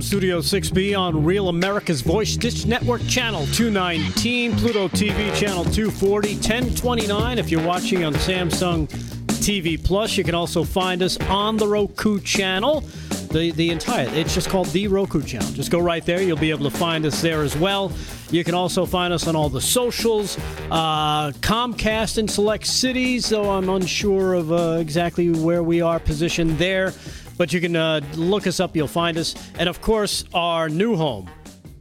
[0.00, 6.36] From Studio 6B on Real America's Voice Dish Network Channel 219, Pluto TV Channel 240,
[6.36, 7.38] 1029.
[7.38, 8.88] If you're watching on Samsung
[9.44, 12.80] TV Plus, you can also find us on the Roku channel.
[13.30, 15.52] The, the entire, it's just called the Roku channel.
[15.52, 16.22] Just go right there.
[16.22, 17.92] You'll be able to find us there as well.
[18.30, 20.38] You can also find us on all the socials.
[20.70, 26.52] Uh, Comcast in select cities, though I'm unsure of uh, exactly where we are positioned
[26.52, 26.94] there.
[27.40, 29.34] But you can uh, look us up, you'll find us.
[29.58, 31.30] And of course, our new home.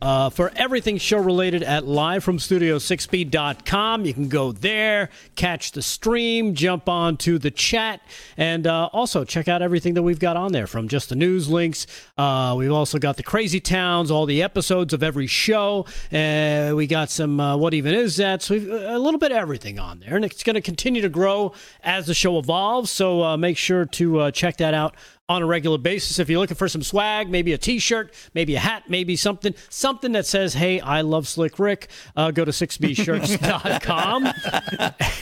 [0.02, 4.06] Uh, for everything show related at livefromstudio6b.com.
[4.06, 8.00] You can go there, catch the stream, jump on to the chat,
[8.38, 11.50] and uh, also check out everything that we've got on there from just the news
[11.50, 11.86] links.
[12.18, 15.86] Uh, we've also got the crazy towns, all the episodes of every show.
[16.14, 18.42] Uh, we got some uh, What Even Is That?
[18.42, 21.10] So we've a little bit of everything on there, and it's going to continue to
[21.10, 21.52] grow
[21.84, 22.90] as the show evolves.
[22.90, 24.96] So uh, make sure to check that out
[25.30, 26.20] on a regular basis.
[26.20, 30.12] If you're looking for some swag, maybe a T-shirt, maybe a hat, maybe something, something
[30.14, 34.34] that says, "Hey, I love Slick Rick," uh, go to 6bshirts.com.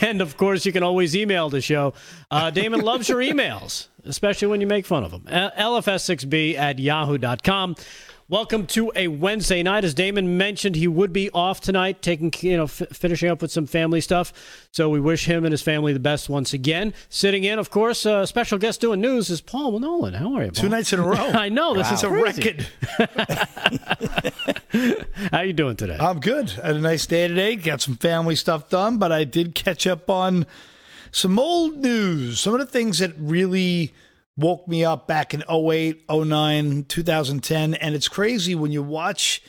[0.00, 1.92] and of course, you can always email the show.
[2.30, 5.22] Uh, Damon loves your emails, especially when you make fun of him.
[5.28, 7.76] LFS6b at yahoo.com.
[8.30, 9.84] Welcome to a Wednesday night.
[9.84, 13.50] As Damon mentioned, he would be off tonight, taking you know f- finishing up with
[13.50, 14.34] some family stuff.
[14.70, 16.92] So we wish him and his family the best once again.
[17.08, 20.12] Sitting in, of course, a uh, special guest doing news is Paul Nolan.
[20.12, 20.50] How are you?
[20.50, 20.62] Paul?
[20.62, 21.14] Two nights in a row.
[21.16, 21.94] I know this wow.
[21.94, 22.66] is a record.
[25.32, 25.96] How you doing today?
[25.98, 26.50] I'm good.
[26.50, 27.56] Had a nice day today.
[27.56, 30.44] Got some family stuff done, but I did catch up on
[31.12, 32.40] some old news.
[32.40, 33.94] Some of the things that really
[34.38, 37.74] woke me up back in 08, 09, 2010.
[37.74, 39.42] And it's crazy when you watch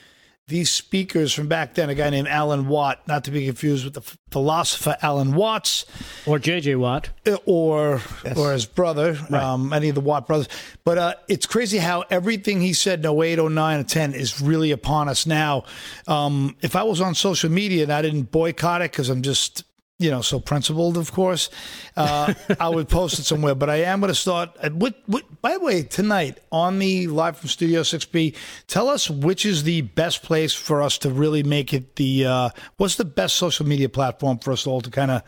[0.47, 3.94] these speakers from back then, a guy named Alan Watt, not to be confused with
[3.94, 4.01] the
[4.31, 5.85] philosopher Alan Watts.
[6.25, 6.75] Or J.J.
[6.75, 7.11] Watt.
[7.25, 8.35] Uh, or yes.
[8.35, 9.44] or his brother, right.
[9.44, 10.49] um, any of the Watt brothers.
[10.83, 15.07] But uh, it's crazy how everything he said in 08, 09, 10 is really upon
[15.07, 15.66] us now.
[16.07, 19.63] Um, if I was on social media and I didn't boycott it because I'm just
[19.99, 21.49] you know, so principled, of course,
[21.97, 23.53] uh, I would post it somewhere.
[23.53, 24.55] But I am going to start.
[24.63, 28.35] Uh, what, what, by the way, tonight on the live from Studio 6B,
[28.67, 32.25] tell us which is the best place for us to really make it the.
[32.25, 35.21] Uh, what's the best social media platform for us all to kind of,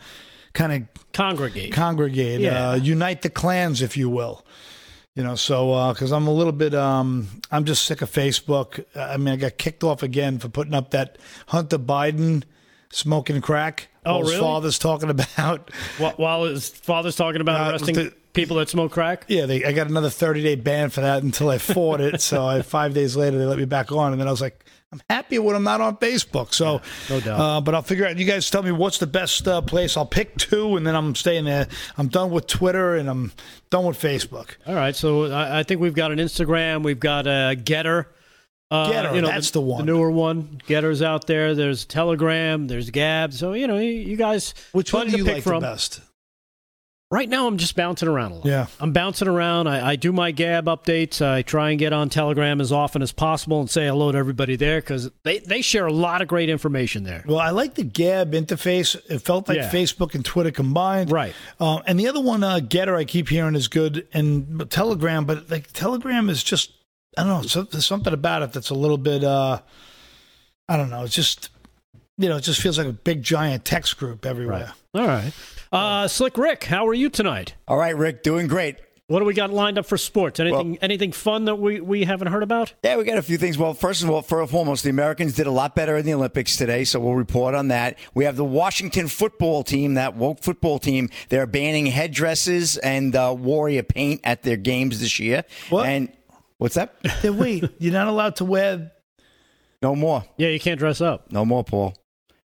[0.54, 2.70] kind of congregate, congregate, yeah.
[2.70, 4.44] uh, unite the clans, if you will.
[5.14, 8.86] You know, so because uh, I'm a little bit, um, I'm just sick of Facebook.
[8.96, 11.18] I mean, I got kicked off again for putting up that
[11.48, 12.44] Hunter Biden
[12.92, 13.88] smoking crack.
[14.04, 14.32] Oh, really?
[14.32, 15.70] His father's talking about
[16.16, 19.24] while his father's talking about uh, arresting the, people that smoke crack.
[19.28, 22.20] Yeah, they, I got another thirty day ban for that until I fought it.
[22.20, 24.64] so I, five days later, they let me back on, and then I was like,
[24.92, 26.52] I'm happy when I'm not on Facebook.
[26.52, 27.40] So, yeah, no doubt.
[27.40, 28.18] Uh, but I'll figure out.
[28.18, 29.96] You guys tell me what's the best uh, place.
[29.96, 31.66] I'll pick two, and then I'm staying there.
[31.96, 33.32] I'm done with Twitter, and I'm
[33.70, 34.56] done with Facebook.
[34.66, 34.94] All right.
[34.94, 36.82] So I, I think we've got an Instagram.
[36.82, 38.06] We've got a Gettr.
[38.72, 39.84] Uh, Gettr, you know, that's the, the, one.
[39.84, 40.62] The newer one.
[40.66, 41.54] Gettr's out there.
[41.54, 42.68] There's Telegram.
[42.68, 43.34] There's Gab.
[43.34, 44.54] So you know, you, you guys.
[44.72, 45.60] Which one do you like from.
[45.60, 46.00] the best?
[47.10, 48.46] Right now, I'm just bouncing around a lot.
[48.46, 49.66] Yeah, I'm bouncing around.
[49.66, 51.20] I, I, do my Gab updates.
[51.20, 54.56] I try and get on Telegram as often as possible and say hello to everybody
[54.56, 57.22] there because they, they share a lot of great information there.
[57.26, 58.96] Well, I like the Gab interface.
[59.10, 59.68] It felt like yeah.
[59.68, 61.12] Facebook and Twitter combined.
[61.12, 61.34] Right.
[61.60, 65.50] Um, and the other one, uh, Gettr, I keep hearing is good, and Telegram, but
[65.50, 66.72] like Telegram is just
[67.16, 67.62] I don't know.
[67.64, 69.22] There's something about it that's a little bit.
[69.24, 69.60] Uh,
[70.68, 71.04] I don't know.
[71.04, 71.50] It's just
[72.18, 74.72] you know, it just feels like a big giant text group everywhere.
[74.94, 75.00] Right.
[75.00, 75.32] All right.
[75.72, 77.54] Uh, Slick Rick, how are you tonight?
[77.66, 78.76] All right, Rick, doing great.
[79.08, 80.38] What do we got lined up for sports?
[80.40, 82.72] Anything well, anything fun that we, we haven't heard about?
[82.82, 83.58] Yeah, we got a few things.
[83.58, 86.14] Well, first of all, first and foremost, the Americans did a lot better in the
[86.14, 87.98] Olympics today, so we'll report on that.
[88.14, 91.10] We have the Washington football team, that woke football team.
[91.28, 95.44] They're banning headdresses and uh, warrior paint at their games this year.
[95.68, 95.86] What?
[95.86, 96.10] And
[96.62, 96.94] What's that?
[97.24, 98.92] wait, you're not allowed to wear.
[99.82, 100.24] No more.
[100.36, 101.32] Yeah, you can't dress up.
[101.32, 101.94] No more, Paul.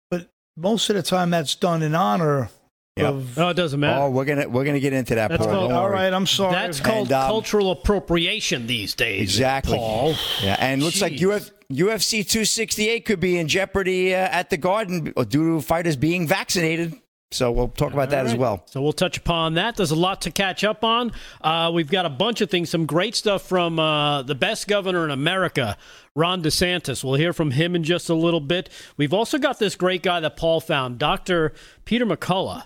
[0.10, 2.50] But most of the time, that's done in honor
[2.98, 3.10] Yep.
[3.14, 4.04] of No, it doesn't matter.
[4.04, 5.54] Oh, we're gonna we're gonna get into that, That's Paul.
[5.54, 5.94] called- Don't all worry.
[5.96, 6.54] right, I'm sorry.
[6.54, 9.22] That's called And, um, cultural appropriation these days.
[9.22, 9.78] Exactly.
[9.78, 10.16] Paul.
[10.42, 11.36] Yeah, and looks like Jeez.
[11.36, 16.26] Uf, UFC 268 could be in jeopardy uh, at the Garden due to fighters being
[16.26, 16.96] vaccinated.
[17.36, 18.64] So we'll talk about that All as well.
[18.66, 19.76] So we'll touch upon that.
[19.76, 21.12] There's a lot to catch up on.
[21.42, 25.04] Uh, we've got a bunch of things, some great stuff from uh, the best governor
[25.04, 25.78] in America,
[26.16, 27.04] Ron DeSantis.
[27.04, 28.70] We'll hear from him in just a little bit.
[28.98, 31.54] We've also got this great guy that Paul found, Dr.
[31.84, 32.64] Peter McCullough.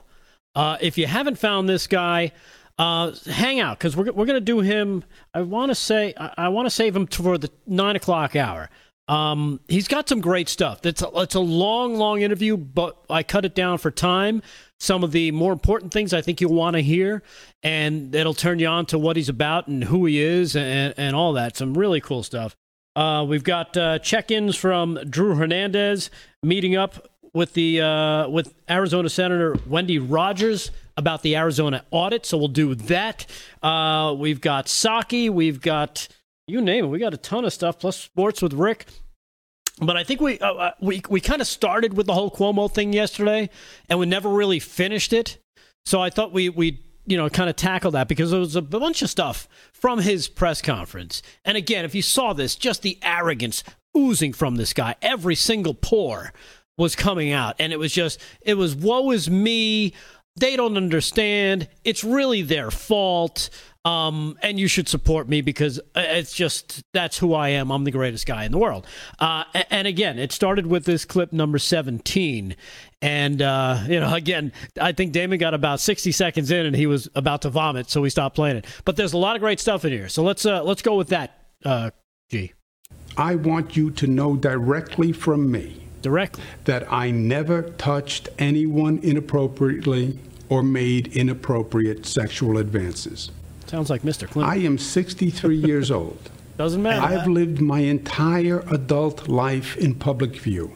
[0.56, 2.32] Uh, if you haven't found this guy,
[2.78, 5.04] uh, hang out because we're, we're going to do him.
[5.34, 8.70] I want to say I, I want to save him for the nine o'clock hour.
[9.10, 10.86] Um, he's got some great stuff.
[10.86, 14.44] It's a, it's a long, long interview, but I cut it down for time.
[14.80, 17.24] Some of the more important things I think you'll want to hear,
[17.64, 21.16] and it'll turn you on to what he's about and who he is and, and
[21.16, 21.58] all that.
[21.58, 22.56] Some really cool stuff.
[22.96, 26.12] Uh, we've got uh, check-ins from Drew Hernandez
[26.44, 32.26] meeting up with the uh, with Arizona Senator Wendy Rogers about the Arizona audit.
[32.26, 33.26] So we'll do that.
[33.64, 35.30] Uh, we've got Psaki.
[35.30, 36.08] We've got
[36.50, 36.88] you name it.
[36.88, 37.80] We got a ton of stuff.
[37.80, 38.86] Plus sports with Rick.
[39.82, 42.70] But I think we uh, uh, we we kind of started with the whole Cuomo
[42.70, 43.50] thing yesterday,
[43.88, 45.38] and we never really finished it.
[45.86, 48.62] So I thought we we you know kind of tackle that because there was a
[48.62, 51.22] bunch of stuff from his press conference.
[51.46, 53.64] And again, if you saw this, just the arrogance
[53.98, 56.34] oozing from this guy, every single pore
[56.78, 59.94] was coming out, and it was just it was woe is me.
[60.36, 61.68] They don't understand.
[61.84, 63.50] It's really their fault.
[63.86, 67.72] Um, and you should support me because it's just that's who I am.
[67.72, 68.86] I'm the greatest guy in the world.
[69.20, 72.56] Uh, and again, it started with this clip number 17.
[73.02, 76.88] And, uh, you know, again, I think Damon got about 60 seconds in and he
[76.88, 78.66] was about to vomit, so we stopped playing it.
[78.84, 80.10] But there's a lot of great stuff in here.
[80.10, 81.92] So let's uh, let's go with that, uh,
[82.30, 82.54] G.
[83.18, 86.44] I want you to know directly from me Directly.
[86.66, 90.18] that I never touched anyone inappropriately
[90.50, 93.32] or made inappropriate sexual advances.
[93.68, 94.28] Sounds like Mr.
[94.28, 94.44] Clinton.
[94.52, 96.30] I am 63 years old.
[96.58, 97.02] Doesn't matter.
[97.02, 100.72] I've lived my entire adult life in public view.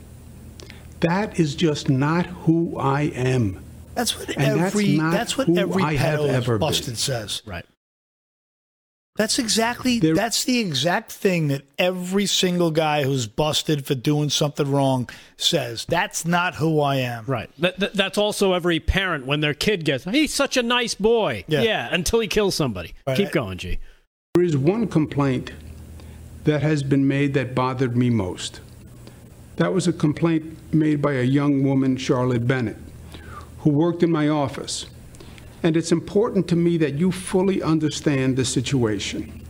[1.02, 3.60] That is just not who I am.
[3.96, 6.74] That's what And that's every not that's what every I have pedo ever been.
[6.74, 7.42] says.
[7.46, 7.66] right.
[9.16, 14.30] That's exactly There- that's the exact thing that every single guy who's busted for doing
[14.32, 15.08] something wrong
[15.38, 15.86] says.
[15.88, 17.26] That's not who I am.
[17.28, 17.50] Right.
[17.60, 21.46] That, that, that's also every parent when their kid gets, he's such a nice boy.
[21.48, 21.90] Yeah.
[21.92, 22.96] until he kills somebody.
[23.06, 23.18] Right.
[23.18, 23.78] Keep going, G.
[24.34, 25.52] There is one complaint
[26.46, 28.62] that has been made that bothered me most.
[29.58, 32.78] That was a complaint made by a young woman, Charlotte Bennett,
[33.60, 34.88] who worked in my office.
[35.64, 39.42] And it's important to me that you fully understand the situation.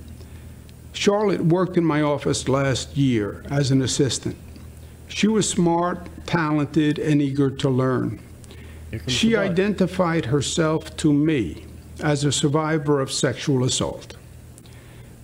[0.94, 4.36] Charlotte worked in my office last year as an assistant.
[5.08, 8.20] She was smart, talented, and eager to learn.
[9.08, 11.66] She identified herself to me
[12.00, 14.16] as a survivor of sexual assault.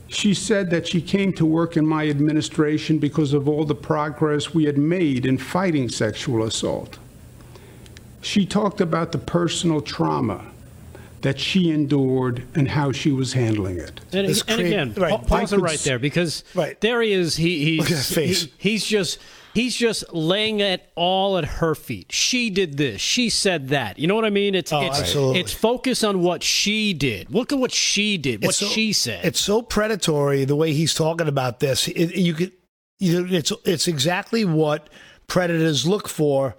[0.07, 4.55] She said that she came to work in my administration because of all the progress
[4.55, 6.97] we had made in fighting sexual assault.
[8.21, 10.45] She talked about the personal trauma
[11.21, 13.99] that she endured and how she was handling it.
[14.13, 15.25] And, This and create- again, right.
[15.27, 16.79] pause it right there because Right.
[16.81, 17.35] there he is.
[17.35, 18.43] He, Look he's at that face.
[18.43, 19.19] he- he's just
[19.53, 22.11] he's just laying it all at her feet.
[22.11, 23.01] She did this.
[23.01, 23.97] She said that.
[23.99, 24.55] You know what I mean?
[24.55, 25.39] It's Oh, it's absolutely.
[25.41, 27.33] it's focus on what she did.
[27.33, 28.43] Look at what she did.
[28.45, 29.25] What so- she said.
[29.25, 31.87] It's so predatory the way he's talking about this.
[31.87, 32.51] It, you could,
[32.99, 34.89] you know, it's it's exactly what
[35.27, 36.55] predators look for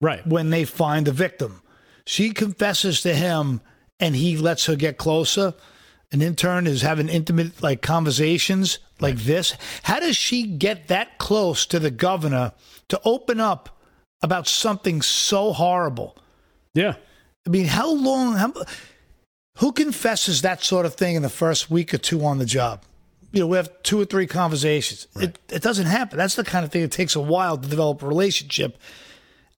[0.00, 0.26] right.
[0.26, 1.62] when they find the victim.
[2.06, 3.60] She confesses to him,
[4.00, 5.54] and he lets her get closer.
[6.12, 9.54] An intern is having intimate like conversations like this.
[9.84, 12.52] How does she get that close to the governor
[12.88, 13.78] to open up
[14.22, 16.16] about something so horrible?
[16.74, 16.96] Yeah.
[17.46, 18.34] I mean, how long?
[18.34, 18.52] How,
[19.58, 22.82] who confesses that sort of thing in the first week or two on the job?
[23.32, 25.06] You know, we have two or three conversations.
[25.16, 26.18] It, it doesn't happen.
[26.18, 28.78] That's the kind of thing that takes a while to develop a relationship.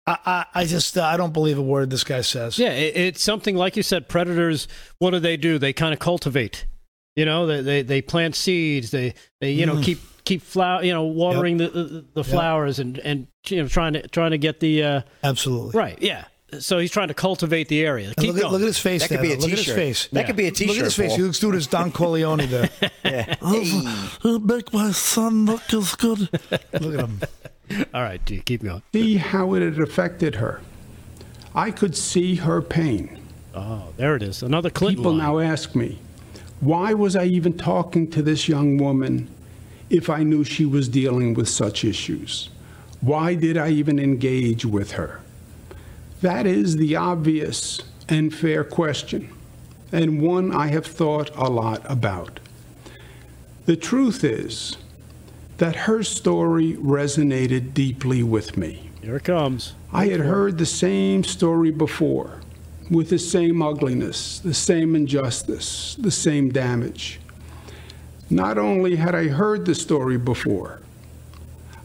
[0.06, 2.58] I, I, I just uh, I don't believe a word this guy says.
[2.58, 4.08] Yeah, it, it's something like you said.
[4.08, 4.66] Predators.
[4.98, 5.58] What do they do?
[5.58, 6.66] They kind of cultivate.
[7.14, 8.90] You know, they, they they plant seeds.
[8.90, 10.82] They they you know keep keep flower.
[10.82, 14.38] You know, watering the the, the flowers and and you know trying to trying to
[14.38, 15.78] get the uh, Absolutely.
[15.78, 15.98] right.
[16.00, 16.24] Yeah.
[16.58, 18.12] So he's trying to cultivate the area.
[18.18, 18.52] Keep look, at, going.
[18.52, 19.00] look at his face.
[19.02, 19.42] That could be a though.
[19.42, 20.08] Look at his face.
[20.08, 21.08] That could be a Look at his t-shirt, face.
[21.08, 21.16] Paul.
[21.16, 22.68] He looks doing his Don Corleone there.
[23.04, 23.34] Yeah.
[23.42, 24.38] Hey.
[24.38, 26.20] make my son look as good.
[26.20, 27.20] Look at him.
[27.94, 28.82] All right, G, keep going.
[28.92, 30.60] See how it had affected her.
[31.54, 33.20] I could see her pain.
[33.54, 34.42] Oh, there it is.
[34.42, 35.20] Another Clinton People line.
[35.20, 35.98] now ask me,
[36.60, 39.28] why was I even talking to this young woman
[39.90, 42.48] if I knew she was dealing with such issues?
[43.00, 45.20] Why did I even engage with her?
[46.20, 49.32] That is the obvious and fair question,
[49.90, 52.38] and one I have thought a lot about.
[53.66, 54.76] The truth is
[55.62, 58.90] that her story resonated deeply with me.
[59.00, 59.74] Here it comes.
[59.92, 62.40] I had heard the same story before,
[62.90, 67.20] with the same ugliness, the same injustice, the same damage.
[68.28, 70.80] Not only had I heard the story before,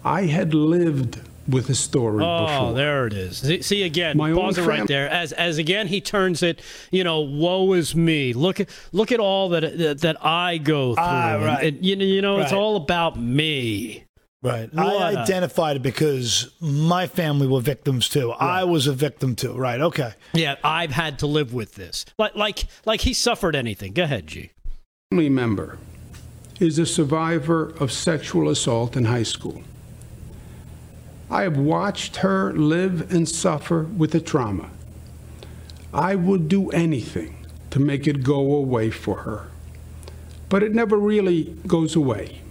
[0.04, 2.74] I had lived with a story oh, before.
[2.74, 3.38] there it is.
[3.38, 5.10] See, see again, My pause own it right there.
[5.10, 6.62] As as again he turns it,
[6.92, 8.34] you know, woe is me.
[8.34, 11.04] Look at look at all that that, that I go through.
[11.04, 11.66] Ah, right.
[11.68, 14.04] and, you know, you know, it's all about me.
[14.44, 14.72] Right.
[14.74, 18.30] What I a- identified it because my family were victims too.
[18.30, 18.42] Right.
[18.42, 19.54] I was a victim too.
[19.54, 19.82] Right.
[19.82, 20.14] Okay.
[20.34, 22.06] Yeah, I've had to live with this.
[22.18, 23.94] Like like like he suffered anything.
[23.94, 24.52] Go ahead, G.
[25.12, 25.78] family member
[26.60, 29.64] is a survivor of sexual assault in high school.
[31.30, 34.70] I have watched her live and suffer with the trauma.
[35.94, 39.48] I would do anything to make it go away for her.
[40.50, 42.42] But it never really goes away.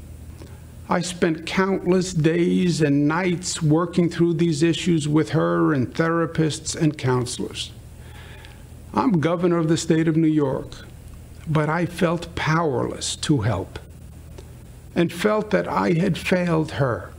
[0.88, 6.96] I spent countless days and nights working through these issues with her and therapists and
[6.96, 7.72] counselors.
[8.94, 10.86] I'm governor of the state of New York
[11.46, 13.78] but I felt powerless to help
[14.94, 17.10] and felt that I had failed her.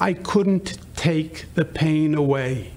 [0.00, 2.72] I couldn't take the pain away.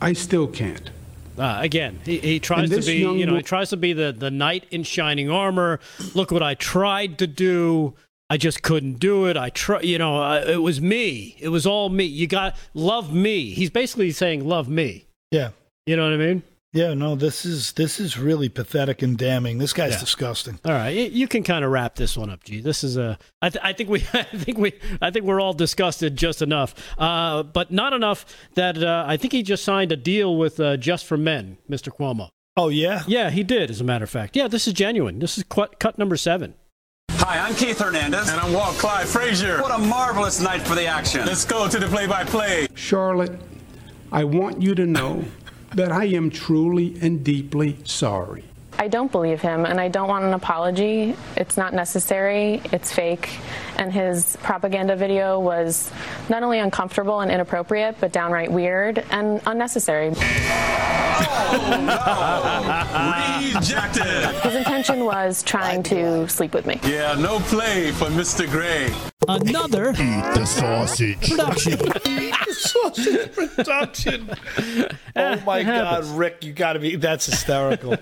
[0.00, 0.90] I still can't.
[1.38, 4.12] Uh, again, he, he tries to be, you know, wo- he tries to be the,
[4.12, 5.80] the knight in shining armor.
[6.14, 7.94] Look what I tried to do.
[8.28, 9.36] I just couldn't do it.
[9.36, 11.36] I try, you know, uh, it was me.
[11.40, 12.04] It was all me.
[12.04, 13.50] You got love me.
[13.50, 15.06] He's basically saying love me.
[15.30, 15.50] Yeah.
[15.86, 16.42] You know what I mean?
[16.72, 16.94] Yeah.
[16.94, 17.16] No.
[17.16, 19.58] This is this is really pathetic and damning.
[19.58, 20.00] This guy's Yeah.
[20.00, 20.58] disgusting.
[20.64, 22.60] All right, you, you can kind of wrap this one up, G.
[22.60, 23.18] This is a.
[23.42, 24.00] I, th- I think we.
[24.12, 24.72] I think we.
[25.02, 28.24] I think we're all disgusted just enough, uh, but not enough
[28.54, 31.88] that uh, I think he just signed a deal with uh, Just for Men, Mr.
[31.94, 32.28] Cuomo.
[32.56, 33.02] Oh yeah.
[33.06, 33.70] Yeah, he did.
[33.70, 35.18] As a matter of fact, yeah, this is genuine.
[35.18, 36.54] This is cut, cut number seven.
[37.12, 38.28] Hi, I'm Keith Hernandez.
[38.28, 39.60] And I'm Walt Clyde Frazier.
[39.62, 41.26] What a marvelous night for the action.
[41.26, 42.68] Let's go to the play-by-play.
[42.74, 43.38] Charlotte,
[44.10, 45.24] I want you to know
[45.74, 48.44] that I am truly and deeply sorry.
[48.78, 51.14] I don't believe him and I don't want an apology.
[51.36, 53.28] It's not necessary, it's fake.
[53.76, 55.90] And his propaganda video was
[56.30, 60.08] not only uncomfortable and inappropriate, but downright weird and unnecessary.
[63.54, 64.04] Rejected.
[64.42, 66.80] His intention was trying to sleep with me.
[66.84, 68.48] Yeah, no play for Mr.
[68.50, 68.92] Gray.
[69.28, 71.28] Another Eat The sausage.
[71.28, 71.78] production.
[72.60, 74.30] Sausage production.
[75.16, 76.04] oh my God.
[76.04, 76.96] Rick, you got to be.
[76.96, 77.96] That's hysterical.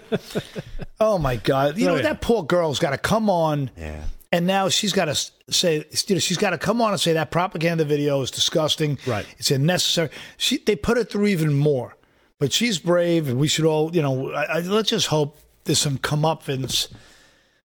[1.01, 3.71] oh my God, you know that poor girl's got to come on.
[3.77, 4.05] Yeah.
[4.31, 5.15] And now she's got to
[5.51, 8.99] say, you know, she's got to come on and say that propaganda video is disgusting.
[9.07, 9.25] Right.
[9.39, 10.11] It's unnecessary.
[10.37, 11.97] She, they put her through even more.
[12.39, 15.81] But she's brave, and we should all, you know, I, I, let's just hope there's
[15.81, 16.89] some comeuppance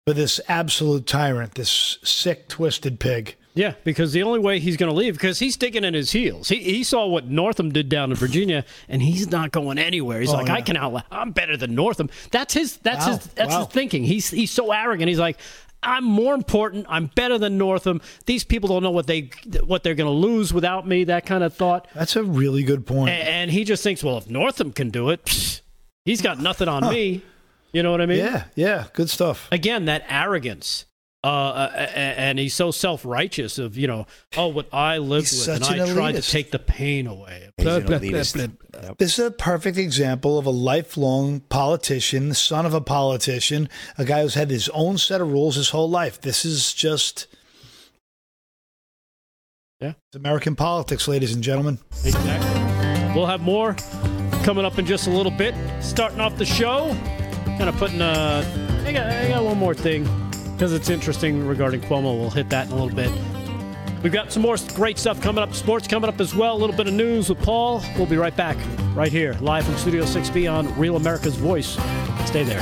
[0.05, 3.35] for this absolute tyrant, this sick, twisted pig.
[3.53, 6.47] Yeah, because the only way he's going to leave, because he's sticking in his heels.
[6.49, 10.21] He, he saw what Northam did down in Virginia, and he's not going anywhere.
[10.21, 10.53] He's Oh, like, yeah.
[10.53, 11.03] I can out.
[11.11, 12.09] I'm better than Northam.
[12.31, 12.77] That's his.
[12.77, 13.25] That's Wow, his.
[13.27, 13.59] That's wow.
[13.65, 14.03] his thinking.
[14.05, 15.09] He's he's so arrogant.
[15.09, 15.37] He's like,
[15.83, 16.85] I'm more important.
[16.87, 18.01] I'm better than Northam.
[18.25, 19.31] These people don't know what they
[19.65, 21.03] what they're going to lose without me.
[21.05, 21.87] That kind of thought.
[21.93, 23.09] That's a really good point.
[23.09, 25.59] And, and he just thinks, well, if Northam can do it, psh,
[26.05, 27.21] he's got nothing on me.
[27.73, 28.17] You know what I mean?
[28.19, 29.47] yeah, yeah, good stuff.
[29.51, 30.85] again that arrogance
[31.23, 35.55] uh, uh, and he's so self-righteous of you know oh what i lived He's with
[35.55, 38.81] and such i an tried to take the pain away He's Blah, blah, blah, blah.
[38.83, 38.97] Yep.
[38.97, 44.05] This is a perfect example of a lifelong politician, the son of a politician, a
[44.05, 46.19] guy who's had his own set of rules his whole life.
[46.21, 47.27] This is just.
[49.79, 49.93] Yeah.
[50.07, 51.79] It's American politics, ladies and gentlemen.
[52.03, 52.61] exactly
[53.15, 53.75] we'll have more
[54.43, 56.95] coming up in just a little bit starting off the show
[57.45, 60.07] kind of putting uh i got, I got one more thing
[60.61, 62.19] because it's interesting regarding cuomo.
[62.19, 63.11] We'll hit that in a little bit.
[64.03, 66.55] We've got some more great stuff coming up sports coming up as well.
[66.55, 67.83] A little bit of news with paul.
[67.97, 68.57] We'll be right back
[68.93, 71.79] right here live from studio 6b on real america's voice.
[72.27, 72.61] Stay there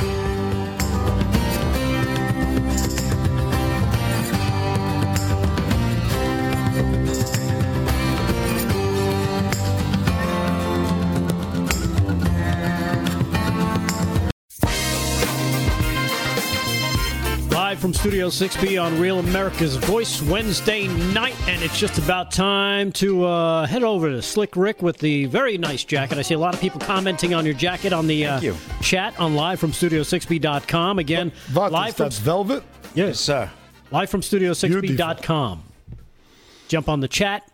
[17.79, 22.91] Live from Studio 6B on Real America's Voice Wednesday night, and it's just about time
[22.91, 26.17] to uh, head over to Slick Rick with the very nice jacket.
[26.17, 28.57] I see a lot of people commenting on your jacket on the uh, you.
[28.81, 30.99] chat on live from Studio6B.com.
[30.99, 32.63] Again, live from velvet.
[32.95, 33.49] yes, Sir.
[33.91, 35.63] live from Studio6B.com.
[36.67, 37.49] Jump on the chat,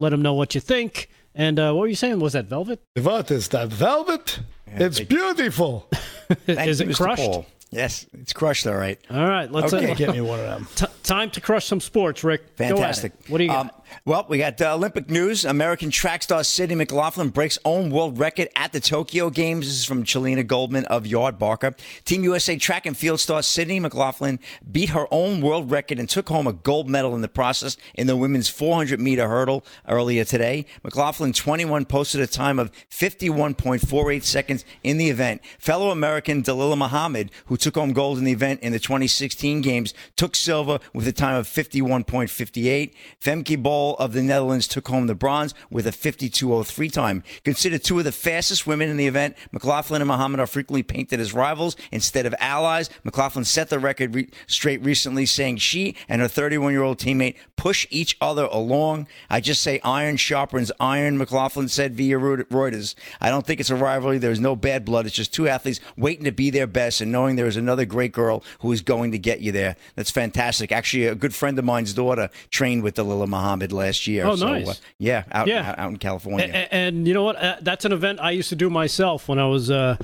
[0.00, 1.08] let them know what you think.
[1.34, 2.18] And uh, what were you saying?
[2.20, 2.82] Was that Velvet?
[3.00, 4.40] What is that velvet?
[4.66, 5.88] it's beautiful.
[6.46, 7.22] Is it crushed?
[7.22, 7.46] Paul.
[7.72, 8.66] Yes, it's crushed.
[8.66, 8.98] All right.
[9.10, 9.90] All right, let's Okay.
[9.90, 10.68] uh, Get me one of them.
[10.76, 12.56] T- time to crush some sports, Rick.
[12.56, 12.74] Go at it.
[12.74, 13.12] Fantastic.
[13.28, 13.66] What do you got?
[13.66, 13.70] Um,
[14.04, 15.44] well, we got uh, Olympic news.
[15.44, 19.66] American track star Sydney McLaughlin breaks own world record at the Tokyo Games.
[19.66, 21.76] This is from Chelena Goldman of Yardbarker.
[22.04, 24.40] Team USA track and field star Sydney McLaughlin
[24.70, 28.06] beat her own world record and took home a gold medal in the process in
[28.06, 30.66] the women's 400 meter hurdle earlier today.
[30.82, 35.42] McLaughlin, 21, posted a time of 51.48 seconds in the event.
[35.58, 39.94] Fellow American Dalila Muhammad, who took home gold in the event in the 2016 games,
[40.16, 42.92] took silver with a time of 51.58.
[43.20, 47.22] Femke Bol of the Netherlands took home the bronze with a 52.03 time.
[47.44, 51.20] Considered two of the fastest women in the event, McLaughlin and Muhammad are frequently painted
[51.20, 52.90] as rivals instead of allies.
[53.04, 57.36] McLaughlin set the record re- straight recently, saying she and her 31 year old teammate
[57.56, 59.06] push each other along.
[59.30, 62.94] I just say iron sharpens iron, McLaughlin said via Reuters.
[63.20, 64.18] I don't think it's a rivalry.
[64.18, 65.06] There's no bad blood.
[65.06, 68.12] It's just two athletes waiting to be their best and knowing there is another great
[68.12, 69.76] girl who is going to get you there.
[69.94, 70.72] That's fantastic.
[70.82, 74.26] Actually, a good friend of mine's daughter trained with Dalila Muhammad last year.
[74.26, 74.68] Oh, So, nice.
[74.68, 75.76] uh, yeah, out, Yeah.
[75.78, 76.46] out in California.
[76.52, 77.36] A- a- and you know what?
[77.36, 79.96] Uh, that's an event I used to do myself when I was uh,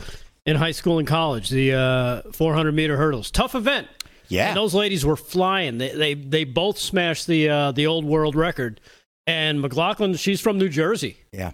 [0.46, 1.48] in high school and college.
[1.48, 3.88] The uh, 400 meter hurdles, tough event.
[4.28, 4.48] Yeah.
[4.48, 5.78] and those ladies were flying.
[5.78, 8.80] They they, they both smashed the uh, the old world record.
[9.26, 11.16] And McLaughlin, she's from New Jersey.
[11.32, 11.50] yeah.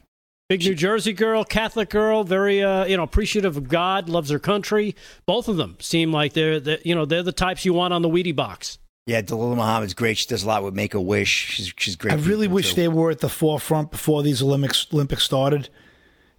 [0.50, 4.38] Big New Jersey girl, Catholic girl, very uh, you know appreciative of God, loves her
[4.38, 4.94] country.
[5.24, 8.02] Both of them seem like they're, they you know they're the types you want on
[8.02, 8.78] the Wheatie box.
[9.06, 10.16] Yeah, Dalila Muhammad's great.
[10.16, 11.28] She does a lot with Make a Wish.
[11.28, 12.14] She's she's great.
[12.14, 12.76] I really wish too.
[12.76, 15.68] they were at the forefront before these Olympics Olympics started.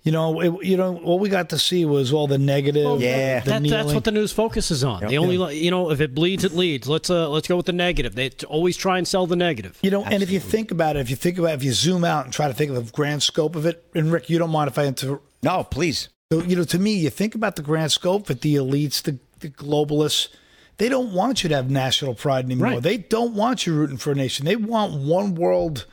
[0.01, 3.01] You know, it, you know, all we got to see was all the negative.
[3.01, 3.39] Yeah.
[3.39, 5.07] the That, that's what the news focuses on.
[5.07, 6.88] The only you know if it bleeds, it leads.
[6.88, 8.15] Let's uh, let's go with the negative.
[8.15, 9.79] They always try and sell the negative.
[9.81, 11.74] You know, and if you think about it, if you think about, it, if you
[11.74, 14.39] zoom out and try to think of the grand scope of it, and Rick, you
[14.39, 15.19] don't mind if I inter.
[15.43, 16.10] No, please.
[16.31, 19.19] So, you know, to me, you think about the grand scope that the elites, the,
[19.39, 20.29] the globalists,
[20.77, 22.68] they don't want you to have national pride anymore.
[22.68, 22.83] Right.
[22.83, 24.46] They don't want you rooting for a nation.
[24.46, 25.85] They want one world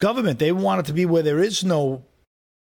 [0.00, 0.38] government.
[0.38, 2.04] They want it to be where there is no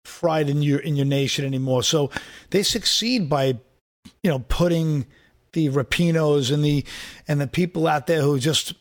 [0.04, 1.84] pride in your in your nation anymore.
[1.84, 2.10] So
[2.52, 3.58] they succeed by,
[4.24, 5.06] you know, putting
[5.54, 6.86] the Rapinoes and the
[7.28, 8.74] and the people out there who just,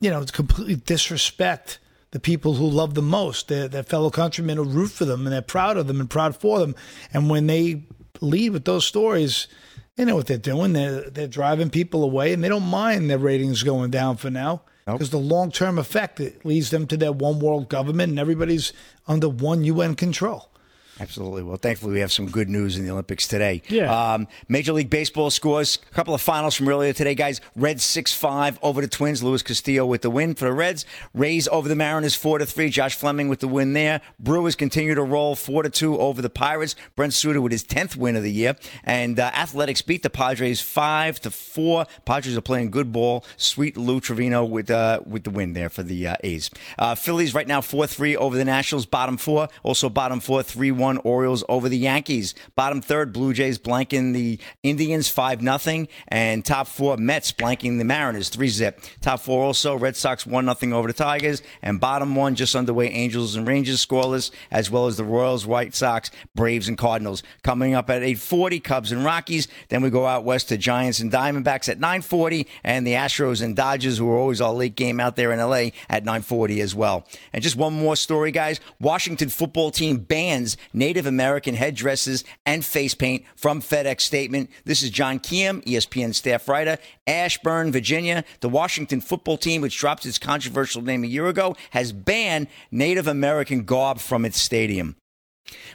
[0.00, 1.78] you know, completely disrespect
[2.10, 5.32] the people who love them most, their, their fellow countrymen who root for them and
[5.32, 6.74] they're proud of them and proud for them.
[7.12, 7.84] And when they
[8.20, 9.48] lead with those stories,
[9.96, 10.72] they know what they're doing.
[10.72, 14.62] They're they're driving people away, and they don't mind their ratings going down for now
[14.86, 18.72] because the long term effect it leads them to their one world government, and everybody's
[19.06, 20.51] under one UN control.
[21.00, 21.42] Absolutely.
[21.42, 23.62] Well, thankfully, we have some good news in the Olympics today.
[23.68, 24.12] Yeah.
[24.14, 25.78] Um, Major League Baseball scores.
[25.90, 27.40] A couple of finals from earlier today, guys.
[27.56, 29.22] Reds 6 5 over the Twins.
[29.22, 30.84] Luis Castillo with the win for the Reds.
[31.14, 32.68] Rays over the Mariners 4 to 3.
[32.68, 34.02] Josh Fleming with the win there.
[34.20, 36.76] Brewers continue to roll 4 to 2 over the Pirates.
[36.94, 38.54] Brent Suter with his 10th win of the year.
[38.84, 41.86] And uh, Athletics beat the Padres 5 to 4.
[42.04, 43.24] Padres are playing good ball.
[43.38, 46.50] Sweet Lou Trivino with, uh, with the win there for the uh, A's.
[46.78, 48.84] Uh, Phillies right now 4 3 over the Nationals.
[48.84, 49.48] Bottom four.
[49.62, 52.34] Also, bottom four 3 1 Orioles over the Yankees.
[52.54, 55.86] Bottom third, Blue Jays blanking the Indians 5 0.
[56.08, 58.80] And top four, Mets blanking the Mariners 3 zip.
[59.00, 61.42] Top four also, Red Sox 1 0 over the Tigers.
[61.62, 65.74] And bottom one, just underway, Angels and Rangers scoreless, as well as the Royals, White
[65.74, 67.22] Sox, Braves, and Cardinals.
[67.42, 69.48] Coming up at 8.40, Cubs and Rockies.
[69.68, 72.46] Then we go out west to Giants and Diamondbacks at 9.40.
[72.64, 75.70] And the Astros and Dodgers, who are always our late game out there in LA,
[75.88, 77.06] at 9.40 as well.
[77.32, 78.60] And just one more story, guys.
[78.80, 84.50] Washington football team bans Native American headdresses and face paint from FedEx statement.
[84.64, 86.78] This is John E ESPN staff writer.
[87.06, 88.24] Ashburn, Virginia.
[88.40, 93.06] The Washington football team, which dropped its controversial name a year ago, has banned Native
[93.06, 94.96] American garb from its stadium.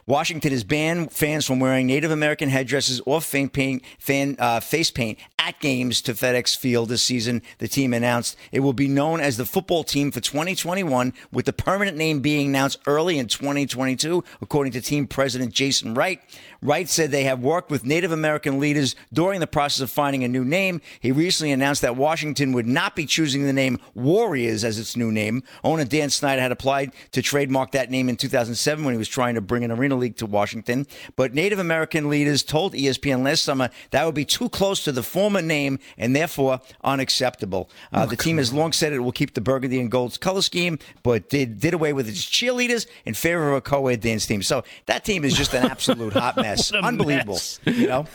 [0.06, 4.92] Washington has banned fans from wearing Native American headdresses or fan paint, fan, uh, face
[4.92, 7.42] paint at games to FedEx Field this season.
[7.60, 11.54] The team announced it will be known as the football team for 2021, with the
[11.54, 16.22] permanent name being announced early in 2022, according to team president Jason Wright.
[16.62, 20.28] Wright said they have worked with Native American leaders during the process of finding a
[20.28, 20.82] new name.
[21.00, 25.12] He recently announced that Washington would not be choosing the name Warriors as its new
[25.12, 25.44] name.
[25.64, 29.36] Owner Dan Snyder had applied to trademark that name in 2007 when he was trying
[29.36, 30.88] to bring an arena league to Washington.
[31.16, 35.04] But Native American leaders told ESPN last summer that would be too close to the
[35.04, 37.70] former name and therefore unacceptable.
[37.92, 40.80] Uh, the team has long said it will keep the burgundy and gold color scheme,
[41.04, 44.42] but did, did away with its cheerleaders in favor of a co-ed dance team.
[44.42, 46.47] So that team is just an absolute hot mess.
[46.74, 47.34] A Unbelievable.
[47.36, 47.60] mess.
[47.66, 48.06] You know,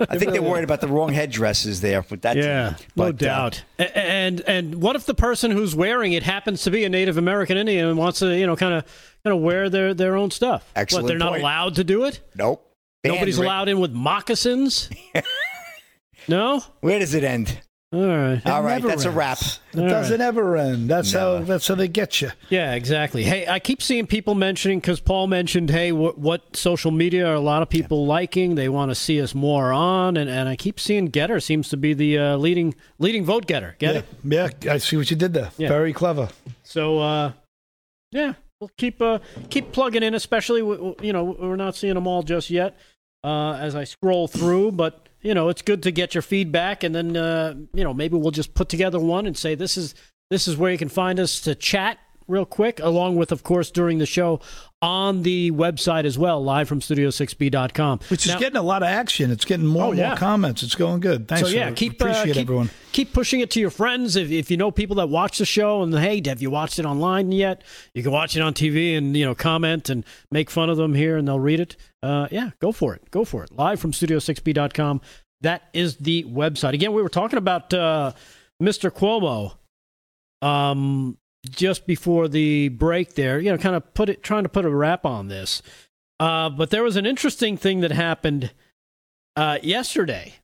[0.00, 2.36] I think they're worried about the wrong headdresses there with that.
[2.36, 2.86] Yeah, team.
[2.96, 3.64] no But, uh, doubt.
[3.78, 7.16] A- and and what if the person who's wearing it happens to be a Native
[7.18, 8.84] American Indian and wants to, you know, kind of
[9.24, 10.70] kind of wear their their own stuff?
[10.76, 11.42] Excellent What, they're not point.
[11.42, 12.20] allowed to do it?
[12.34, 12.62] nope.
[13.04, 13.44] Nobody's Right.
[13.44, 14.90] allowed in with moccasins.
[16.28, 16.62] no.
[16.80, 17.60] Where does it end?
[17.96, 18.46] All right.
[18.46, 19.38] All right, never that's a wrap.
[19.38, 19.60] ends.
[19.72, 20.90] It doesn't ever end.
[20.90, 21.38] That's how.
[21.38, 22.30] That's how they get you.
[22.50, 23.22] Yeah, exactly.
[23.22, 27.34] Hey, I keep seeing people mentioning because Paul mentioned, hey, what, what social media are
[27.34, 28.54] a lot of people liking?
[28.54, 31.78] They want to see us more on, and, and I keep seeing Gettr seems to
[31.78, 33.76] be the uh, leading leading vote getter.
[33.78, 34.00] Get yeah.
[34.44, 34.64] it?
[34.64, 35.50] Yeah, I see what you did there.
[35.56, 35.68] Yeah.
[35.68, 36.28] Very clever.
[36.64, 37.32] So, uh,
[38.12, 40.14] yeah, we'll keep uh, keep plugging in.
[40.14, 42.76] Especially, w- w- you know, we're not seeing them all just yet
[43.24, 46.94] uh, as I scroll through, but you know, it's good to get your feedback, and
[46.94, 49.94] then uh, you know, maybe we'll just put together one and say this is
[50.30, 53.70] this is where you can find us to chat real quick, along with, of course,
[53.70, 54.40] during the show
[54.82, 58.00] on the website as well, live from Studio6B.com.
[58.08, 59.30] Which is Now- getting a lot of action.
[59.30, 60.16] It's getting more Oh, and more yeah.
[60.16, 60.62] comments.
[60.62, 61.26] It's going good.
[61.28, 61.48] Thanks.
[61.48, 62.70] so yeah, keep uh, appreciate keep, everyone.
[62.92, 64.16] keep pushing it to your friends.
[64.16, 66.84] If, if you know people that watch the show and hey, have you watched it
[66.84, 67.62] online yet?
[67.94, 70.94] You can watch it on TV and you know comment and make fun of them
[70.94, 71.76] here, and they'll read it.
[72.02, 73.10] Uh, yeah, go for it.
[73.10, 73.52] Go for it.
[73.52, 75.00] Live from Studio6B.com.
[75.40, 76.74] That is the website.
[76.74, 78.12] Again, we were talking about uh,
[78.62, 78.90] Mr.
[78.90, 79.56] Cuomo.
[80.46, 81.16] Um,
[81.48, 84.70] just before the break, there, you know, kind of put it, trying to put a
[84.70, 85.62] wrap on this.
[86.18, 88.52] Uh, but there was an interesting thing that happened
[89.36, 90.34] uh, yesterday.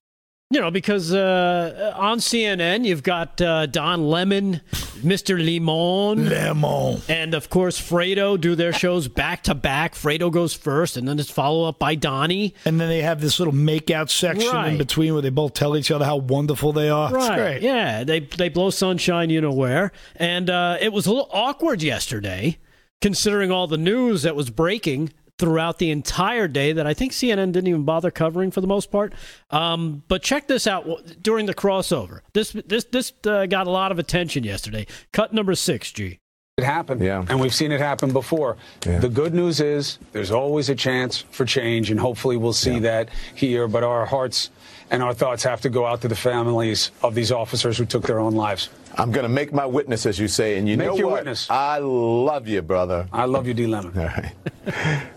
[0.53, 4.61] You know, because uh, on CNN you've got uh, Don Lemon,
[4.99, 5.43] Mr.
[5.43, 9.95] Limon, Lemon, and of course Fredo do their shows back to back.
[9.95, 12.55] Fredo goes first, and then it's followed up by Donnie.
[12.67, 14.73] And then they have this little make-out section Right.
[14.73, 17.07] in between where they both tell each other how wonderful they are.
[17.17, 17.39] It's Right.
[17.39, 17.63] great.
[17.63, 19.91] Yeah, they they blow sunshine, you know where.
[20.17, 22.59] And uh, it was a little awkward yesterday,
[23.01, 27.53] considering all the news that was breaking throughout the entire day that I think CNN
[27.53, 29.13] didn't even bother covering for the most part.
[29.51, 30.87] Um, but check this out
[31.23, 32.21] during the crossover.
[32.33, 34.87] This this this uh, got a lot of attention yesterday.
[35.13, 36.19] Cut number six, G.
[36.59, 37.25] It happened, yeah.
[37.31, 38.59] and we've seen it happen before.
[38.83, 43.09] The good news is there's always a chance for change, and hopefully we'll see that
[43.35, 43.67] here.
[43.67, 44.51] But our hearts
[44.91, 48.07] and our thoughts have to go out to the families of these officers who took
[48.07, 48.69] their own lives.
[48.97, 51.15] I'm going to make my witness, as you say, and you Make know your what?
[51.21, 51.49] witness.
[51.51, 53.09] I love you, brother.
[53.13, 53.67] I love you, D.
[53.67, 53.97] Lemon.
[53.99, 54.33] All right.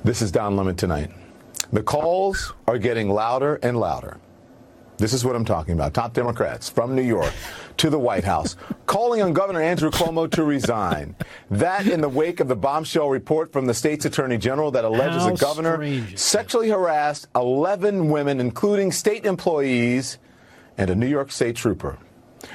[0.03, 1.11] this is Don Lemon tonight.
[1.73, 4.17] The calls are getting louder and louder.
[4.97, 5.93] This is what I'm talking about.
[5.93, 7.33] Top Democrats from New York
[7.77, 11.15] to the White House calling on Governor Andrew Cuomo to resign.
[11.51, 15.23] That in the wake of the bombshell report from the state's attorney general that alleges
[15.23, 20.17] How the governor sexually harassed 11 women, including state employees
[20.77, 21.97] and a New York State trooper.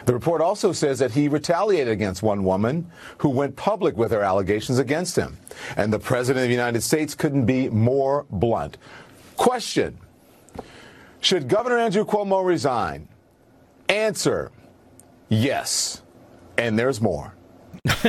[0.07, 4.23] The report also says that he retaliated against one woman who went public with her
[4.23, 5.39] allegations against him.
[5.77, 8.79] And the President of the United States couldn't be more blunt.
[9.37, 9.99] Question
[11.21, 13.09] Should Governor Andrew Cuomo resign?
[13.89, 14.53] Answer
[15.31, 16.03] Yes.
[16.59, 17.35] And there's more.
[17.87, 18.03] For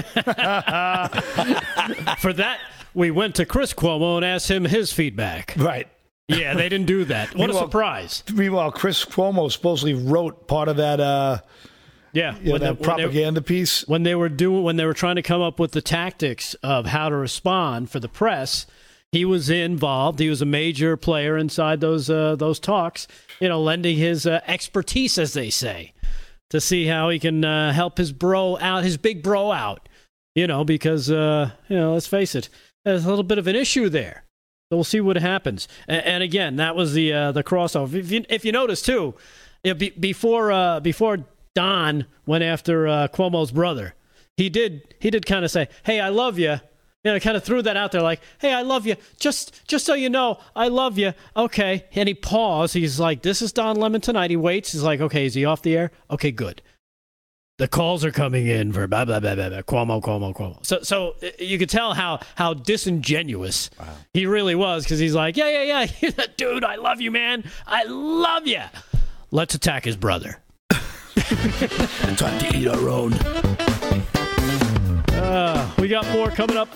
[2.34, 2.60] that,
[2.94, 5.54] we went to Chris Cuomo and asked him his feedback.
[5.58, 5.88] Right.
[6.28, 7.36] Yeah, they didn't do that.
[7.36, 8.24] What a surprise.
[8.34, 11.00] Meanwhile, Chris Cuomo supposedly wrote part of that.
[11.00, 11.39] Uh,
[12.13, 13.88] Yeah, you know, that the- when they- propaganda piece.
[13.88, 16.88] when they were doing when they were trying to come up with the tactics of
[16.88, 18.65] how to respond for the press
[19.13, 20.19] he was involved.
[20.19, 23.08] He was a major player inside those uh, those talks
[23.39, 25.93] you know lending his uh, expertise as they say
[26.50, 29.88] to see how he can uh, help his bro out his big bro out
[30.36, 32.50] you know because uh, you know let's face it
[32.84, 34.24] there's a little bit of an issue there.
[34.69, 35.67] So we'll see what happens.
[35.88, 37.93] And, and again that was the uh, the crossover.
[37.93, 39.13] If you, if you notice too
[39.63, 43.95] you know, be, before uh, before Don went after uh, Cuomo's brother.
[44.37, 46.59] He did he did kind of say, "Hey, I love you."
[47.03, 49.85] You know, kind of threw that out there, like, "Hey, I love you." Just just
[49.85, 51.13] so you know, I love you.
[51.35, 52.73] Okay, and he paused.
[52.73, 54.71] He's like, "This is Don Lemon tonight." He waits.
[54.71, 56.61] He's like, "Okay, is he off the air?" Okay, good.
[57.57, 60.65] The calls are coming in for blah blah blah blah, blah Cuomo, Cuomo, Cuomo.
[60.65, 63.85] So so uh, you could tell how how disingenuous wow.
[64.13, 67.43] he really was because he's like, "Yeah, yeah, yeah, dude, I love you, man.
[67.67, 68.61] I love you."
[69.29, 70.39] Let's attack his brother.
[72.15, 73.13] Time to eat our own.
[75.13, 76.69] Uh, we got more coming up.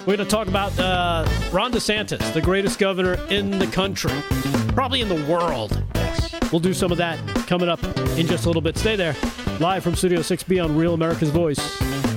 [0.00, 4.12] We're going to talk about uh, Ron DeSantis, the greatest governor in the country,
[4.74, 5.82] probably in the world.
[6.50, 7.82] We'll do some of that coming up
[8.18, 8.76] in just a little bit.
[8.76, 9.14] Stay there.
[9.60, 12.13] Live from Studio 6B on Real America's Voice.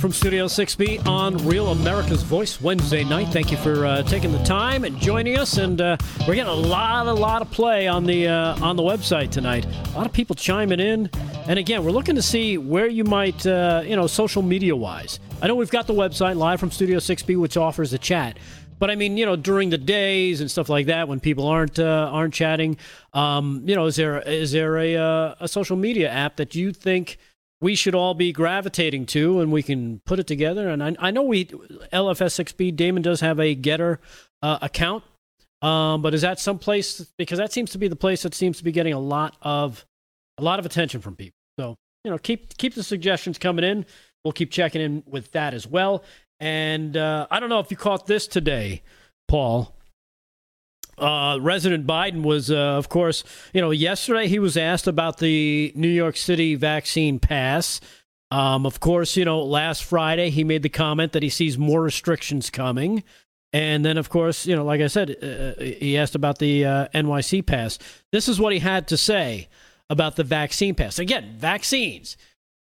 [0.00, 3.28] Live from Studio 6B on Real America's Voice Wednesday night.
[3.28, 5.58] Thank you for uh, taking the time and joining us.
[5.58, 8.82] And uh, we're getting a lot, a lot of play on the uh, on the
[8.82, 9.66] website tonight.
[9.66, 11.10] A lot of people chiming in.
[11.46, 15.20] And again, we're looking to see where you might, uh, you know, social media wise.
[15.42, 18.38] I know we've got the website live from Studio 6B, which offers a chat.
[18.78, 21.78] But I mean, you know, during the days and stuff like that, when people aren't
[21.78, 22.78] uh, aren't chatting,
[23.12, 26.72] um, you know, is there is there a uh, a social media app that you
[26.72, 27.18] think
[27.60, 30.68] we should all be gravitating to, and we can put it together?
[30.68, 33.98] And I, I know we LFS6B Damon does have a Gettr
[34.42, 35.04] uh, account,
[35.62, 38.64] um, but is that someplace because that seems to be the place that seems to
[38.64, 39.84] be getting a lot of
[40.38, 41.36] a lot of attention from people.
[41.58, 43.84] So you know, keep keep the suggestions coming in.
[44.24, 46.04] We'll keep checking in with that as well.
[46.40, 48.82] And uh, I don't know if you caught this today,
[49.28, 49.74] Paul.
[51.00, 55.72] Uh, Resident Biden was, uh, of course, you know, yesterday he was asked about the
[55.74, 57.80] New York City vaccine pass.
[58.30, 61.82] Um, of course, you know, last Friday he made the comment that he sees more
[61.82, 63.02] restrictions coming.
[63.52, 66.88] And then, of course, you know, like I said, uh, he asked about the uh,
[66.94, 67.78] NYC pass.
[68.12, 69.48] This is what he had to say
[69.88, 71.00] about the vaccine pass.
[71.00, 72.16] Again, vaccines.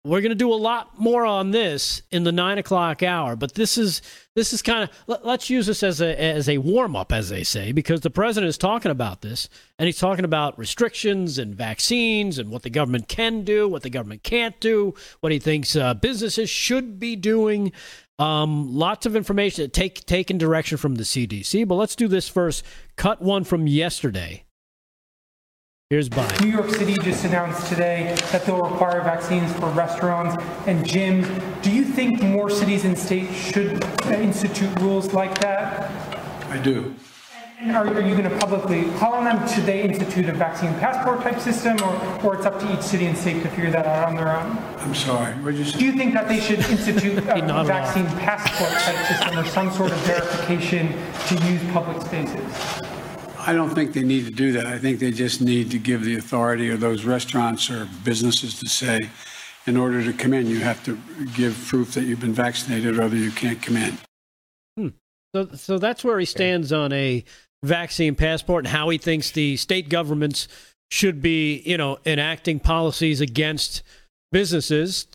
[0.03, 3.53] We're going to do a lot more on this in the nine o'clock hour, but
[3.53, 4.01] this is
[4.33, 7.29] this is kind of let, us use this as a as a warm up, as
[7.29, 11.53] they say, because the president is talking about this, and he's talking about restrictions and
[11.53, 15.75] vaccines and what the government can do, what the government can't do, what he thinks
[15.75, 17.71] uh, businesses should be doing.
[18.17, 22.65] Um, lots of information take taken direction from the CDC, but let's do this first.
[22.95, 24.45] Cut one from yesterday
[25.91, 26.45] Here's Biden.
[26.45, 31.27] New York City just announced today that they'll require vaccines for restaurants and gyms.
[31.63, 35.91] Do you think more cities and states should institute rules like that?
[36.49, 36.95] I do.
[37.59, 39.45] And are, are you going to publicly call on them?
[39.49, 43.07] Should they institute a vaccine passport type system, or, or it's up to each city
[43.07, 44.57] and state to figure that out on their own?
[44.77, 45.33] I'm sorry.
[45.43, 45.77] What did you say?
[45.77, 49.91] Do you think that they should institute a vaccine passport type system or some sort
[49.91, 50.87] of verification
[51.27, 52.81] to use public spaces?
[53.45, 54.65] I don't think they need to do that.
[54.65, 58.69] I think they just need to give the authority or those restaurants or businesses to
[58.69, 59.09] say,
[59.67, 60.97] in order to come in, you have to
[61.35, 63.97] give proof that you've been vaccinated or that you can't come in.
[64.77, 64.87] Hmm.
[65.35, 67.23] So, so that's where he stands on a
[67.63, 70.47] vaccine passport and how he thinks the state governments
[70.89, 73.83] should be, you know, enacting policies against
[74.31, 75.07] businesses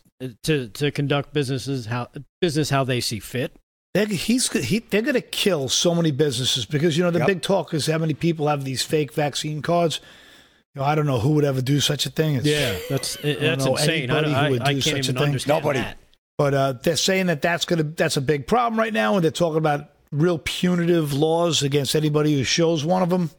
[0.43, 2.07] to to conduct businesses how
[2.41, 3.55] business how they see fit.
[3.97, 7.27] They're, he's he, they're going to kill so many businesses because you know the yep.
[7.27, 10.01] big talk is how many people have these fake vaccine cards.
[10.75, 12.35] You know, I don't know who would ever do such a thing.
[12.35, 14.11] It's, yeah, that's that's insane.
[14.11, 15.79] I, I, I, can't even understand Nobody.
[15.79, 15.97] That.
[16.37, 19.23] But uh, they're saying that that's going to that's a big problem right now, and
[19.23, 23.31] they're talking about real punitive laws against anybody who shows one of them.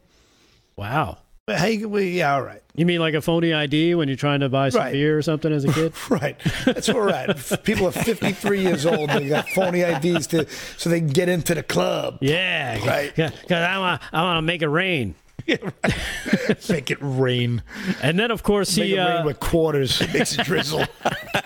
[0.75, 1.19] Wow.
[1.47, 2.61] But hey, we, yeah, all right.
[2.79, 4.93] You mean like a phony ID when you're trying to buy some right.
[4.93, 5.91] beer or something as a kid?
[6.09, 6.37] right.
[6.63, 7.27] That's all right.
[7.63, 9.09] People are 53 years old.
[9.09, 12.19] And they got phony IDs to so they can get into the club.
[12.21, 12.79] Yeah.
[12.87, 13.13] Right.
[13.13, 15.15] Because I want I want to make it rain.
[16.69, 17.63] Make it rain.
[18.01, 19.99] And then, of course, Make he it uh, rain with quarters.
[20.13, 20.85] Makes it drizzle.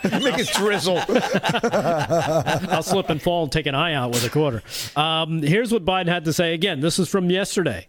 [0.04, 1.02] Make it drizzle.
[1.10, 4.62] I'll slip and fall and take an eye out with a quarter.
[4.96, 6.82] Um, here's what Biden had to say again.
[6.82, 7.88] This is from yesterday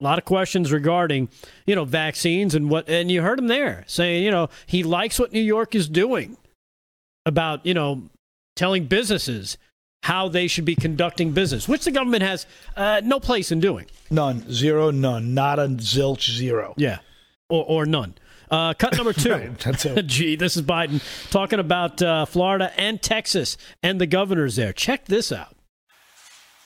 [0.00, 1.28] a lot of questions regarding
[1.66, 5.18] you know vaccines and what and you heard him there saying you know he likes
[5.18, 6.36] what new york is doing
[7.24, 8.02] about you know
[8.56, 9.56] telling businesses
[10.02, 13.86] how they should be conducting business which the government has uh, no place in doing.
[14.10, 14.50] None.
[14.52, 15.34] Zero none.
[15.34, 16.74] Not a zilch zero.
[16.76, 16.98] Yeah.
[17.48, 18.14] Or, or none.
[18.48, 19.32] Uh, cut number two.
[19.66, 24.72] right, Gee, this is Biden talking about uh, Florida and Texas and the governors there.
[24.72, 25.56] Check this out.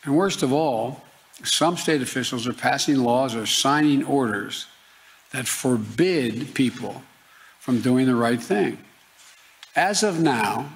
[0.04, 1.02] And worst of all,
[1.44, 4.66] some state officials are passing laws or signing orders
[5.32, 7.02] that forbid people
[7.58, 8.78] from doing the right thing.
[9.76, 10.70] As of now,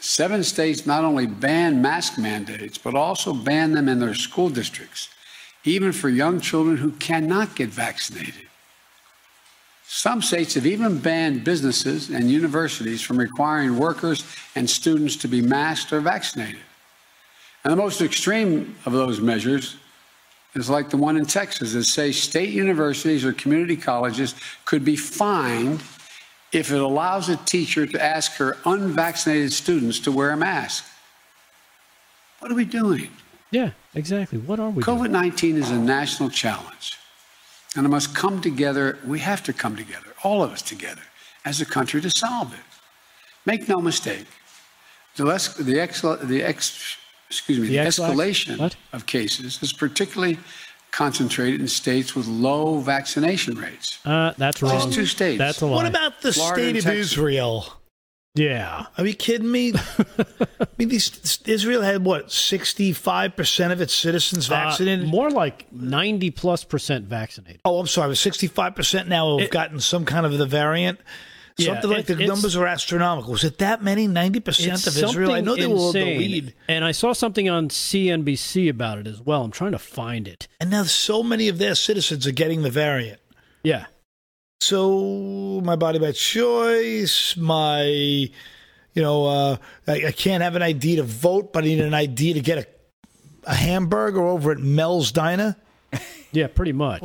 [0.00, 5.08] seven states not only ban mask mandates, but also ban them in their school districts,
[5.64, 8.46] even for young children who cannot get vaccinated.
[9.86, 15.40] Some states have even banned businesses and universities from requiring workers and students to be
[15.40, 16.60] masked or vaccinated.
[17.64, 19.76] And the most extreme of those measures
[20.58, 24.96] is like the one in Texas that say state universities or community colleges could be
[24.96, 25.82] fined
[26.52, 30.84] if it allows a teacher to ask her unvaccinated students to wear a mask.
[32.38, 33.10] What are we doing?
[33.50, 34.38] Yeah, exactly.
[34.38, 36.98] What are we COVID 19 is a national challenge.
[37.76, 38.98] And it must come together.
[39.06, 41.02] We have to come together, all of us together,
[41.44, 42.60] as a country to solve it.
[43.44, 44.26] Make no mistake.
[45.16, 46.96] The, less, the, ex, the ex,
[47.28, 50.38] excuse me, the, the escalation of cases is particularly
[50.90, 53.98] concentrated in states with low vaccination rates.
[54.04, 54.72] Uh, that's wrong.
[54.72, 55.38] Just two states.
[55.38, 55.76] That's a lie.
[55.76, 57.12] What about the Florida state of Texas.
[57.12, 57.78] Israel?
[58.34, 58.86] Yeah.
[58.96, 59.72] Are you kidding me?
[60.60, 65.06] I mean, these, Israel had what, 65% of its citizens uh, vaccinated?
[65.06, 67.60] Uh, more like 90 plus percent vaccinated.
[67.64, 68.12] Oh, I'm sorry.
[68.14, 71.00] 65% now have it, gotten some kind of the variant.
[71.58, 73.32] Yeah, Something like it- the numbers are astronomical.
[73.32, 74.06] Was it that many?
[74.06, 75.32] Ninety percent of Israel.
[75.32, 76.54] I know they something were the lead.
[76.68, 79.42] And I saw something on CNBC about it as well.
[79.42, 80.46] I'm trying to find it.
[80.60, 83.20] And now so many of their citizens are getting the variant.
[83.64, 83.86] Yeah.
[84.60, 88.30] So my body by choice, my, you
[88.96, 92.34] know, uh, I, I can't have an ID to vote, but I need an ID
[92.34, 92.66] to get a,
[93.50, 95.56] a hamburger over at Mel's Diner.
[96.30, 97.00] Yeah, pretty much.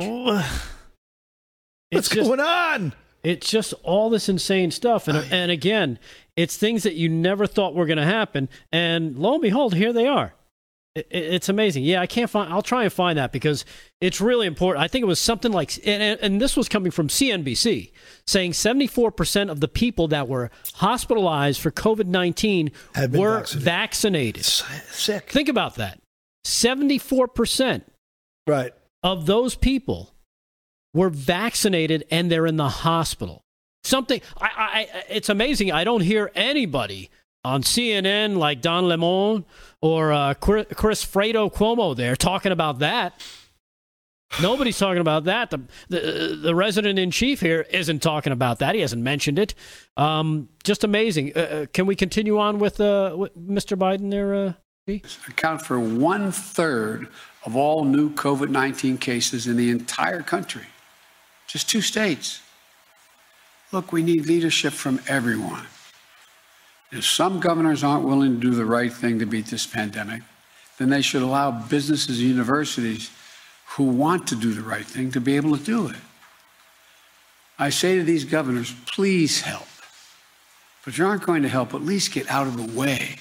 [1.90, 2.92] What's going on?
[3.24, 5.98] It's just all this insane stuff, and and again,
[6.36, 9.92] it's things that you never thought were going to happen, and lo and behold, here
[9.92, 10.34] they are.
[10.94, 11.82] It, it- it's amazing.
[11.84, 12.52] Yeah, I can't find.
[12.52, 13.64] I'll try and find that because
[14.00, 14.84] it's really important.
[14.84, 17.90] I think it was something like, and, and, this was coming from CNBC,
[18.26, 22.70] saying 74 percent of the people that were hospitalized for COVID 19
[23.12, 23.62] were vaccinated.
[23.62, 24.44] vaccinated.
[24.44, 25.30] Sick.
[25.30, 25.98] Think about that.
[26.44, 27.90] 74 percent
[28.46, 28.72] Right.
[29.02, 30.13] of those people
[30.94, 33.44] were vaccinated and they're in the hospital.
[33.82, 35.70] Something I, I, it's amazing.
[35.70, 37.10] I don't hear anybody
[37.44, 39.44] on CNN like Don Lemon
[39.82, 43.20] or uh, Chris, Chris Fredo Cuomo there talking about that.
[44.40, 45.50] Nobody's talking about that.
[45.50, 48.74] The, the the resident in chief here isn't talking about that.
[48.74, 49.54] He hasn't mentioned it.
[49.96, 51.32] Um, just amazing.
[51.36, 53.76] Uh, Uh, can we continue on with, uh, with Mr.
[53.76, 54.34] Biden there?
[54.34, 54.52] Uh,
[55.28, 57.08] account for one third
[57.44, 60.64] of all new COVID 19 cases in the entire country.
[61.54, 62.40] Just two states.
[63.70, 65.64] Look, we need leadership from everyone.
[66.90, 70.22] If some governors aren't willing to do the right thing to beat this pandemic,
[70.78, 73.12] then they should allow businesses and universities
[73.66, 75.96] who want to do the right thing to be able to do it.
[77.56, 79.68] I say to these governors, please help.
[80.84, 83.14] But you aren't going to help, at least get out of the way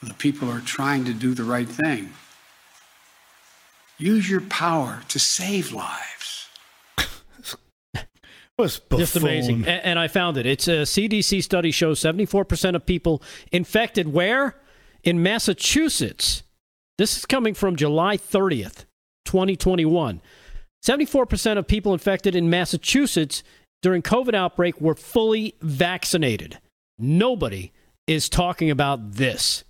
[0.00, 2.14] of the people who are trying to do the right thing.
[3.98, 6.37] Use your power to save lives.
[8.58, 9.64] Was Just amazing.
[9.66, 10.44] A- And, I found it.
[10.44, 14.56] It's a CDC study shows 74% of people infected where?
[15.04, 16.42] In Massachusetts.
[16.98, 18.84] This is coming from July 30th,
[19.26, 20.20] 2021.
[20.84, 23.44] 74% of people infected in Massachusetts
[23.82, 26.58] during COVID outbreak were fully vaccinated.
[26.98, 27.70] Nobody
[28.08, 29.62] is talking about this.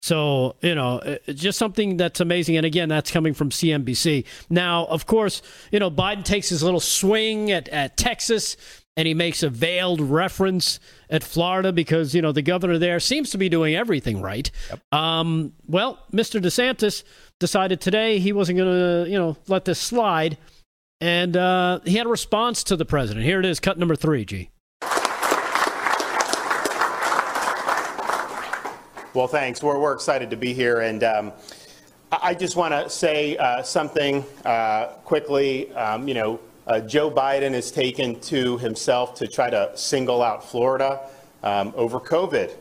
[0.00, 2.56] So, you know, uh, just something that's amazing.
[2.56, 4.24] And again, that's coming from CNBC.
[4.48, 8.56] Now, of course, you know, Biden takes his little swing at, at Texas
[8.96, 10.80] and he makes a veiled reference
[11.10, 14.50] at Florida because, you know, the governor there seems to be doing everything right.
[14.90, 16.40] Um, well, Mr.
[16.40, 17.04] DeSantis
[17.38, 20.36] decided today he wasn't going to, you know, let this slide.
[21.00, 23.24] And uh, he had a response to the president.
[23.24, 24.50] Here it is, cut number three, G.
[29.18, 29.64] Well, thanks.
[29.64, 30.82] We're, we're excited to be here.
[30.82, 31.32] And um,
[32.12, 35.72] I just want to say uh, something uh, quickly.
[35.72, 40.48] Um, you know, uh, Joe Biden has taken to himself to try to single out
[40.48, 41.00] Florida
[41.42, 42.54] um, over COVID.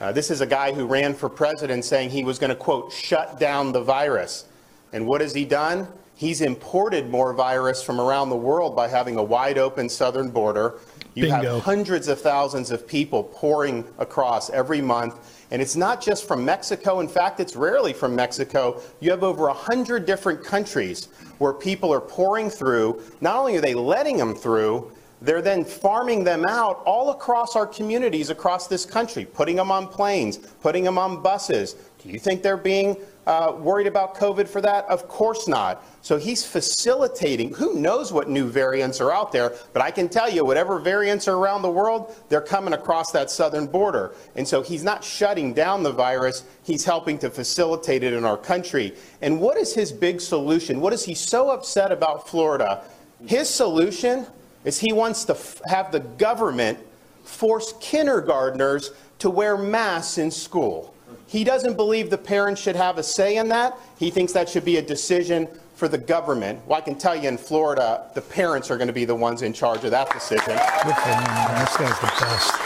[0.00, 2.92] Uh, this is a guy who ran for president saying he was going to, quote,
[2.92, 4.46] shut down the virus.
[4.92, 5.86] And what has he done?
[6.16, 10.80] He's imported more virus from around the world by having a wide open southern border.
[11.14, 11.54] You Bingo.
[11.54, 15.36] have hundreds of thousands of people pouring across every month.
[15.50, 17.00] And it's not just from Mexico.
[17.00, 18.80] In fact, it's rarely from Mexico.
[19.00, 21.08] You have over 100 different countries
[21.38, 23.02] where people are pouring through.
[23.20, 27.66] Not only are they letting them through, they're then farming them out all across our
[27.66, 31.76] communities across this country, putting them on planes, putting them on buses.
[32.02, 34.86] Do you think they're being uh, worried about COVID for that?
[34.86, 35.84] Of course not.
[36.02, 37.52] So he's facilitating.
[37.54, 39.52] Who knows what new variants are out there?
[39.72, 43.30] But I can tell you, whatever variants are around the world, they're coming across that
[43.30, 44.14] southern border.
[44.34, 48.38] And so he's not shutting down the virus, he's helping to facilitate it in our
[48.38, 48.94] country.
[49.20, 50.80] And what is his big solution?
[50.80, 52.82] What is he so upset about Florida?
[53.26, 54.26] His solution
[54.64, 55.36] is he wants to
[55.66, 56.78] have the government
[57.24, 60.94] force kindergartners to wear masks in school.
[61.26, 63.76] He doesn't believe the parents should have a say in that.
[63.98, 66.60] He thinks that should be a decision for the government.
[66.66, 69.42] Well, I can tell you in Florida, the parents are going to be the ones
[69.42, 70.58] in charge of that decision.
[70.84, 71.64] Good for him, man.
[71.64, 72.60] This guy's the best.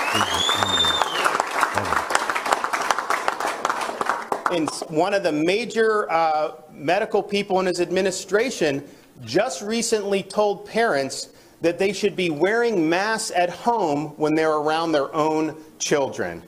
[4.51, 8.85] And one of the major uh, medical people in his administration
[9.25, 14.93] just recently told parents that they should be wearing masks at home when they're around
[14.93, 16.43] their own children.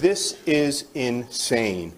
[0.00, 1.92] This is insane.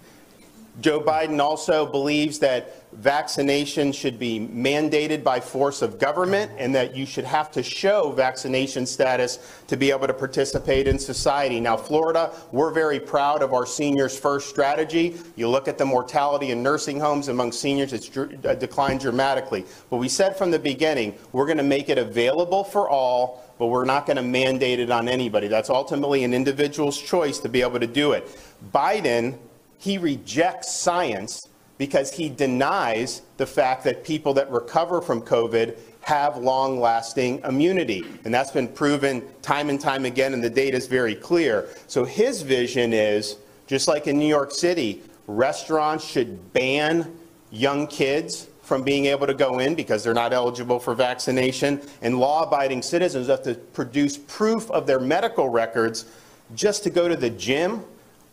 [0.81, 6.97] Joe Biden also believes that vaccination should be mandated by force of government and that
[6.97, 11.61] you should have to show vaccination status to be able to participate in society.
[11.61, 15.17] Now, Florida, we're very proud of our seniors first strategy.
[15.37, 19.65] You look at the mortality in nursing homes among seniors, it's uh, declined dramatically.
[19.91, 23.69] But we said from the beginning, we're going to make it available for all, but
[23.69, 25.47] we're not going to mandate it on anybody.
[25.47, 28.29] That's ultimately an individual's choice to be able to do it.
[28.75, 29.39] Biden
[29.79, 31.47] he rejects science
[31.79, 38.05] because he denies the fact that people that recover from COVID have long lasting immunity.
[38.25, 41.69] And that's been proven time and time again, and the data is very clear.
[41.87, 43.37] So his vision is
[43.69, 47.17] just like in New York City, restaurants should ban
[47.53, 52.19] young kids from being able to go in because they're not eligible for vaccination, and
[52.19, 56.07] law abiding citizens have to produce proof of their medical records
[56.55, 57.85] just to go to the gym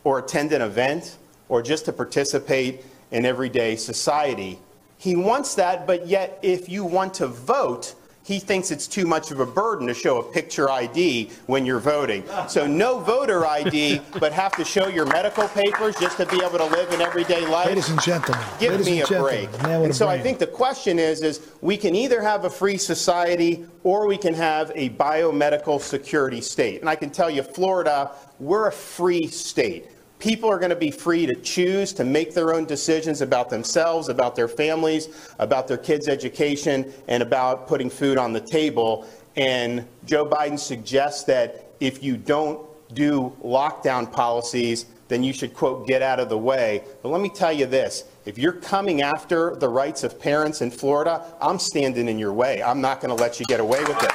[0.04, 1.18] or attend an event
[1.50, 4.60] or just to participate in everyday society.
[4.98, 7.96] He wants that, but yet if you want to vote,
[8.30, 11.80] he thinks it's too much of a burden to show a picture ID when you're
[11.80, 12.24] voting.
[12.48, 16.60] So no voter ID, but have to show your medical papers just to be able
[16.60, 17.66] to live in everyday life.
[17.66, 19.50] Ladies and gentlemen, give me a break.
[19.64, 23.66] And so I think the question is, is we can either have a free society
[23.84, 26.82] or we can have a biomedical security state.
[26.82, 29.88] And I can tell you, Florida, we're a free state.
[30.20, 34.10] People are going to be free to choose to make their own decisions about themselves,
[34.10, 39.08] about their families, about their kids' education, and about putting food on the table.
[39.38, 42.60] And Joe Biden suggests that if you don't
[42.94, 46.84] do lockdown policies, then you should, quote, get out of the way.
[47.02, 50.70] But let me tell you this if you're coming after the rights of parents in
[50.70, 52.62] Florida, I'm standing in your way.
[52.62, 54.12] I'm not going to let you get away with it.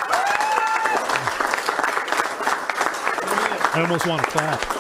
[3.77, 4.74] I almost want to clap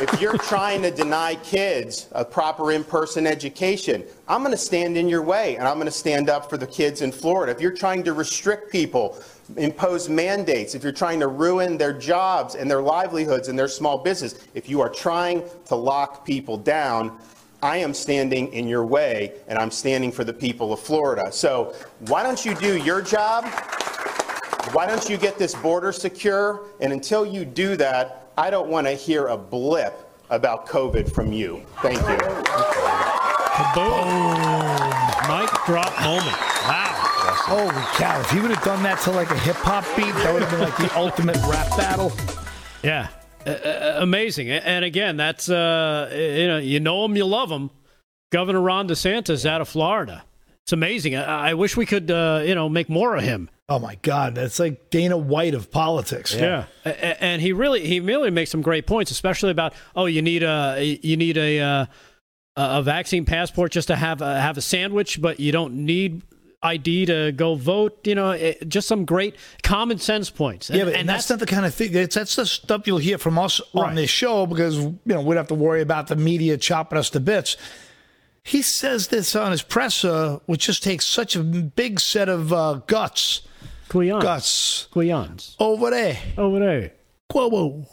[0.00, 5.08] if you're trying to deny kids a proper in-person education, I'm going to stand in
[5.08, 7.52] your way and I'm going to stand up for the kids in Florida.
[7.52, 9.18] If you're trying to restrict people,
[9.56, 13.98] impose mandates, if you're trying to ruin their jobs and their livelihoods and their small
[13.98, 17.18] business, if you are trying to lock people down,
[17.62, 21.30] I am standing in your way and I'm standing for the people of Florida.
[21.32, 21.74] So
[22.08, 23.46] why don't you do your job?
[24.72, 26.66] Why don't you get this border secure?
[26.80, 31.32] And until you do that, I don't want to hear a blip about COVID from
[31.32, 31.62] you.
[31.82, 32.16] Thank you.
[33.74, 34.04] Boom.
[35.28, 36.36] Mic drop moment.
[36.66, 36.90] Wow.
[37.46, 38.20] Holy cow.
[38.20, 40.50] If he would have done that to like a hip hop beat, that would have
[40.50, 42.12] been like the ultimate rap battle.
[42.82, 43.08] Yeah.
[43.46, 44.50] Uh, amazing.
[44.50, 47.70] And again, that's, uh, you know, you know him, you love him.
[48.32, 50.24] Governor Ron DeSantis out of Florida.
[50.62, 51.14] It's amazing.
[51.14, 53.50] I, I wish we could, uh, you know, make more of him.
[53.66, 56.34] Oh my God, that's like Dana White of politics.
[56.34, 57.16] Yeah, yeah.
[57.18, 60.98] and he really he really makes some great points, especially about oh you need a
[61.02, 61.86] you need a uh,
[62.56, 66.22] a vaccine passport just to have a, have a sandwich, but you don't need
[66.62, 68.06] ID to go vote.
[68.06, 70.68] You know, it, just some great common sense points.
[70.68, 71.92] And, yeah, but and that's, that's, not the kind of thing.
[71.92, 73.88] That's, that's the stuff you'll hear from us right.
[73.88, 76.98] on this show because you know we don't have to worry about the media chopping
[76.98, 77.56] us to bits.
[78.42, 82.80] He says this on his presser, which just takes such a big set of uh,
[82.86, 83.40] guts
[83.94, 84.22] Queons.
[84.24, 84.88] Gus.
[85.60, 86.18] Over there.
[86.36, 86.92] Over there.
[87.32, 87.86] Quobo.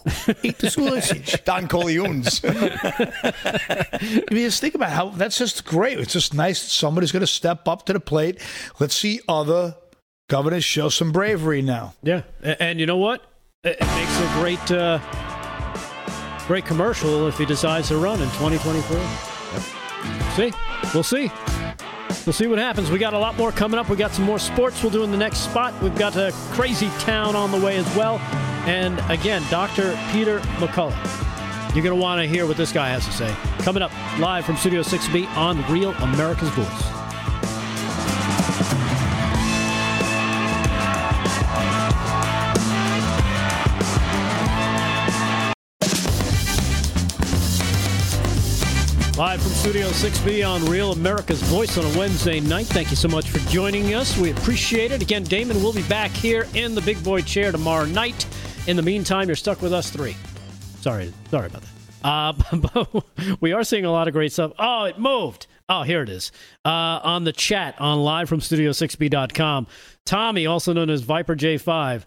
[0.43, 1.43] Eat the sausage.
[1.45, 2.41] Don Corleone's.
[2.43, 5.99] I mean, just think about how that's just great.
[5.99, 8.41] It's just nice that somebody's going to step up to the plate.
[8.80, 9.76] Let's see other
[10.28, 11.93] governors show some bravery now.
[12.02, 12.24] Yeah.
[12.41, 13.24] And you know what?
[13.64, 14.97] It makes a great, uh,
[16.47, 18.97] great commercial if he decides to run in 2024.
[18.97, 20.32] Yep.
[20.36, 20.52] See?
[20.95, 21.32] We'll see.
[22.26, 22.91] We'll see what happens.
[22.91, 23.89] We got a lot more coming up.
[23.89, 25.74] We got some more sports we'll do in the next spot.
[25.82, 28.20] We've got a crazy town on the way as well.
[28.68, 29.97] And again, Dr.
[30.12, 30.95] Peter McCullough.
[31.74, 33.34] You're going to want to hear what this guy has to say.
[33.59, 37.01] Coming up live from Studio 6B on Real America's Voice.
[49.22, 52.65] Live from Studio 6B on Real America's Voice on a Wednesday night.
[52.65, 54.17] Thank you so much for joining us.
[54.17, 55.03] We appreciate it.
[55.03, 58.26] Again, Damon will be back here in the big boy chair tomorrow night.
[58.65, 60.17] In the meantime, you're stuck with us three.
[60.80, 62.03] Sorry, sorry about that.
[62.03, 64.53] Uh, but we are seeing a lot of great stuff.
[64.57, 65.45] Oh, it moved.
[65.69, 66.32] Oh, here it is.
[66.65, 69.67] Uh, on the chat on live from studio6b.com.
[70.03, 72.05] Tommy, also known as Viper J5,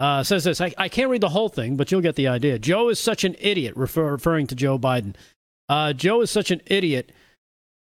[0.00, 0.60] uh, says this.
[0.60, 2.58] I, I, can't read the whole thing, but you'll get the idea.
[2.58, 5.14] Joe is such an idiot, refer, referring to Joe Biden.
[5.70, 7.12] Uh, Joe is such an idiot.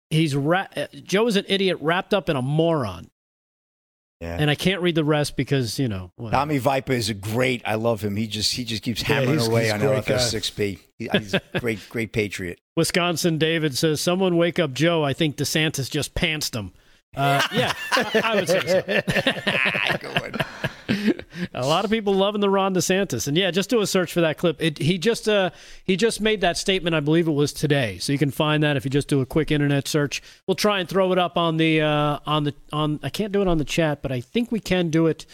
[0.09, 0.67] He's ra-
[1.03, 3.09] Joe is an idiot wrapped up in a moron.
[4.21, 4.37] Yeah.
[4.39, 6.11] And I can't read the rest because you know.
[6.15, 6.39] whatever.
[6.39, 7.61] Tommy Viper is a great.
[7.65, 8.15] I love him.
[8.15, 10.01] He just he just keeps Yeah, hammering he's- away he's on a guy.
[10.01, 10.79] LFS6B.
[10.97, 12.57] He- He's a great great patriot.
[12.77, 15.03] Wisconsin David says, "Someone wake up Joe.
[15.03, 16.71] I think DeSantis just pantsed him."
[17.15, 18.81] Uh, yeah, I, I would say so.
[21.53, 24.21] a lot of people loving the Ron DeSantis, and yeah, just do a search for
[24.21, 24.61] that clip.
[24.61, 25.49] It, he just uh,
[25.83, 26.95] he just made that statement.
[26.95, 29.25] I believe it was today, so you can find that if you just do a
[29.25, 30.21] quick internet search.
[30.47, 32.99] We'll try and throw it up on the uh, on the on.
[33.03, 35.25] I can't do it on the chat, but I think we can do it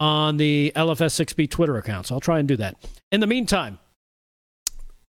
[0.00, 2.06] on the LFS6B Twitter account.
[2.06, 2.76] So I'll try and do that.
[3.10, 3.78] In the meantime,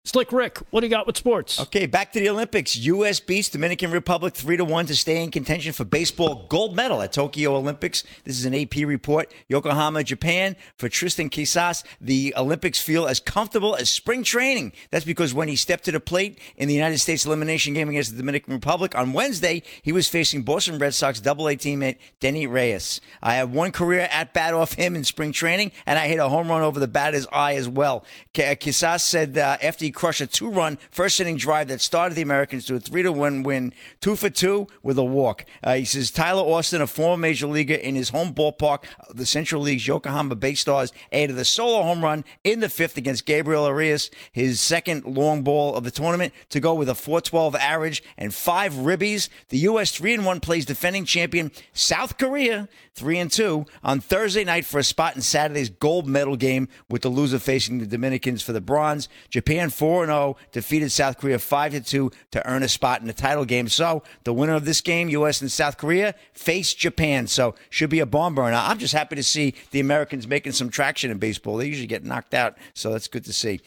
[0.07, 1.59] Slick Rick, what do you got with sports?
[1.59, 2.77] Okay, back to the Olympics.
[2.77, 3.19] U.S.
[3.19, 7.13] beats Dominican Republic three to one to stay in contention for baseball gold medal at
[7.13, 8.05] Tokyo Olympics.
[8.23, 9.35] This is an AP report.
[9.49, 10.55] Yokohama, Japan.
[10.77, 14.75] For Triston Casas, the Olympics feel as comfortable as spring training.
[14.93, 18.13] That's because when he stepped to the plate in the United States elimination game against
[18.13, 22.49] the Dominican Republic on Wednesday, he was facing Boston Red Sox Double A teammate Denyi
[22.49, 23.01] Reyes.
[23.25, 26.29] I have one career at bat off him in spring training, and I hit a
[26.29, 28.05] home run over the batter's eye as well.
[28.33, 32.67] Quizas said uh, after he crushed a two-run first inning drive that started the Americans
[32.67, 35.45] to a three to one win, two for two with a walk.
[35.65, 39.63] Uh, he says Tyler Austin, a former major leaguer in his home ballpark, the Central
[39.63, 44.11] League's Yokohama Bay Stars, added a solo home run in the fifth against Gabriel Arias,
[44.31, 48.75] his second long ball of the tournament, to go with a 412 average and five
[48.75, 49.29] ribbies.
[49.49, 49.91] The U.S.
[49.91, 54.79] three and one plays defending champion South Korea three and two on Thursday night for
[54.79, 58.61] a spot in Saturday's gold medal game, with the loser facing the Dominicans for the
[58.61, 59.09] bronze.
[59.29, 63.07] Japan four and zero defeated South Korea five to two to earn a spot in
[63.07, 63.69] the title game.
[63.69, 65.41] So the winner of this game, U.S.
[65.41, 67.27] and South Korea, face Japan.
[67.27, 68.57] So should be a bomb burner.
[68.57, 71.57] I'm just happy to see the Americans making some traction in baseball.
[71.57, 73.61] They usually get knocked out, so that's good to see.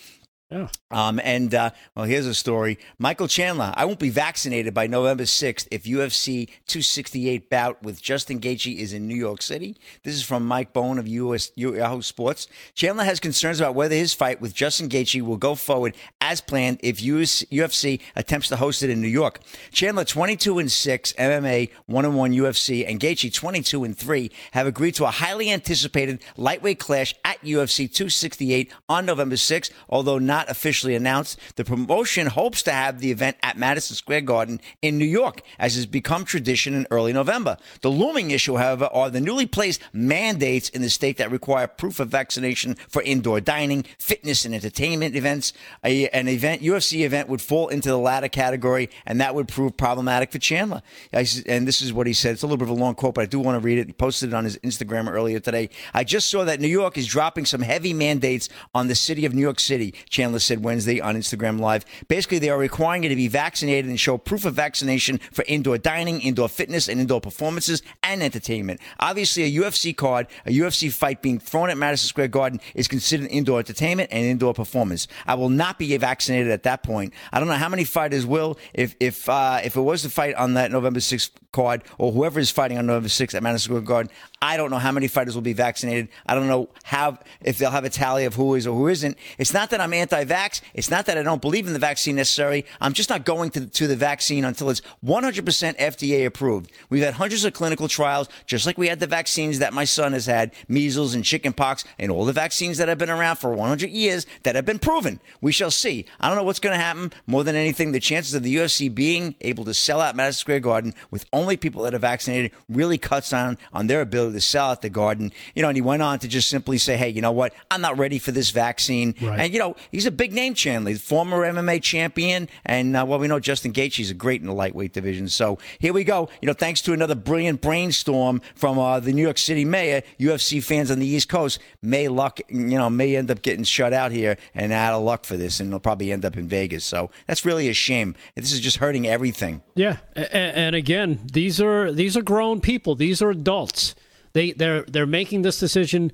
[0.52, 0.68] Yeah.
[0.90, 2.80] Um, and uh, well, here's a story.
[2.98, 8.40] Michael Chandler, I won't be vaccinated by November 6th if UFC 268 bout with Justin
[8.40, 9.78] Gaethje is in New York City.
[10.04, 12.48] This is from Mike Bohn of US Yahoo Sports.
[12.74, 16.80] Chandler has concerns about whether his fight with Justin Gaethje will go forward as planned
[16.82, 19.42] if US, UFC attempts to host it in New York.
[19.72, 24.66] Chandler, 22 and 6 MMA, 1 and 1 UFC, and Gaethje, 22 and 3, have
[24.66, 30.39] agreed to a highly anticipated lightweight clash at UFC 268 on November 6th, although not
[30.48, 31.40] officially announced.
[31.56, 35.76] The promotion hopes to have the event at Madison Square Garden in New York, as
[35.76, 37.58] has become tradition in early November.
[37.82, 42.00] The looming issue, however, are the newly placed mandates in the state that require proof
[42.00, 45.54] of vaccination for indoor dining, fitness, and entertainment events.
[45.84, 49.76] A, an event, UFC event, would fall into the latter category, and that would prove
[49.76, 50.82] problematic for Chandler.
[51.14, 52.34] I And this is what he said.
[52.34, 53.88] It's a little bit of a long quote, but I do want to read it.
[53.88, 55.70] He posted it on his Instagram earlier today.
[55.94, 59.34] I just saw that New York is dropping some heavy mandates on the city of
[59.34, 61.86] New York City, Chandler said Wednesday on Instagram Live.
[62.08, 65.78] Basically, they are requiring you to be vaccinated and show proof of vaccination for indoor
[65.78, 68.80] dining, indoor fitness, and indoor performances and entertainment.
[69.00, 73.28] Obviously, a UFC card, a UFC fight being thrown at Madison Square Garden is considered
[73.32, 75.08] indoor entertainment and indoor performance.
[75.26, 77.14] I will not be vaccinated at that point.
[77.32, 78.60] I don't know how many fighters will.
[78.74, 82.40] If if uh, if it was to fight on that November 6th card, or whoever
[82.40, 84.12] is fighting on November 6th at Madison Square Garden,
[84.42, 86.08] I don't know how many fighters will be vaccinated.
[86.26, 89.18] I don't know how if they'll have a tally of who is or who isn't.
[89.38, 90.62] It's not that I'm anti-vax.
[90.74, 92.66] It's not that I don't believe in the vaccine necessarily.
[92.80, 96.72] I'm just not going to, to the vaccine until it's 100% FDA approved.
[96.90, 100.14] We've had hundreds of clinical trials, just like we had the vaccines that my son
[100.14, 103.90] has had, measles and chickenpox, and all the vaccines that have been around for 100
[103.90, 105.20] years that have been proven.
[105.42, 106.06] We shall see.
[106.22, 107.12] I don't know what's going to happen.
[107.28, 110.62] More than anything, the chances of the UFC being able to sell out Madison Square
[110.62, 114.70] Garden with only people that are vaccinated really cuts down on their ability to sell
[114.70, 115.32] out the garden.
[115.56, 117.54] You know, and he went on to just simply say, hey, you know what?
[117.72, 119.16] I'm not ready for this vaccine.
[119.22, 119.40] Right.
[119.42, 122.48] And, you know, he's a big name, Chandler, former MMA champion.
[122.66, 125.28] And, uh, well, we know Justin Gaethje's a great in the lightweight division.
[125.30, 126.30] So here we go.
[126.42, 130.64] You know, thanks to another brilliant brainstorm from uh, the New York City mayor, UFC
[130.64, 134.12] fans on the East Coast may luck, you know, may end up getting shut out
[134.12, 135.60] here and out of luck for this.
[135.60, 136.86] And they'll probably end up in Vegas.
[136.86, 138.16] So that's really a shame.
[138.36, 139.62] This is just hurting everything.
[139.76, 142.96] Yeah, A- a- and again, these are these are grown people.
[142.96, 143.96] These are adults.
[144.34, 146.12] They they're they're making this decision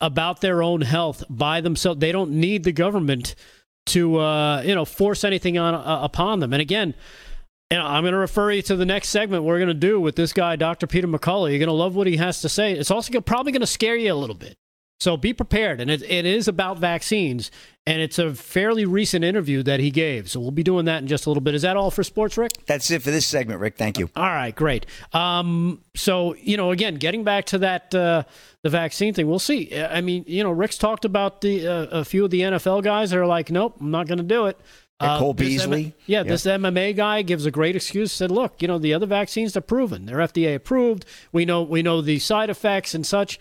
[0.00, 2.00] about their own health by themselves.
[2.00, 3.34] They don't need the government
[3.86, 6.52] to uh, you know force anything on uh, upon them.
[6.52, 6.94] And again,
[7.70, 10.14] know, I'm going to refer you to the next segment we're going to do with
[10.14, 10.86] this guy, Dr.
[10.86, 11.50] Peter McCullough.
[11.50, 12.72] You're going to love what he has to say.
[12.72, 14.56] It's also probably going to scare you a little bit.
[15.00, 15.80] So be prepared.
[15.80, 17.50] And it, it is about vaccines.
[17.88, 20.28] And it's a fairly recent interview that he gave.
[20.28, 21.54] So we'll be doing that in just a little bit.
[21.54, 22.50] Is that all for sports, Rick?
[22.66, 23.76] That's it for this segment, Rick.
[23.76, 24.10] Thank you.
[24.16, 24.86] All right, great.
[25.12, 28.24] Um, so you know, again, getting back to that uh,
[28.64, 29.72] the vaccine thing, we'll see.
[29.80, 33.10] I mean, you know, Rick's talked about the uh, a few of the NFL guys
[33.10, 34.58] that are like, nope, I'm not going to do it.
[34.98, 35.94] Uh, Cole this M- Beasley.
[36.06, 38.10] yeah, this MMA guy gives a great excuse.
[38.10, 41.04] Said, "Look, you know the other vaccines are proven; they're FDA approved.
[41.32, 43.38] We know we know the side effects and such.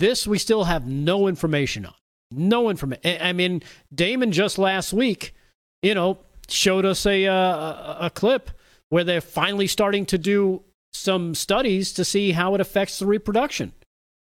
[0.00, 1.94] This we still have no information on.
[2.36, 3.18] No information.
[3.20, 3.62] I mean,
[3.94, 5.34] Damon just last week,
[5.82, 6.18] you know,
[6.48, 8.50] showed us a, uh, a clip
[8.88, 10.62] where they're finally starting to do
[10.92, 13.72] some studies to see how it affects the reproduction.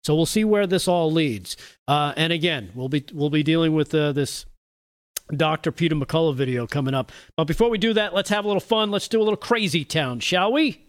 [0.04, 1.56] So we'll see where this all leads.
[1.86, 4.46] Uh, and again, we'll be we'll be dealing with uh, this
[5.34, 5.70] Dr.
[5.72, 7.12] Peter McCullough video coming up.
[7.36, 8.90] But before we do that, let's have a little fun.
[8.90, 10.84] Let's do a little crazy town, shall we?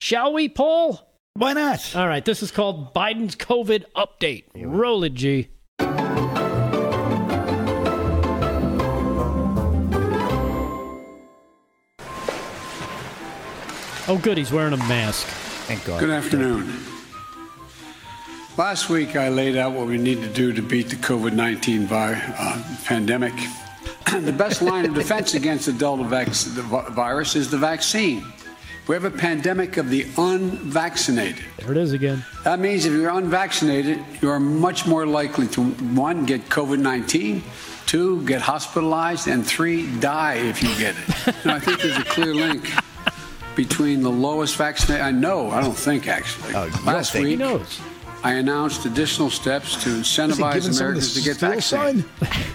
[0.00, 1.08] Shall we, Paul?
[1.34, 1.96] Why not?
[1.96, 4.44] All right, this is called Biden's COVID update.
[4.54, 5.48] Roll it, G.
[14.06, 15.26] Oh, good, he's wearing a mask.
[15.66, 15.98] Thank God.
[15.98, 16.78] Good afternoon.
[18.58, 21.86] Last week, I laid out what we need to do to beat the COVID 19
[21.86, 23.32] vi- uh, pandemic.
[24.12, 28.22] the best line of defense against the Delta vac- the virus is the vaccine.
[28.88, 31.42] We have a pandemic of the unvaccinated.
[31.56, 32.22] There it is again.
[32.44, 37.42] That means if you're unvaccinated, you are much more likely to, one, get COVID 19,
[37.86, 41.34] two, get hospitalized, and three, die if you get it.
[41.44, 42.70] And I think there's a clear link
[43.56, 45.04] between the lowest vaccinated.
[45.04, 46.54] I know, I don't think actually.
[46.54, 47.24] Oh, you don't Last think.
[47.24, 47.80] week, He knows.
[48.22, 52.04] I announced additional steps to incentivize giving some of Americans to get vaccinated,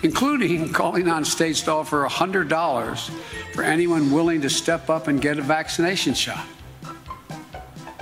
[0.02, 3.10] including calling on states to offer $100
[3.54, 6.43] for anyone willing to step up and get a vaccination shot.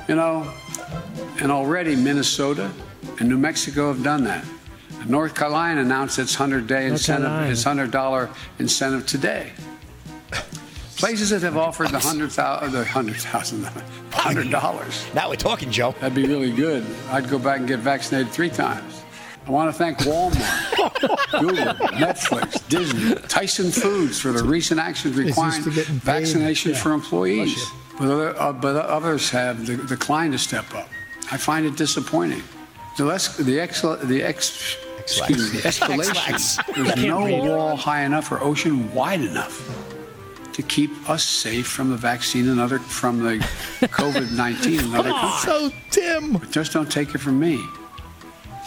[0.07, 0.49] You know,
[1.41, 2.71] and already Minnesota
[3.19, 4.45] and New Mexico have done that.
[5.01, 7.51] And North Carolina announced its 100-day incentive, Carolina.
[7.51, 9.51] its $100 incentive today.
[10.97, 13.63] Places that have offered the hundred thousand, the hundred thousand,
[14.11, 15.05] hundred dollars.
[15.13, 15.91] Now we're talking, Joe.
[15.99, 16.83] That'd be really good.
[17.11, 19.03] I'd go back and get vaccinated three times.
[19.45, 25.63] I want to thank Walmart, Google, Netflix, Disney, Tyson Foods for the recent actions requiring
[25.63, 26.03] to getting paid.
[26.03, 26.77] vaccination Yeah.
[26.81, 27.63] for employees.
[27.99, 30.89] But, other, uh, but others have de- declined to step up.
[31.31, 32.43] I find it disappointing.
[32.97, 36.75] The, less, the, ex, the ex, excuse me, the escalation.
[36.75, 39.93] There's no wall high enough or ocean wide enough
[40.57, 43.37] to keep us safe from the vaccine and other from the
[43.79, 45.43] COVID-19 and other countries.
[45.43, 46.41] So Tim.
[46.49, 47.63] Just don't take it from me.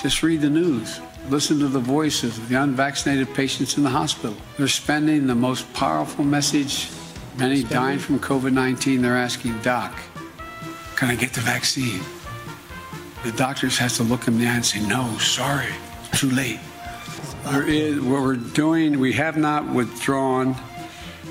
[0.01, 1.01] Just read the news.
[1.29, 4.37] Listen to the voices of the unvaccinated patients in the hospital.
[4.57, 6.89] They're spending the most powerful message.
[7.37, 9.03] Many dying from COVID 19.
[9.03, 9.93] They're asking, Doc,
[10.95, 12.03] can I get the vaccine?
[13.25, 15.75] The doctors have to look in the eye and say, No, sorry,
[16.05, 16.61] it's too late.
[17.47, 20.55] There is, what we're doing, we have not withdrawn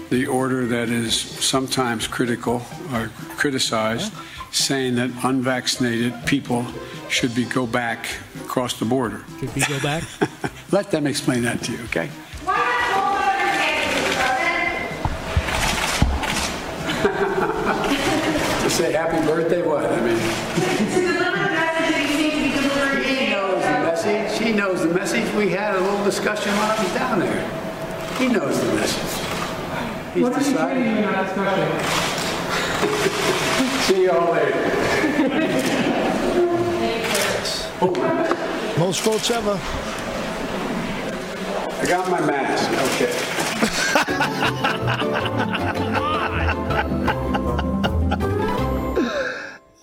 [0.10, 2.62] the order that is sometimes critical
[2.94, 4.12] or criticized,
[4.52, 6.66] saying that unvaccinated people
[7.10, 8.08] should be go back
[8.44, 9.24] across the border.
[9.40, 10.04] Should we go back?
[10.72, 12.10] Let them explain that to you, okay?
[18.64, 19.86] to say happy birthday, what?
[19.86, 20.18] I mean,
[23.06, 24.40] he knows the message.
[24.40, 25.34] He knows the message.
[25.36, 27.48] We had a little discussion while I was down there.
[28.18, 29.19] He knows the message.
[30.20, 30.84] He's What did you decided.
[30.84, 31.30] change in that?
[33.88, 34.60] See you all later.
[38.80, 39.58] Most votes ever.
[41.72, 42.70] I got my mask.
[43.00, 43.14] Okay.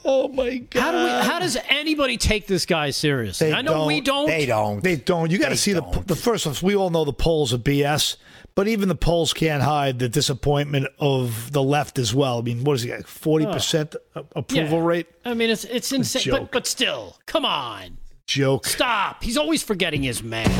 [0.09, 0.80] Oh my God.
[0.80, 1.11] How do we?
[1.11, 3.49] How does anybody take this guy seriously?
[3.51, 4.26] They I know we don't.
[4.28, 4.80] They don't.
[4.82, 5.30] They don't.
[5.30, 6.07] You got to see the don't.
[6.07, 6.62] the first ones.
[6.62, 8.16] We all know the polls are BS,
[8.57, 12.39] but even the polls can't hide the disappointment of the left as well.
[12.39, 12.91] I mean, what is he?
[13.05, 14.27] Forty percent oh.
[14.35, 14.85] approval Yeah.
[14.85, 15.07] rate.
[15.25, 16.33] I mean, it's it's insane.
[16.33, 18.67] But but still, come on, Joke.
[18.67, 19.23] stop.
[19.23, 20.51] He's always forgetting his mask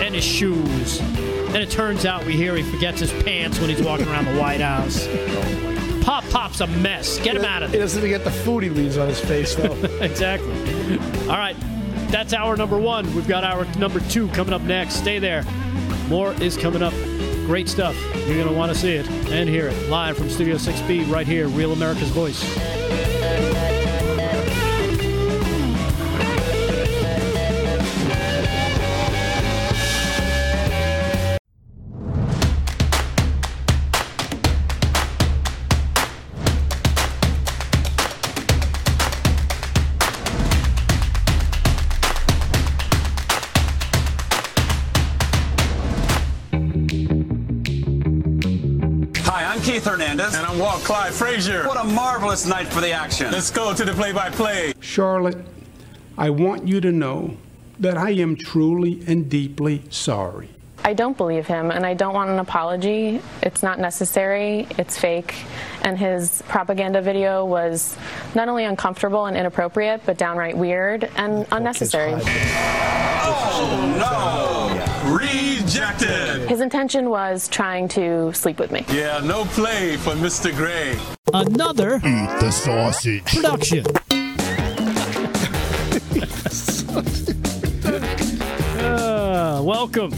[0.00, 1.00] and his shoes.
[1.48, 4.38] And it turns out we hear he forgets his pants when he's walking around the
[4.38, 5.08] White House.
[6.04, 7.18] Pop Pop's a mess.
[7.18, 7.80] Get him out of there.
[7.80, 9.74] He doesn't even get the food he leaves on his face though.
[10.00, 10.52] exactly.
[11.22, 11.56] All right.
[12.10, 13.12] That's hour number one.
[13.14, 14.94] We've got our number two coming up next.
[14.94, 15.44] Stay there.
[16.08, 16.94] More is coming up.
[17.46, 17.94] Great stuff.
[18.26, 21.26] You're going to want to see it and hear it live from Studio 6B right
[21.26, 22.77] here, Real America's Voice.
[50.88, 51.66] And Clyde Frazier.
[51.66, 53.30] What a marvelous night for the action.
[53.30, 54.72] Let's go to the play-by-play.
[54.80, 55.36] Charlotte,
[56.16, 57.36] I want you to know
[57.78, 60.48] that I am truly and deeply sorry.
[60.84, 63.20] I don't believe him, and I don't want an apology.
[63.42, 64.66] It's not necessary.
[64.78, 65.34] It's fake.
[65.82, 67.94] And his propaganda video was
[68.34, 72.14] not only uncomfortable and inappropriate, but downright weird and unnecessary.
[72.14, 74.67] Oh, no.
[76.00, 76.48] Rejected.
[76.48, 78.84] His intention was trying to sleep with me.
[78.88, 80.54] Yeah, no play for Mr.
[80.54, 80.98] Gray.
[81.32, 83.24] Another Eat the sausage.
[83.24, 83.84] production.
[88.80, 90.12] Uh, welcome.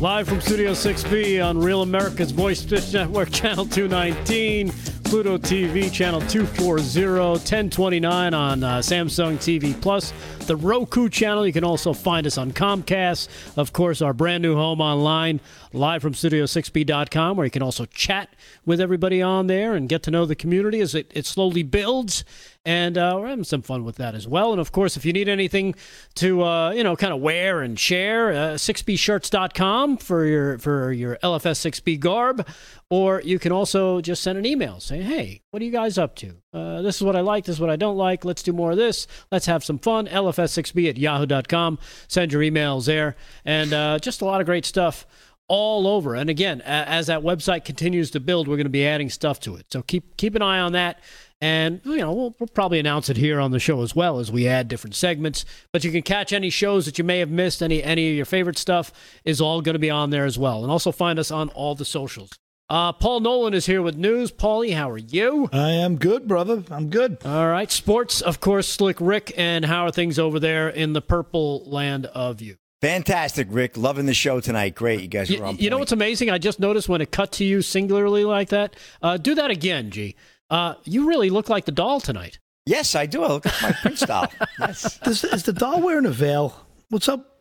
[0.00, 4.72] Live from Studio 6B on Real America's Voice DISH Network, Channel 219,
[5.08, 10.12] Pluto TV, Channel 240, 1029 on uh, Samsung TV Plus,
[10.46, 11.46] the Roku channel.
[11.46, 13.28] You can also find us on Comcast.
[13.56, 15.40] Of course, our brand new home online,
[15.72, 18.28] live from Studio6B.com, where you can also chat
[18.66, 22.22] with everybody on there and get to know the community as it, it slowly builds
[22.68, 24.52] and uh, we're having some fun with that as well.
[24.52, 25.74] And of course, if you need anything
[26.16, 31.16] to uh, you know kind of wear and share, uh, 6bshirts.com for your for your
[31.22, 32.46] LFS 6B garb,
[32.90, 36.14] or you can also just send an email saying, "Hey, what are you guys up
[36.16, 36.36] to?
[36.52, 37.44] Uh, this is what I like.
[37.44, 38.24] This is what I don't like.
[38.24, 39.06] Let's do more of this.
[39.30, 41.78] Let's have some fun." LFS6B at yahoo.com.
[42.08, 45.06] Send your emails there, and uh, just a lot of great stuff
[45.48, 46.14] all over.
[46.14, 49.56] And again, as that website continues to build, we're going to be adding stuff to
[49.56, 49.66] it.
[49.72, 51.00] So keep keep an eye on that.
[51.40, 54.32] And, you know, we'll, we'll, probably announce it here on the show as well as
[54.32, 55.44] we add different segments.
[55.72, 58.24] But you can catch any shows that you may have missed, any, any of your
[58.24, 58.92] favorite stuff
[59.24, 60.64] is all going to be on there as well.
[60.64, 62.30] And also find us on all the socials.
[62.70, 64.30] Uh, Paul Nolan is here with news.
[64.30, 65.48] Paulie, how are you?
[65.52, 66.62] I am good, brother.
[66.70, 67.16] I'm good.
[67.24, 67.70] All right.
[67.72, 69.32] Sports, of course, Slick Rick.
[69.38, 72.56] And how are things over there in the purple land of you?
[72.82, 73.78] Fantastic, Rick.
[73.78, 74.74] Loving the show tonight.
[74.74, 75.00] Great.
[75.00, 76.28] You guys you, are on You know what's amazing?
[76.30, 78.76] I just noticed when it cut to you singularly like that.
[79.00, 80.14] Uh, do that again, G.
[80.50, 82.38] Uh, you really look like the doll tonight.
[82.66, 83.22] Yes, I do.
[83.22, 84.26] I look like my Prince doll.
[84.60, 85.00] Yes.
[85.06, 86.66] Is, is the doll wearing a veil?
[86.90, 87.37] What's up?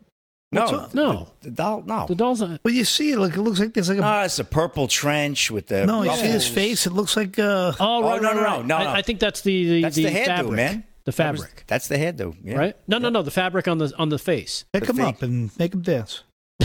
[0.49, 0.93] What's no, up?
[0.93, 1.27] no.
[1.41, 2.05] The, the, doll, no.
[2.07, 2.61] The doll's not.
[2.63, 3.19] Well, you see it.
[3.19, 4.01] Like it looks like there's like a.
[4.01, 5.85] No, it's a purple trench with the.
[5.85, 6.25] No, you ruffles.
[6.25, 6.87] see his face.
[6.87, 7.37] It looks like.
[7.37, 8.57] Uh, oh, right, oh, no, right, no, right.
[8.59, 8.89] no, no, I, no.
[8.91, 10.83] I think that's the the, That's the, the hairdo, fabric, man.
[11.03, 12.35] The That was- fabric, that's the hairdo.
[12.43, 12.57] Yeah.
[12.57, 12.75] right?
[12.87, 13.21] No, no, no.
[13.23, 14.63] The fabric on the on the face.
[14.71, 16.23] pick him up and make him dance.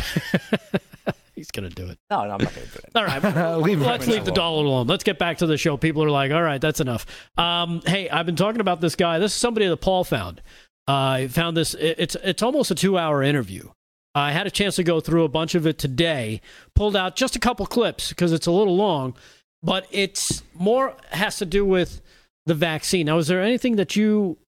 [1.34, 1.98] He's gonna do it.
[2.10, 2.90] No, no, I'm not going to do it.
[2.94, 4.86] All right, Leave let's leave the doll alone.
[4.86, 5.76] Let's get back to the show.
[5.76, 7.04] People are like, all right, that's enough.
[7.36, 9.18] Um, hey, I've been talking about this guy.
[9.18, 10.40] This is somebody that Paul found.
[10.88, 11.74] Uh, I found this.
[11.74, 13.70] it- It's it's almost a two hour interview.
[14.14, 16.40] I had a chance to go through a bunch of it today.
[16.74, 19.14] Pulled out just a couple clips because it's a little long,
[19.62, 22.02] but it's more has to do with
[22.44, 23.06] the vaccine.
[23.06, 24.38] Now, is there anything that you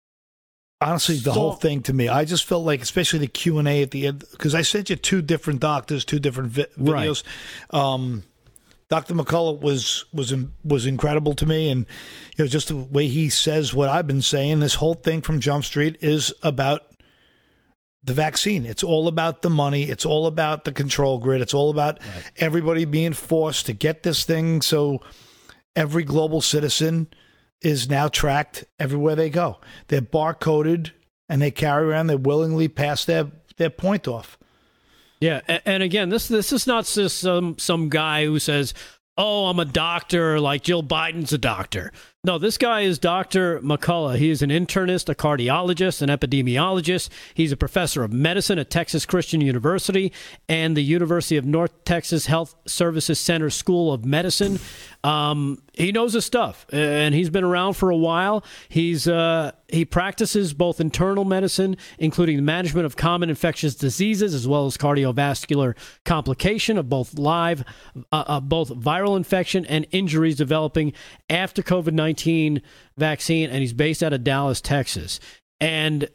[0.81, 3.67] Honestly, the So- whole thing to me, I just felt like, especially the Q and
[3.67, 7.09] A at the end, because I sent you two different doctors, two different vi- Right.
[7.09, 7.23] videos.
[7.71, 8.25] Um,
[8.89, 9.15] Dr.
[9.15, 11.87] McCullough was was was incredible to me, and
[12.37, 14.61] you know just the way he says what I've been saying.
[14.61, 16.83] This whole thing from Jump Street is about
[18.03, 18.67] the vaccine.
[18.67, 19.85] It's all about the money.
[19.85, 21.41] It's all about the control grid.
[21.41, 21.99] It's all about
[22.37, 25.01] everybody being forced to get this thing so
[25.75, 27.09] every global citizen
[27.63, 29.59] is now tracked everywhere they go.
[29.89, 30.91] They're barcoded
[31.29, 32.09] and they carry around.
[32.09, 34.39] They willingly pass their their point off.
[35.25, 38.75] Yeah, and again, this this is not just some some guy who says,
[39.17, 41.93] "Oh, I'm a doctor," like Jill Biden's a doctor.
[42.27, 43.61] No, this guy is Dr.
[43.61, 44.17] McCullough.
[44.17, 47.11] He is an internist, a cardiologist, an epidemiologist.
[47.35, 50.11] He's a professor of medicine at Texas Christian University
[50.49, 54.59] and the University of North Texas Health Services Center School of Medicine.
[55.05, 58.43] Um, he knows his stuff, and he's been around for a while.
[58.71, 64.49] He's uh, he practices both internal medicine, including the management of common infectious diseases, as
[64.49, 67.65] well as cardiovascular complication of both live,
[68.13, 70.95] uh, uh, both viral infection and injuries developing
[71.29, 72.14] after COVID nineteen
[72.97, 73.51] vaccine.
[73.51, 75.21] And he's based out of Dallas, Texas.
[75.61, 76.09] And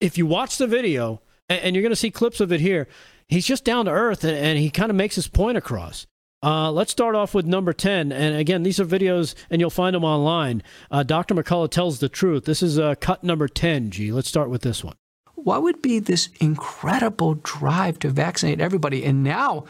[0.00, 2.88] if you watch the video, and, you're going to see clips of it here,
[3.28, 6.06] he's just down to earth, and, and he kind of makes his point across.
[6.42, 8.12] Uh, let's start off with number 10.
[8.12, 10.62] And again, these are videos, and you'll find them online.
[10.90, 11.34] Uh, Dr.
[11.34, 12.44] McCullough tells the truth.
[12.44, 14.12] This is uh, cut number 10, G.
[14.12, 14.96] Let's start with this one.
[15.36, 19.04] What would be this incredible drive to vaccinate everybody?
[19.04, 19.64] And now,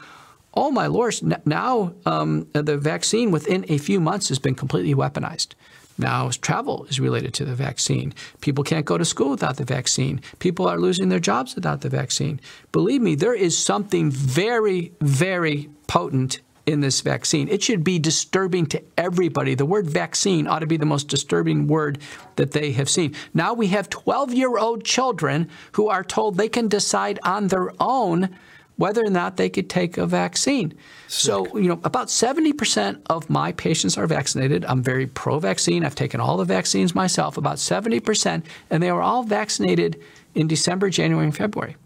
[0.55, 1.15] oh my lord,
[1.47, 5.49] now um, the vaccine within a few months has been completely weaponized.
[5.97, 8.15] Now, travel is related to the vaccine.
[8.41, 10.21] People can't go to school without the vaccine.
[10.41, 12.41] People are losing their jobs without the vaccine.
[12.73, 17.49] Believe me, there is something very, very potent in this vaccine.
[17.49, 19.55] It should be disturbing to everybody.
[19.55, 21.99] The word vaccine ought to be the most disturbing word
[22.37, 23.15] that they have seen.
[23.35, 27.71] Now we have 12 year old children who are told they can decide on their
[27.79, 28.35] own
[28.77, 30.75] whether or not they could take a vaccine.
[31.07, 34.65] So, you know, about 70% of my patients are vaccinated.
[34.65, 35.85] I'm very pro vaccine.
[35.85, 40.01] I've taken all the vaccines myself, about 70%, and they were all vaccinated
[40.35, 41.77] in December, January, and February.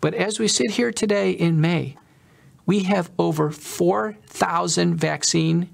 [0.00, 1.96] But as we sit here today in May,
[2.66, 5.70] we have over 4,000 vaccine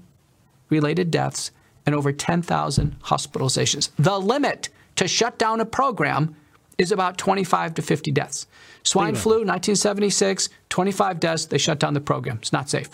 [0.69, 1.51] related deaths
[1.85, 3.89] and over 10,000 hospitalizations.
[3.97, 6.35] The limit to shut down a program
[6.77, 8.47] is about 25 to 50 deaths.
[8.85, 12.37] Swine flu, 1976, 25 deaths, they shut down the program.
[12.37, 12.89] It's not safe.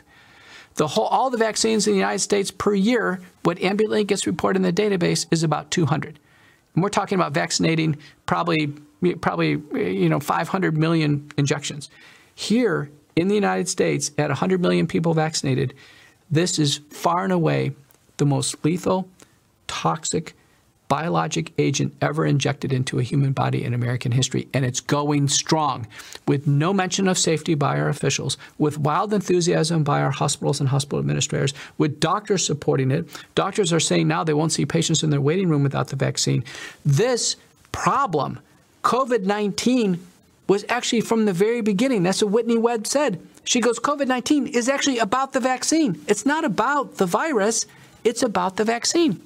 [0.75, 4.57] The whole, all the vaccines in the United States per year, what ambulantly gets reported
[4.57, 6.17] in the database is about 200.
[6.73, 8.67] And we're talking about vaccinating probably,
[9.19, 11.89] probably you know, 500 million injections.
[12.35, 15.73] Here in the United States, at 100 million people vaccinated,
[16.29, 17.73] this is far and away
[18.15, 19.09] the most lethal,
[19.67, 20.35] toxic,
[20.91, 25.87] biologic agent ever injected into a human body in American history, and it's going strong
[26.27, 30.67] with no mention of safety by our officials, with wild enthusiasm by our hospitals and
[30.67, 33.07] hospital administrators, with doctors supporting it.
[33.35, 36.43] Doctors are saying now they won't see patients in their waiting room without the vaccine.
[36.85, 37.37] This
[37.71, 38.41] problem,
[38.83, 39.97] COVID 19,
[40.49, 42.03] was actually from the very beginning.
[42.03, 43.25] That's what Whitney Webb said.
[43.45, 46.01] She goes, COVID 19 is actually about the vaccine.
[46.09, 47.65] It's not about the virus,
[48.03, 49.21] it's about the vaccine.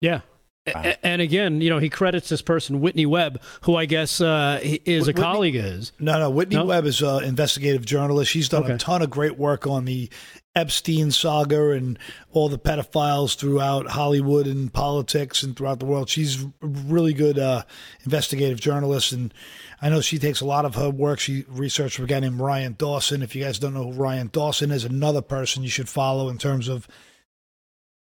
[0.00, 0.20] Yeah.
[0.64, 0.96] Right.
[1.02, 5.08] And again, you know, he credits this person, Whitney Webb, who I guess uh, is
[5.08, 5.90] a colleague is.
[5.98, 6.66] No, no, Whitney no?
[6.66, 8.30] Webb is an investigative journalist.
[8.30, 8.74] She's done okay.
[8.74, 10.08] a ton of great work on the
[10.54, 11.98] Epstein saga and
[12.30, 16.08] all the pedophiles throughout Hollywood and politics and throughout the world.
[16.08, 17.64] She's a really good uh,
[18.04, 19.34] investigative journalist, and
[19.80, 21.18] I know she takes a lot of her work.
[21.18, 23.22] She researched a guy named Ryan Dawson.
[23.22, 26.38] If you guys don't know who Ryan Dawson is, another person you should follow in
[26.38, 26.86] terms of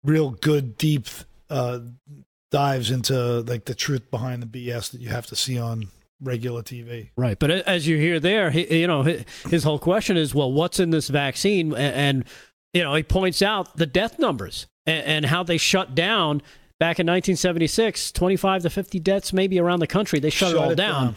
[0.04, 1.08] real good, deep
[1.50, 1.80] uh,
[2.54, 5.88] dives into like the truth behind the BS that you have to see on
[6.22, 7.10] regular TV.
[7.16, 10.78] Right, but as you hear there, he, you know, his whole question is, well, what's
[10.78, 11.74] in this vaccine?
[11.74, 12.24] And,
[12.72, 16.42] you know, he points out the death numbers and, and how they shut down
[16.78, 20.20] back in 1976, 25 to 50 deaths maybe around the country.
[20.20, 21.16] They shut, shut it all it down.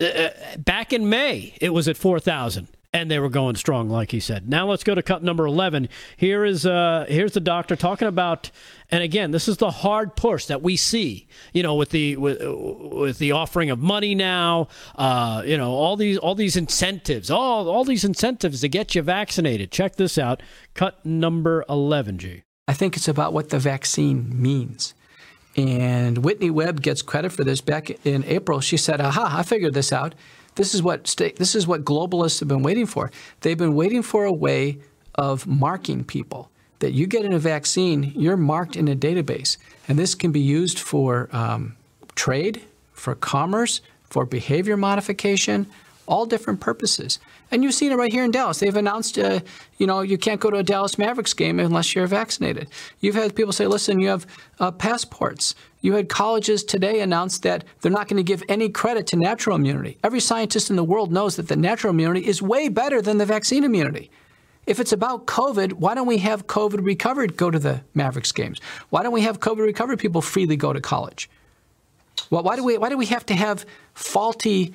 [0.00, 0.10] down.
[0.16, 4.10] Uh, uh, back in May, it was at 4,000 and they were going strong, like
[4.10, 4.48] he said.
[4.48, 5.88] Now let's go to cut number eleven.
[6.16, 8.50] Here is uh, here's the doctor talking about,
[8.90, 11.28] and again, this is the hard push that we see.
[11.52, 15.96] You know, with the with, with the offering of money now, uh, you know, all
[15.96, 19.70] these all these incentives, all all these incentives to get you vaccinated.
[19.70, 20.42] Check this out.
[20.74, 22.42] Cut number eleven, G.
[22.66, 24.94] I think it's about what the vaccine means.
[25.56, 27.60] And Whitney Webb gets credit for this.
[27.60, 29.38] Back in April, she said, "Aha!
[29.38, 30.14] I figured this out."
[30.56, 31.04] This is what
[31.36, 33.10] this is what globalists have been waiting for.
[33.40, 34.78] They've been waiting for a way
[35.14, 36.50] of marking people.
[36.80, 40.40] That you get in a vaccine, you're marked in a database, and this can be
[40.40, 41.76] used for um,
[42.14, 42.62] trade,
[42.94, 45.66] for commerce, for behavior modification,
[46.06, 47.18] all different purposes.
[47.50, 48.58] And you've seen it right here in Dallas.
[48.58, 49.40] They've announced, uh,
[49.78, 52.68] you know, you can't go to a Dallas Mavericks game unless you're vaccinated.
[53.00, 54.26] You've had people say, listen, you have
[54.58, 55.54] uh, passports.
[55.80, 59.56] You had colleges today announce that they're not going to give any credit to natural
[59.56, 59.98] immunity.
[60.04, 63.24] Every scientist in the world knows that the natural immunity is way better than the
[63.24, 64.10] vaccine immunity.
[64.66, 68.60] If it's about COVID, why don't we have COVID recovered go to the Mavericks games?
[68.90, 71.30] Why don't we have COVID recovered people freely go to college?
[72.28, 73.64] Well, why do we why do we have to have
[73.94, 74.74] faulty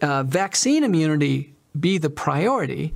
[0.00, 2.94] uh, vaccine immunity be the priority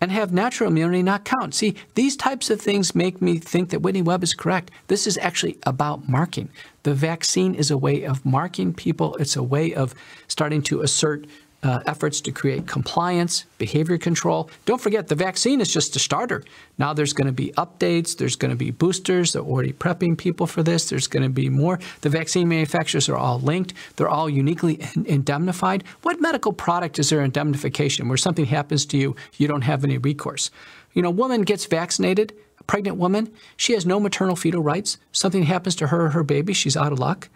[0.00, 1.54] and have natural immunity not count.
[1.54, 4.70] See, these types of things make me think that Whitney Webb is correct.
[4.88, 6.50] This is actually about marking.
[6.82, 9.94] The vaccine is a way of marking people, it's a way of
[10.28, 11.26] starting to assert
[11.66, 14.48] uh, efforts to create compliance, behavior control.
[14.66, 16.44] Don't forget, the vaccine is just a starter.
[16.78, 19.32] Now there's going to be updates, there's going to be boosters.
[19.32, 20.88] They're already prepping people for this.
[20.88, 21.80] There's going to be more.
[22.02, 25.82] The vaccine manufacturers are all linked, they're all uniquely indemnified.
[26.02, 29.98] What medical product is there indemnification where something happens to you, you don't have any
[29.98, 30.52] recourse?
[30.92, 34.98] You know, a woman gets vaccinated, a pregnant woman, she has no maternal fetal rights.
[35.10, 37.28] Something happens to her or her baby, she's out of luck.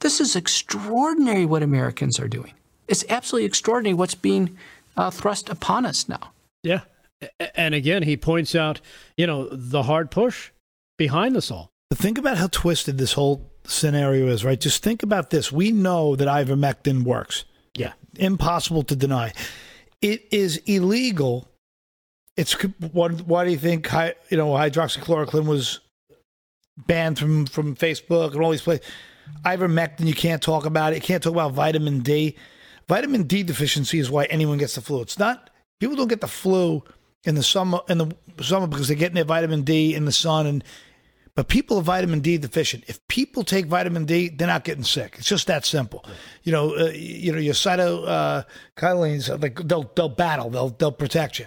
[0.00, 2.52] This is extraordinary what Americans are doing
[2.88, 4.56] it's absolutely extraordinary what's being
[4.96, 6.32] uh, thrust upon us now.
[6.62, 6.80] Yeah.
[7.54, 8.80] And again, he points out,
[9.16, 10.50] you know, the hard push
[10.98, 11.70] behind this all.
[11.88, 14.60] But think about how twisted this whole scenario is, right?
[14.60, 15.50] Just think about this.
[15.50, 17.44] We know that ivermectin works.
[17.74, 17.92] Yeah.
[18.16, 19.32] Impossible to deny.
[20.02, 21.48] It is illegal.
[22.36, 22.52] It's
[22.92, 23.90] why do you think
[24.28, 25.80] you know hydroxychloroquine was
[26.86, 28.86] banned from from Facebook and all these places?
[29.44, 30.96] Ivermectin, you can't talk about it.
[30.96, 32.36] You can't talk about vitamin D.
[32.88, 35.02] Vitamin D deficiency is why anyone gets the flu.
[35.02, 36.82] It's not people don't get the flu
[37.24, 40.46] in the summer in the summer because they're getting their vitamin D in the sun
[40.46, 40.64] and
[41.36, 42.84] but people are vitamin D deficient.
[42.88, 45.16] If people take vitamin D, they're not getting sick.
[45.18, 46.02] It's just that simple.
[46.44, 50.48] You know, uh, you know your cytokinins uh, like they'll they'll battle.
[50.48, 51.46] They'll they'll protect you.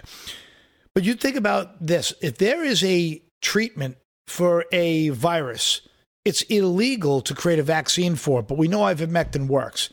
[0.94, 3.96] But you think about this: if there is a treatment
[4.28, 5.80] for a virus,
[6.24, 8.46] it's illegal to create a vaccine for it.
[8.46, 9.90] But we know ivermectin works.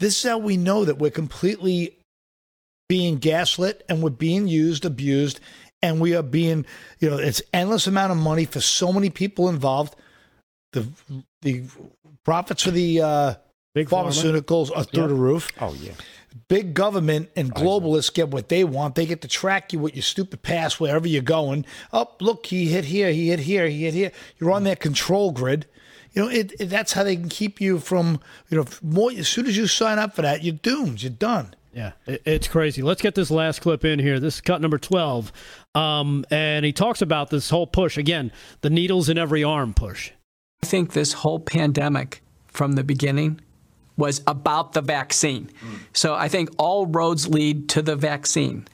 [0.00, 1.96] This is how we know that we're completely
[2.88, 5.38] being gaslit and we're being used, abused,
[5.82, 6.66] and we are being,
[6.98, 9.94] you know, it's endless amount of money for so many people involved.
[10.72, 10.86] The
[11.42, 11.64] the
[12.24, 13.34] profits for the uh,
[13.74, 15.08] Big pharmaceuticals are through Yeah.
[15.08, 15.50] the roof.
[15.60, 15.92] Oh yeah.
[16.48, 18.94] Big government and globalists get what they want.
[18.94, 21.64] They get to track you with your stupid pass wherever you're going.
[21.92, 24.12] Oh, look, he hit here, he hit here, he hit here.
[24.38, 25.66] You're on their control grid.
[26.12, 29.10] You know, it, it, that's how they can keep you from, you know, more.
[29.12, 31.02] As soon as you sign up for that, you're doomed.
[31.02, 31.54] You're done.
[31.72, 32.82] Yeah, it- it's crazy.
[32.82, 34.18] Let's get this last clip in here.
[34.18, 35.30] This is cut number 12.
[35.74, 37.96] Um, and he talks about this whole push.
[37.96, 38.32] Again,
[38.62, 40.10] the needles in every arm push.
[40.62, 43.40] I think this whole pandemic from the beginning
[43.96, 45.48] was about the vaccine.
[45.92, 48.66] So I think all roads lead to the vaccine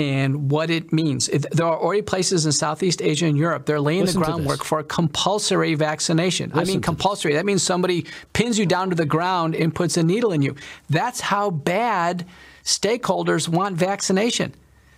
[0.00, 1.28] and what it means.
[1.28, 4.64] It- There are already places in Southeast Asia and Europe, they're laying Listen the groundwork
[4.64, 6.50] for a compulsory vaccination.
[6.54, 7.34] I mean, compulsory.
[7.34, 10.54] That means somebody pins you down to the ground and puts a needle in you.
[10.88, 12.24] That's how bad
[12.64, 14.54] stakeholders want vaccination.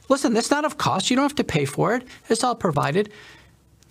[0.08, 1.10] Listen, that's not of cost.
[1.10, 3.10] You don't have to pay for it, it's all provided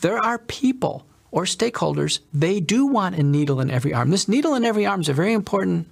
[0.02, 4.10] there are people or stakeholders, they do want a needle in every arm.
[4.10, 5.88] This needle in every arm is a very important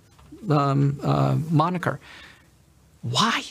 [0.49, 1.99] um, uh, moniker.
[3.01, 3.43] Why?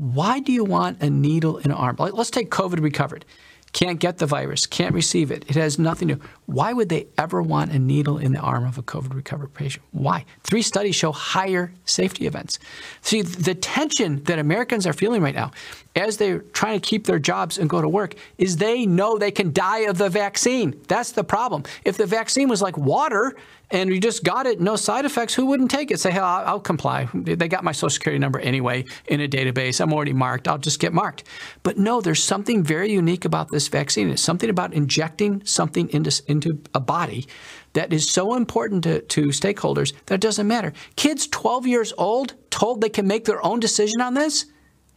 [0.00, 1.96] Why do you want a needle in an arm?
[1.98, 3.26] Let's take COVID recovered.
[3.74, 5.44] Can't get the virus, can't receive it.
[5.46, 6.18] It has nothing to.
[6.46, 9.84] Why would they ever want a needle in the arm of a COVID recovered patient?
[9.92, 10.24] Why?
[10.42, 12.58] Three studies show higher safety events.
[13.02, 15.50] See, the tension that Americans are feeling right now
[15.94, 19.30] as they're trying to keep their jobs and go to work is they know they
[19.30, 20.80] can die of the vaccine.
[20.88, 21.64] That's the problem.
[21.84, 23.36] If the vaccine was like water
[23.70, 26.00] and you just got it, no side effects, who wouldn't take it?
[26.00, 27.08] Say, hell, I'll, I'll comply.
[27.14, 29.80] They got my social security number anyway in a database.
[29.80, 30.48] I'm already marked.
[30.48, 31.24] I'll just get marked.
[31.62, 34.10] But no, there's something very unique about this vaccine.
[34.10, 37.26] It's something about injecting something into, into a body
[37.74, 40.72] that is so important to, to stakeholders that it doesn't matter.
[40.96, 44.46] Kids 12 years old told they can make their own decision on this,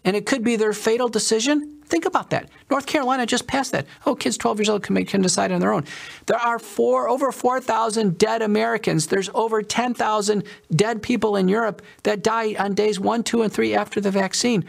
[0.03, 1.82] and it could be their fatal decision.
[1.85, 2.49] Think about that.
[2.69, 3.85] North Carolina just passed that.
[4.05, 5.85] Oh, kids 12 years old can, make, can decide on their own.
[6.25, 9.07] There are four, over 4,000 dead Americans.
[9.07, 10.43] There's over 10,000
[10.75, 14.65] dead people in Europe that die on days one, two, and three after the vaccine.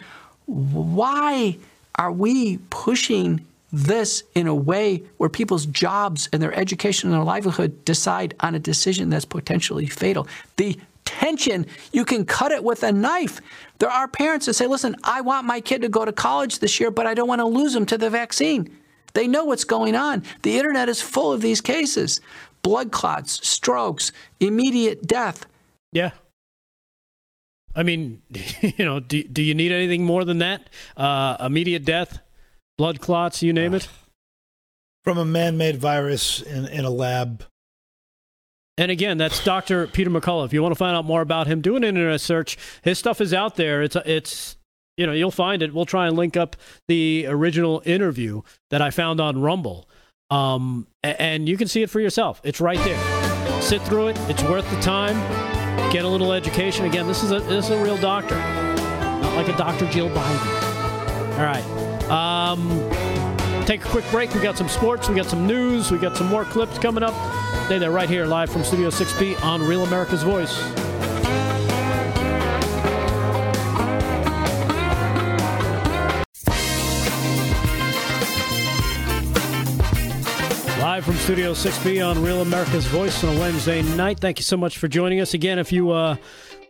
[0.46, 1.58] Why
[1.96, 7.24] are we pushing this in a way where people's jobs and their education and their
[7.24, 10.28] livelihood decide on a decision that's potentially fatal?
[10.56, 13.40] The tension, you can cut it with a knife.
[13.78, 16.80] There are parents that say, listen, I want my kid to go to college this
[16.80, 18.76] year, but I don't want to lose him to the vaccine.
[19.14, 20.24] They know what's going on.
[20.42, 22.20] The internet is full of these cases
[22.62, 25.46] blood clots, strokes, immediate death.
[25.92, 26.12] Yeah.
[27.76, 28.22] I mean,
[28.61, 30.70] you know, do, do you need anything more than that?
[30.96, 32.20] Uh, immediate death,
[32.78, 33.88] blood clots, you name it.
[35.05, 37.44] From a man made virus in, in a lab.
[38.77, 39.87] And again, that's Dr.
[39.87, 40.47] Peter McCullough.
[40.47, 42.59] If you want to find out more about him, do an internet search.
[42.83, 43.83] His stuff is out there.
[43.83, 44.57] It's it's
[44.97, 45.72] you know you'll find it.
[45.72, 46.57] We'll try and link up
[46.89, 49.89] the original interview that I found on Rumble,
[50.31, 52.41] um, and you can see it for yourself.
[52.43, 53.62] It's right there.
[53.62, 54.18] Sit through it.
[54.29, 55.16] It's worth the time.
[55.93, 56.85] Get a little education.
[56.85, 59.89] Again, this is a this is a real doctor, not like a Dr.
[59.91, 60.75] Jill Biden.
[61.39, 61.64] All right.
[62.11, 63.13] Um,
[63.66, 64.32] take a quick break.
[64.34, 65.08] We got some sports.
[65.08, 65.90] We got some news.
[65.90, 67.14] We got some more clips coming up.
[67.66, 70.60] Stay there right here, live from Studio 6B on Real America's Voice.
[80.78, 84.20] Live from Studio 6B on Real America's Voice on a Wednesday night.
[84.20, 85.32] Thank you so much for joining us.
[85.32, 86.16] Again, if you uh,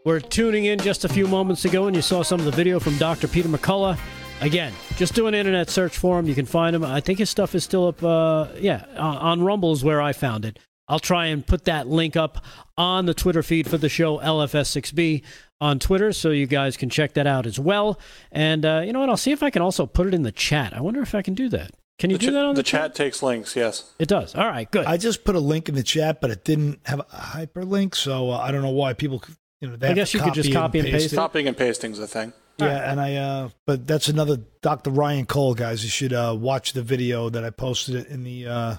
[0.04, 2.78] were tuning in just a few moments ago and you saw some of the video
[2.78, 3.26] from Dr.
[3.26, 3.98] Peter McCullough,
[4.44, 6.26] again, just do an internet search for him.
[6.26, 6.84] You can find him.
[6.84, 10.12] I think his stuff is still up, uh, yeah, on on Rumble is where I
[10.12, 10.58] found it.
[10.86, 12.44] I'll try and put that link up
[12.76, 15.22] on the Twitter feed for the show, LFS6B
[15.60, 17.98] on Twitter, so you guys can check that out as well.
[18.30, 19.08] And uh, you know what?
[19.08, 20.76] I'll see if I can also put it in the chat.
[20.76, 21.70] I wonder if I can do that.
[21.98, 23.56] Can you the do ch- that on the, the chat takes links?
[23.56, 23.92] Yes.
[23.98, 24.34] It does.
[24.34, 24.84] All right, good.
[24.84, 28.30] I just put a link in the chat, but it didn't have a hyperlink, so
[28.30, 30.24] uh, I don't know why people, could- you know, they I have guess to you
[30.24, 31.16] could just copy and paste it.
[31.16, 32.34] Copying and pasting's a thing.
[32.58, 34.90] Yeah, and I, uh, but that's another Dr.
[34.90, 35.82] Ryan Cole, guys.
[35.82, 38.76] You should uh, watch the video that I posted it in the uh,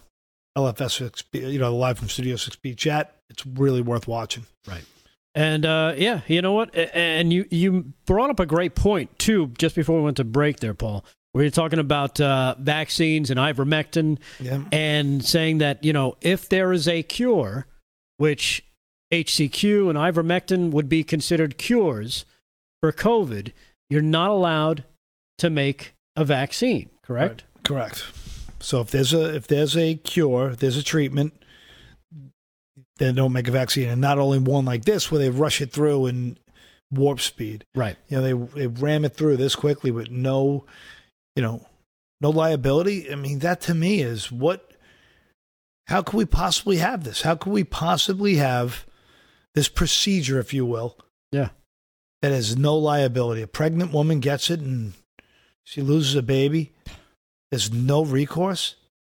[0.58, 3.16] LFS6B, you know, the live from Studio 6B chat.
[3.30, 4.46] It's really worth watching.
[4.68, 4.84] Right.
[5.34, 6.74] And uh, yeah, you know what?
[6.76, 9.48] And you you brought up a great point too.
[9.58, 11.04] Just before we went to break, there, Paul,
[11.34, 14.62] we were talking about uh, vaccines and ivermectin, Yeah.
[14.72, 17.68] and saying that you know if there is a cure,
[18.16, 18.64] which
[19.12, 22.24] HCQ and ivermectin would be considered cures
[22.86, 23.52] for COVID,
[23.90, 24.84] you're not allowed
[25.40, 26.92] to make a vaccine.
[27.02, 27.44] Correct.
[27.64, 28.06] Correct.
[28.60, 31.34] So if there's a if there's a cure, there's a treatment,
[32.98, 33.90] then don't make a vaccine.
[33.90, 36.40] And not only one like this where they rush it through and
[36.92, 37.66] warp speed.
[37.74, 37.98] Right.
[38.08, 40.66] You know, they they ram it through this quickly with no,
[41.36, 41.66] you know,
[42.22, 43.12] no liability.
[43.12, 44.72] I mean, that to me is what.
[45.88, 47.22] How could we possibly have this?
[47.22, 48.86] How could we possibly have
[49.56, 50.98] this procedure, if you will?
[51.32, 51.50] Yeah.
[52.22, 53.42] That has no liability.
[53.42, 54.94] A pregnant woman gets it and
[55.64, 56.72] she loses a baby.
[57.52, 58.76] There's no recourse.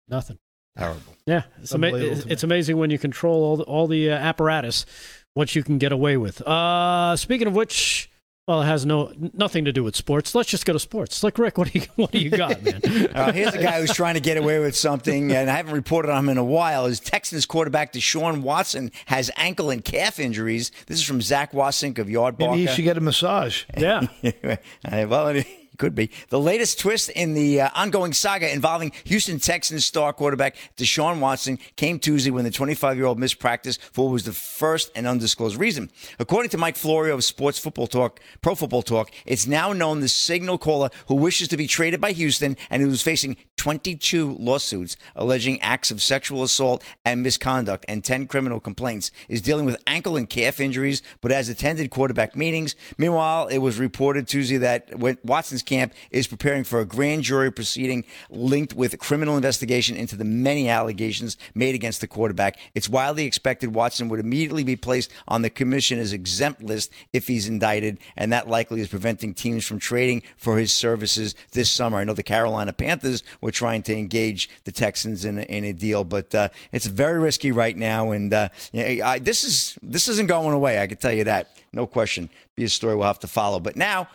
[0.09, 0.37] Nothing.
[0.77, 1.01] Terrible.
[1.25, 4.85] Yeah, it's, ama- it's, it's amazing when you control all the, all the uh, apparatus,
[5.33, 6.41] what you can get away with.
[6.41, 8.09] Uh, speaking of which,
[8.47, 10.33] well, it has no nothing to do with sports.
[10.33, 11.17] Let's just go to sports.
[11.17, 12.81] Slick Rick, what do you what do you got, man?
[13.17, 16.11] Uh, here's a guy who's trying to get away with something, and I haven't reported
[16.11, 16.85] on him in a while.
[16.85, 20.71] His Texans quarterback Deshaun Watson has ankle and calf injuries.
[20.85, 23.63] This is from Zach Wasink of Yard Maybe he should get a massage.
[23.75, 24.07] Yeah.
[24.83, 25.47] well, it
[25.77, 26.09] could be.
[26.29, 31.59] The latest twist in the uh, ongoing saga involving Houston Texans star quarterback Deshaun Watson
[31.75, 35.07] came Tuesday when the 25 year old missed practice for what was the first and
[35.07, 35.89] undisclosed reason.
[36.19, 40.09] According to Mike Florio of Sports Football Talk, Pro Football Talk, it's now known the
[40.09, 44.97] signal caller who wishes to be traded by Houston and who is facing 22 lawsuits
[45.15, 50.15] alleging acts of sexual assault and misconduct and 10 criminal complaints is dealing with ankle
[50.15, 52.75] and calf injuries, but has attended quarterback meetings.
[52.97, 57.51] Meanwhile, it was reported Tuesday that when Watson's camp is preparing for a grand jury
[57.51, 62.57] proceeding linked with a criminal investigation into the many allegations made against the quarterback.
[62.73, 67.47] It's widely expected Watson would immediately be placed on the commissioner's exempt list if he's
[67.47, 71.97] indicted, and that likely is preventing teams from trading for his services this summer.
[71.97, 75.73] I know the Carolina Panthers were trying to engage the Texans in a, in a
[75.73, 80.27] deal, but uh, it's very risky right now, and uh, I, this is this isn't
[80.27, 80.81] going away.
[80.81, 82.29] I can tell you that, no question.
[82.55, 83.59] Be a story we'll have to follow.
[83.59, 84.07] But now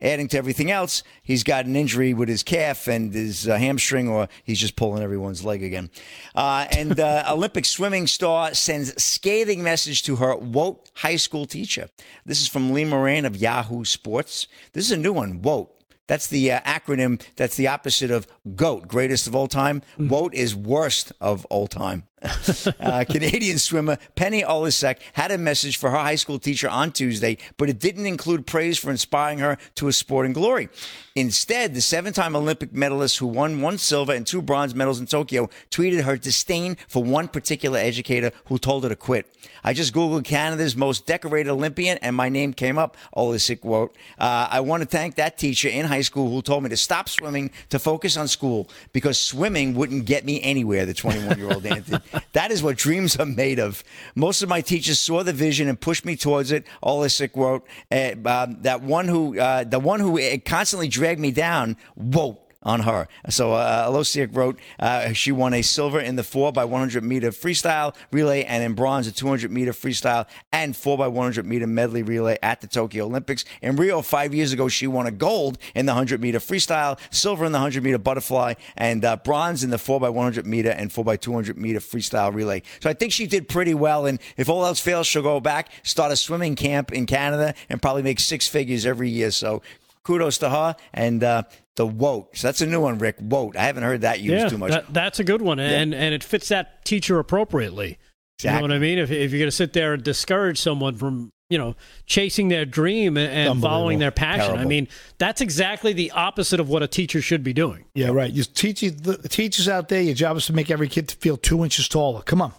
[0.00, 4.08] adding to everything else, he's got an injury with his calf and his uh, hamstring,
[4.08, 5.90] or he's just pulling everyone's leg again.
[6.34, 11.88] Uh, and uh, Olympic swimming star sends scathing message to her WOAT high school teacher.
[12.24, 14.46] This is from Lee Moran of Yahoo Sports.
[14.72, 15.70] This is a new one, WOAT.
[16.10, 18.26] That's the uh, acronym that's the opposite of
[18.56, 19.80] GOAT, greatest of all time.
[19.96, 22.02] WOAT is worst of all time.
[22.80, 27.38] uh, Canadian swimmer Penny Oleksiak had a message for her high school teacher on Tuesday,
[27.56, 30.68] but it didn't include praise for inspiring her to a sporting glory.
[31.16, 35.06] Instead, the seven time Olympic medalist who won one silver and two bronze medals in
[35.06, 39.26] Tokyo tweeted her disdain for one particular educator who told her to quit.
[39.64, 43.96] I just Googled Canada's most decorated Olympian and my name came up, Olisek wrote.
[44.18, 47.08] Uh, I want to thank that teacher in high school who told me to stop
[47.08, 51.66] swimming to focus on school because swimming wouldn't get me anywhere, the 21 year old
[51.66, 52.02] answered.
[52.32, 53.82] That is what dreams are made of.
[54.14, 56.66] Most of my teachers saw the vision and pushed me towards it.
[56.82, 62.38] Oleksiak wrote uh, that one who, uh, the one who constantly dragged me down, whoa
[62.62, 63.08] on her.
[63.28, 67.30] So uh, Oleksiak wrote uh, she won a silver in the 4 by 100 meter
[67.30, 72.02] freestyle relay and in bronze a 200 meter freestyle and 4 by 100 meter medley
[72.02, 73.44] relay at the Tokyo Olympics.
[73.62, 77.46] In Rio five years ago, she won a gold in the 100 meter freestyle, silver
[77.46, 80.92] in the 100 meter butterfly, and uh, bronze in the 4 by 100 meter and
[80.92, 82.62] 4 by 200 meter freestyle relay.
[82.80, 84.04] So I think she did pretty well.
[84.04, 87.80] And if all else fails, she'll go back, start a swimming camp in Canada, and
[87.80, 89.30] probably make six figures every year.
[89.30, 89.62] So
[90.04, 91.42] kudos to her and uh,
[91.76, 92.36] the WOAT.
[92.36, 93.16] So that's a new one, Rick.
[93.20, 93.56] WOAT.
[93.56, 94.70] I haven't heard that used yeah, too much.
[94.70, 97.98] That, that's a good one, and and it fits that teacher appropriately.
[98.38, 98.62] Exactly.
[98.62, 98.98] You know what I mean?
[98.98, 101.74] If if you're going to sit there and discourage someone from you know
[102.06, 104.62] chasing their dream and, and following their passion, Terrible.
[104.62, 104.88] I mean
[105.18, 107.84] that's exactly the opposite of what a teacher should be doing.
[107.94, 108.32] Yeah, right.
[108.32, 110.00] You teach the teachers out there.
[110.00, 112.22] Your job is to make every kid feel two inches taller.
[112.22, 112.52] Come on,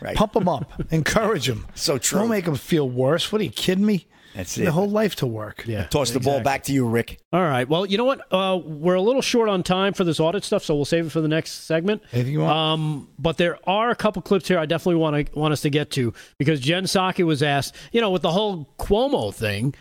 [0.00, 0.14] right.
[0.14, 1.66] pump them up, encourage them.
[1.74, 2.20] So true.
[2.20, 3.32] Don't make them feel worse.
[3.32, 4.06] What are you kidding me?
[4.34, 4.72] That's Their it.
[4.72, 5.64] whole life to work.
[5.66, 5.84] Yeah.
[5.84, 7.20] Toss the ball back to you, Rick.
[7.32, 7.68] All right.
[7.68, 8.20] Well, you know what?
[8.32, 11.10] Uh, we're a little short on time for this audit stuff, so we'll save it
[11.10, 12.02] for the next segment.
[12.12, 12.52] Anything you want?
[12.56, 15.70] Um, but there are a couple clips here I definitely want to want us to
[15.70, 19.74] get to because Jen Psaki was asked, you know, with the whole Cuomo thing.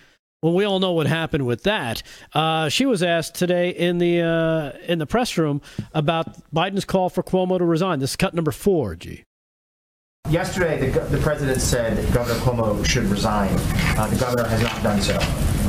[0.43, 2.03] Well, we all know what happened with that.
[2.33, 5.61] Uh, she was asked today in the uh, in the press room
[5.93, 7.99] about Biden's call for Cuomo to resign.
[7.99, 8.95] This is cut number four.
[8.95, 9.23] G.
[10.29, 13.49] Yesterday, the, the president said Governor Cuomo should resign.
[13.97, 15.15] Uh, the governor has not done so.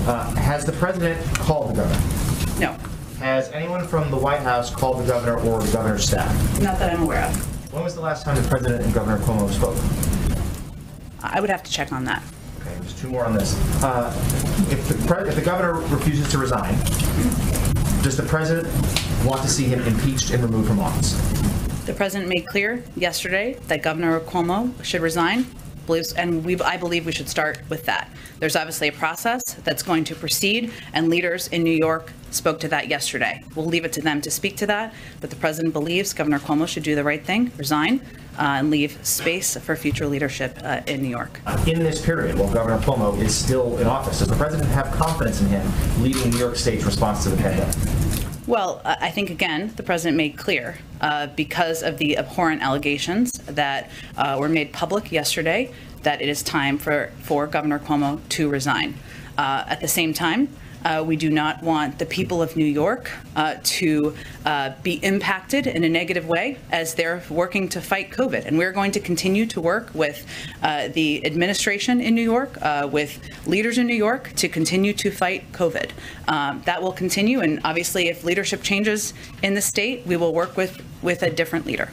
[0.08, 2.60] Uh, has the president called the governor?
[2.60, 2.76] No,
[3.18, 6.32] Has anyone from the White House called the governor or the governor's staff?
[6.62, 7.72] not that I'm aware of.
[7.74, 9.76] When was the last time the president and Governor Cuomo spoke?
[11.20, 12.22] I would have to check on that.
[12.60, 13.54] Okay, there's two more on this.
[13.82, 14.14] Uh,
[14.70, 16.74] if, the pre- if the governor refuses to resign,
[18.04, 18.72] does the president
[19.26, 21.14] want to see him impeached and removed from office?
[21.84, 25.44] The president made clear yesterday that Governor Cuomo should resign.
[25.84, 28.10] believes, and we, I believe we should start with that.
[28.40, 32.68] There's obviously a process that's going to proceed, and leaders in New York spoke to
[32.68, 33.44] that yesterday.
[33.54, 36.66] We'll leave it to them to speak to that, but the president believes Governor Cuomo
[36.66, 38.00] should do the right thing, resign,
[38.38, 41.38] uh, and leave space for future leadership uh, in New York.
[41.66, 45.42] In this period, while Governor Cuomo is still in office, does the president have confidence
[45.42, 45.70] in him
[46.02, 47.76] leading New York State's response to the pandemic?
[48.46, 53.90] Well, I think again, the president made clear uh, because of the abhorrent allegations that
[54.18, 55.72] uh, were made public yesterday
[56.02, 58.96] that it is time for, for Governor Cuomo to resign.
[59.38, 60.48] Uh, at the same time,
[60.84, 65.66] uh, we do not want the people of New York uh, to uh, be impacted
[65.66, 68.44] in a negative way as they're working to fight COVID.
[68.44, 70.26] And we're going to continue to work with
[70.62, 75.10] uh, the administration in New York, uh, with leaders in New York to continue to
[75.10, 75.90] fight COVID.
[76.28, 77.40] Um, that will continue.
[77.40, 81.66] And obviously, if leadership changes in the state, we will work with, with a different
[81.66, 81.90] leader.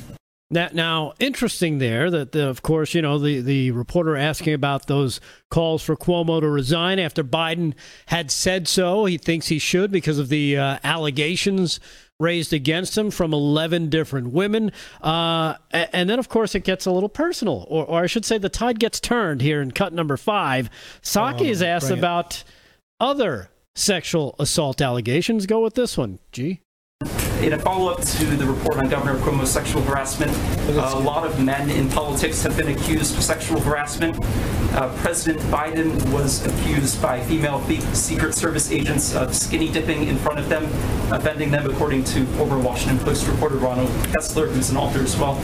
[0.51, 4.87] Now, now, interesting there that, the, of course, you know, the, the reporter asking about
[4.87, 7.73] those calls for Cuomo to resign after Biden
[8.07, 9.05] had said so.
[9.05, 11.79] He thinks he should because of the uh, allegations
[12.19, 14.73] raised against him from 11 different women.
[15.01, 18.37] Uh, and then, of course, it gets a little personal, or, or, I should say,
[18.37, 20.69] the tide gets turned here in cut number five.
[21.01, 22.43] Psaki oh, is asked about
[22.99, 25.45] other sexual assault allegations.
[25.45, 26.59] Go with this one, G
[27.41, 30.31] in a follow-up to the report on Governor Cuomo's sexual harassment,
[30.69, 34.17] a lot of men in politics have been accused of sexual harassment.
[34.73, 37.59] Uh, President Biden was accused by female
[37.93, 40.65] Secret Service agents of skinny dipping in front of them,
[41.11, 45.37] offending them, according to former Washington Post reporter Ronald Kessler, who's an author as well.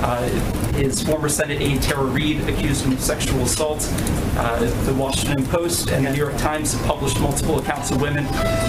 [0.00, 0.28] Uh,
[0.74, 3.88] his former Senate aide Tara Reade accused him of sexual assault.
[4.36, 8.24] Uh, the Washington Post and the New York Times have published multiple accounts of women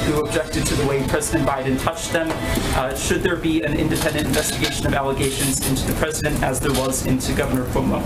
[0.05, 2.29] who objected to the way President Biden touched them.
[2.75, 7.05] Uh, should there be an independent investigation of allegations into the president as there was
[7.05, 7.99] into Governor Cuomo?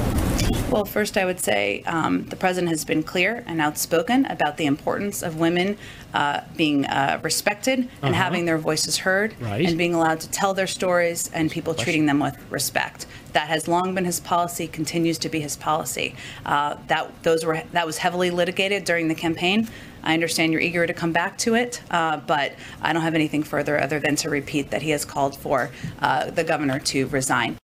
[0.72, 4.66] Well, first, I would say um, the president has been clear and outspoken about the
[4.66, 5.78] importance of women
[6.14, 8.14] uh, being uh, respected and uh-huh.
[8.14, 9.68] having their voices heard right.
[9.68, 11.84] and being allowed to tell their stories and people Question.
[11.84, 13.06] treating them with respect.
[13.34, 16.16] That has long been his policy, continues to be his policy.
[16.46, 19.68] Uh, that those were that was heavily litigated during the campaign.
[20.04, 23.44] I understand you're eager to come back to it, uh, but I don't have anything
[23.44, 25.72] further other than to repeat that he has called for
[26.02, 27.58] uh, the governor to resign.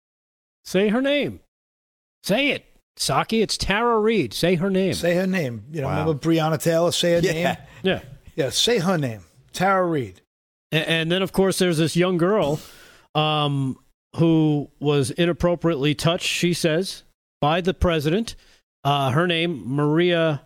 [0.63, 1.41] Say her name.
[2.23, 2.65] Say it.
[2.97, 4.33] Psaki, it's Tara Reade.
[4.33, 4.93] Say her name.
[4.93, 5.63] Say her name.
[5.71, 5.99] You know, wow.
[6.01, 6.91] remember Breonna Taylor?
[6.91, 7.31] Say her yeah.
[7.31, 7.57] name.
[7.81, 8.01] Yeah.
[8.35, 9.21] Yeah, say her name.
[9.53, 10.21] Tara Reade.
[10.71, 12.59] And, and then, of course, there's this young girl
[13.15, 13.77] um,
[14.17, 17.03] who was inappropriately touched, she says,
[17.41, 18.35] by the president.
[18.83, 20.41] Uh, her name, Maria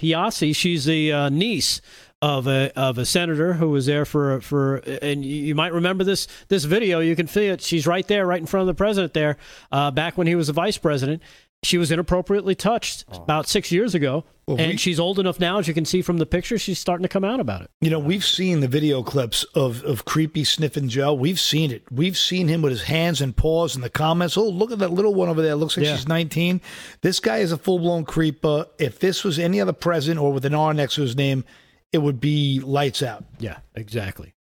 [0.00, 0.56] Piassi.
[0.56, 1.82] She's the uh, niece
[2.22, 6.28] of a of a senator who was there for for and you might remember this
[6.48, 9.14] this video you can see it she's right there right in front of the president
[9.14, 9.38] there
[9.72, 11.22] uh, back when he was a vice president
[11.62, 13.22] she was inappropriately touched oh.
[13.22, 16.02] about six years ago well, and we, she's old enough now as you can see
[16.02, 17.70] from the picture she's starting to come out about it.
[17.80, 21.12] You know we've seen the video clips of of creepy sniffing joe.
[21.12, 21.82] We've seen it.
[21.90, 24.36] We've seen him with his hands and paws in the comments.
[24.36, 25.54] Oh look at that little one over there.
[25.54, 25.96] Looks like yeah.
[25.96, 26.60] she's 19
[27.02, 28.66] this guy is a full-blown creeper.
[28.78, 31.44] If this was any other president or with an r next to his name
[31.92, 33.24] it would be lights out.
[33.38, 34.34] Yeah exactly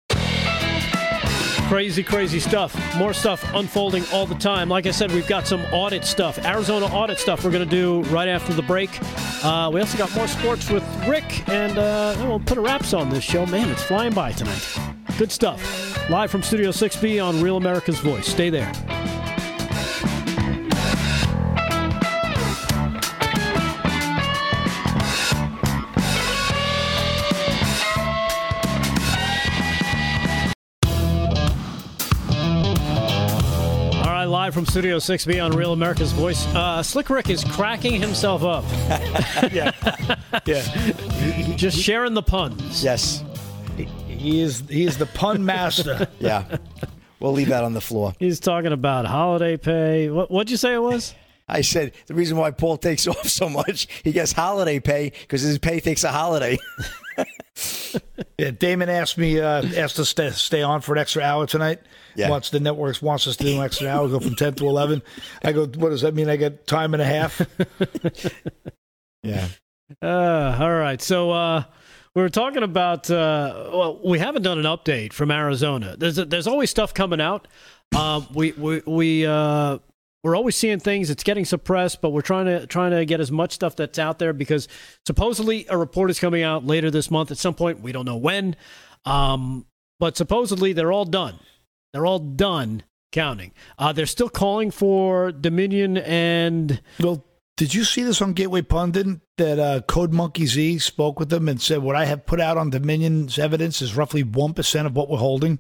[1.67, 2.73] Crazy, crazy stuff.
[2.95, 4.69] More stuff unfolding all the time.
[4.69, 8.03] Like I said, we've got some audit stuff, Arizona audit stuff we're going to do
[8.03, 8.89] right after the break.
[9.43, 13.09] Uh, we also got more sports with Rick, and uh, we'll put a wraps on
[13.09, 13.45] this show.
[13.47, 14.77] Man, it's flying by tonight.
[15.17, 16.09] Good stuff.
[16.09, 18.27] Live from Studio 6B on Real America's Voice.
[18.27, 18.71] Stay there.
[34.47, 36.47] Live from Studio 6B on Real America's Voice.
[36.55, 38.63] Uh, Slick Rick is cracking himself up.
[39.51, 39.71] yeah.
[40.45, 40.61] Yeah.
[41.57, 42.81] Just sharing the puns.
[42.81, 43.23] Yes.
[44.07, 46.07] He is he is the pun master.
[46.19, 46.57] yeah.
[47.19, 48.13] We'll leave that on the floor.
[48.19, 50.09] He's talking about holiday pay.
[50.09, 51.13] What what'd you say it was?
[51.49, 55.41] I said the reason why Paul takes off so much, he gets holiday pay because
[55.41, 56.57] his pay takes a holiday.
[58.37, 61.81] yeah, Damon asked me, uh, asked us to stay on for an extra hour tonight.
[62.17, 62.29] Yeah.
[62.29, 65.03] Wants the networks wants us to do an extra hour, go from ten to eleven.
[65.43, 66.29] I go, what does that mean?
[66.29, 67.41] I get time and a half.
[69.23, 69.47] yeah.
[70.01, 71.01] Uh, all right.
[71.01, 71.63] So uh,
[72.15, 73.09] we were talking about.
[73.09, 75.95] Uh, well, we haven't done an update from Arizona.
[75.97, 77.47] There's a, there's always stuff coming out.
[77.95, 79.77] Um, we we we uh,
[80.23, 81.09] we're always seeing things.
[81.09, 84.19] It's getting suppressed, but we're trying to trying to get as much stuff that's out
[84.19, 84.67] there because
[85.05, 87.81] supposedly a report is coming out later this month at some point.
[87.81, 88.55] We don't know when,
[89.05, 89.65] um,
[89.99, 91.39] but supposedly they're all done.
[91.97, 93.53] They're all done counting.
[93.79, 97.25] Uh, they're still calling for Dominion and well,
[97.55, 101.49] Did you see this on Gateway Pundit that uh, Code Monkey Z spoke with them
[101.49, 104.95] and said what I have put out on Dominion's evidence is roughly one percent of
[104.95, 105.59] what we're holding?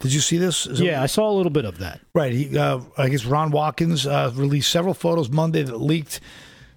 [0.00, 0.66] Did you see this?
[0.66, 2.00] Is yeah, it, I saw a little bit of that.
[2.16, 2.32] Right.
[2.32, 6.18] He, uh, I guess Ron Watkins uh, released several photos Monday that leaked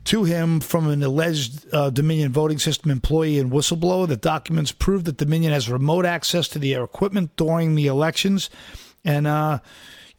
[0.05, 4.07] to him from an alleged uh, Dominion voting system employee and whistleblower.
[4.07, 8.49] The documents prove that Dominion has remote access to the equipment during the elections,
[9.05, 9.59] and uh,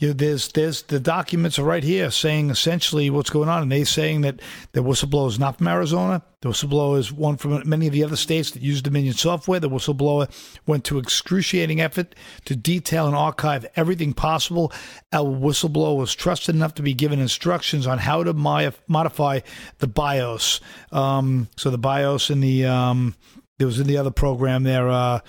[0.04, 3.72] you know, there's there's the documents are right here saying essentially what's going on, and
[3.72, 4.38] they're saying that
[4.72, 6.22] the whistleblower is not from Arizona.
[6.42, 9.60] The whistleblower is one from many of the other states that use Dominion software.
[9.60, 10.30] The whistleblower
[10.66, 12.14] went to excruciating effort
[12.44, 14.70] to detail and archive everything possible.
[15.10, 19.40] Our whistleblower was trusted enough to be given instructions on how to modify
[19.78, 20.60] the BIOS.
[20.92, 23.14] Um, so the BIOS in the um,
[23.56, 25.20] there was in the other program there, uh,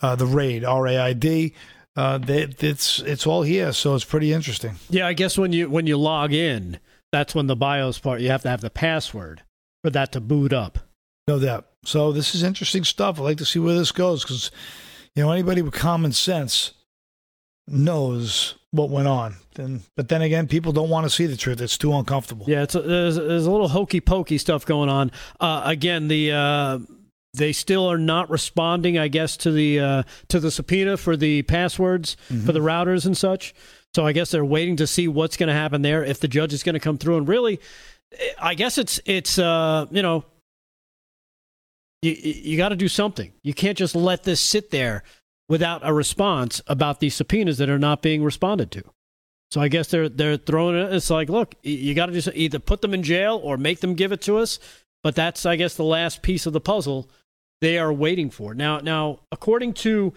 [0.00, 1.52] uh, the RAID, R A I D
[1.96, 4.76] uh, they, it's it's all here, so it's pretty interesting.
[4.88, 6.78] Yeah, I guess when you when you log in,
[7.12, 9.42] that's when the BIOS part you have to have the password
[9.82, 10.78] for that to boot up.
[11.26, 11.66] No doubt.
[11.84, 13.18] So this is interesting stuff.
[13.18, 14.50] I'd like to see where this goes because
[15.14, 16.72] you know anybody with common sense
[17.66, 19.36] knows what went on.
[19.56, 21.60] And but then again, people don't want to see the truth.
[21.60, 22.46] It's too uncomfortable.
[22.48, 25.10] Yeah, it's a, there's, there's a little hokey pokey stuff going on.
[25.40, 26.78] Uh, again, the uh,
[27.34, 31.42] they still are not responding, I guess, to the uh, to the subpoena for the
[31.42, 32.44] passwords mm-hmm.
[32.44, 33.54] for the routers and such.
[33.94, 36.04] So I guess they're waiting to see what's going to happen there.
[36.04, 37.60] If the judge is going to come through, and really,
[38.40, 40.24] I guess it's it's uh, you know,
[42.02, 43.32] you you got to do something.
[43.42, 45.04] You can't just let this sit there
[45.48, 48.82] without a response about these subpoenas that are not being responded to.
[49.52, 50.92] So I guess they're they're throwing it.
[50.92, 53.94] It's like, look, you got to just either put them in jail or make them
[53.94, 54.58] give it to us.
[55.02, 57.10] But that's, I guess, the last piece of the puzzle
[57.60, 58.54] they are waiting for.
[58.54, 60.12] Now, now, according to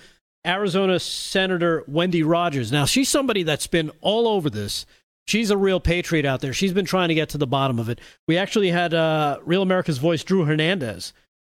[0.46, 4.86] Arizona Senator Wendy Rogers, now she's somebody that's been all over this.
[5.26, 6.54] She's a real patriot out there.
[6.54, 8.00] She's been trying to get to the bottom of it.
[8.28, 11.14] We actually had uh, Real America's Voice, Drew Hernandez,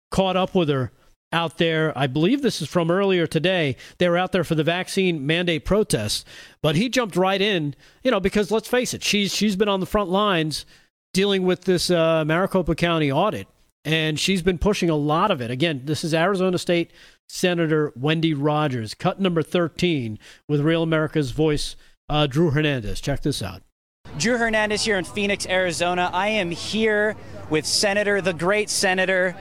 [0.10, 0.92] caught up with her
[1.32, 1.96] out there.
[1.96, 3.76] I believe this is from earlier today.
[4.00, 6.26] They were out there for the vaccine mandate protest,
[6.64, 9.80] but he jumped right in, you know, because let's face it, she's she's been on
[9.80, 10.66] the front lines
[11.14, 13.48] dealing with this uh, Maricopa County audit
[13.86, 15.52] and she's been pushing a lot of it.
[15.52, 16.92] Again, this is Arizona State
[17.28, 21.76] Senator Wendy Rogers, cut number 13 with Real America's Voice,
[22.10, 23.00] uh, Drew Hernandez.
[23.02, 23.62] Check this out.
[24.18, 26.10] Drew Hernandez here in Phoenix, Arizona.
[26.12, 27.16] I am here
[27.50, 29.36] with Senator, the great Senator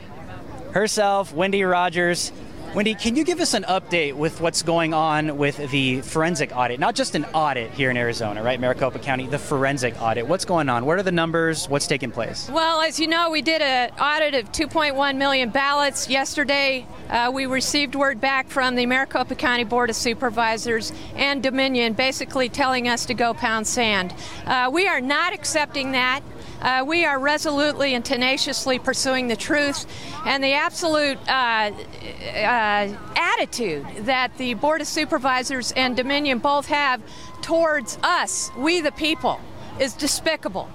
[0.73, 2.31] herself, Wendy Rogers.
[2.74, 6.78] Wendy, can you give us an update with what's going on with the forensic audit?
[6.78, 8.60] Not just an audit here in Arizona, right?
[8.60, 10.28] Maricopa County, the forensic audit.
[10.28, 10.84] What's going on?
[10.84, 11.66] What are the numbers?
[11.66, 12.50] What's taking place?
[12.52, 16.10] Well, as you know, we did an audit of 2.1 million ballots.
[16.10, 21.94] Yesterday, uh, we received word back from the Maricopa County Board of Supervisors and Dominion
[21.94, 24.12] basically telling us to go pound sand.
[24.44, 26.20] Uh, we are not accepting that.
[26.60, 29.86] Uh, we are resolutely and tenaciously pursuing the truth
[30.26, 37.01] and the absolute uh, uh, attitude that the Board of Supervisors and Dominion both have
[37.43, 39.40] towards us, we the people,
[39.78, 40.68] is despicable.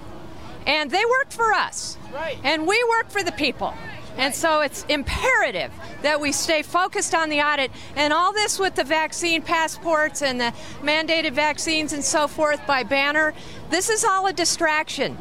[0.65, 1.97] And they work for us.
[2.13, 2.37] Right.
[2.43, 3.73] And we work for the people.
[4.17, 5.71] And so it's imperative
[6.03, 10.39] that we stay focused on the audit and all this with the vaccine passports and
[10.39, 13.33] the mandated vaccines and so forth by banner.
[13.69, 15.17] This is all a distraction.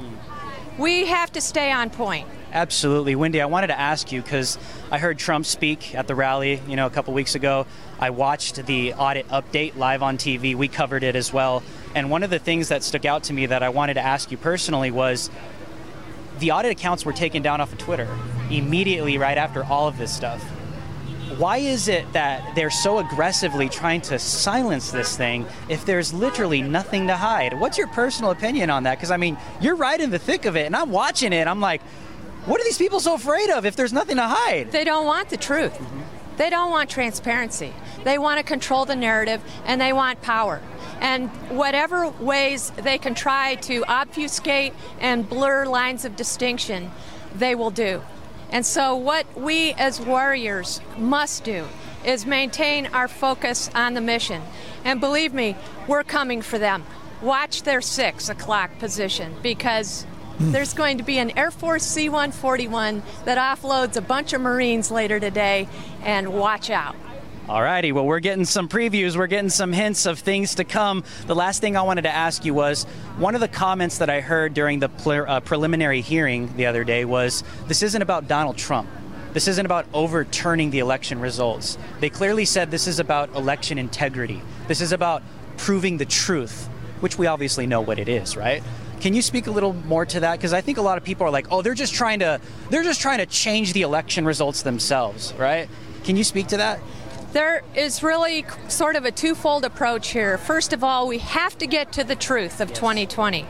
[0.78, 2.28] We have to stay on point.
[2.52, 3.14] Absolutely.
[3.14, 4.58] Wendy, I wanted to ask you because
[4.90, 7.66] I heard Trump speak at the rally, you know, a couple weeks ago.
[7.98, 10.54] I watched the audit update live on TV.
[10.54, 11.62] We covered it as well.
[11.94, 14.30] And one of the things that stuck out to me that I wanted to ask
[14.30, 15.30] you personally was
[16.38, 18.08] the audit accounts were taken down off of Twitter
[18.50, 20.44] immediately right after all of this stuff
[21.38, 26.62] why is it that they're so aggressively trying to silence this thing if there's literally
[26.62, 27.58] nothing to hide?
[27.58, 28.96] What's your personal opinion on that?
[28.98, 31.46] Because, I mean, you're right in the thick of it, and I'm watching it.
[31.46, 31.82] I'm like,
[32.44, 34.72] what are these people so afraid of if there's nothing to hide?
[34.72, 35.74] They don't want the truth.
[35.74, 36.00] Mm-hmm.
[36.36, 37.72] They don't want transparency.
[38.04, 40.60] They want to control the narrative and they want power.
[41.00, 46.90] And whatever ways they can try to obfuscate and blur lines of distinction,
[47.34, 48.02] they will do.
[48.52, 51.66] And so, what we as warriors must do
[52.04, 54.42] is maintain our focus on the mission.
[54.84, 55.56] And believe me,
[55.88, 56.84] we're coming for them.
[57.22, 60.06] Watch their six o'clock position because
[60.38, 64.90] there's going to be an Air Force C 141 that offloads a bunch of Marines
[64.90, 65.68] later today,
[66.02, 66.96] and watch out.
[67.52, 71.04] Alrighty, well, we're getting some previews, we're getting some hints of things to come.
[71.26, 72.84] The last thing I wanted to ask you was
[73.18, 77.04] one of the comments that I heard during the uh, preliminary hearing the other day
[77.04, 78.88] was this isn't about Donald Trump.
[79.34, 81.76] This isn't about overturning the election results.
[82.00, 84.40] They clearly said this is about election integrity.
[84.66, 85.22] This is about
[85.58, 86.68] proving the truth,
[87.00, 88.62] which we obviously know what it is, right?
[89.02, 90.38] Can you speak a little more to that?
[90.38, 92.82] Because I think a lot of people are like, oh, they're just trying to they're
[92.82, 95.68] just trying to change the election results themselves, right?
[96.04, 96.80] Can you speak to that?
[97.32, 100.36] There is really sort of a twofold approach here.
[100.36, 103.46] First of all, we have to get to the truth of 2020.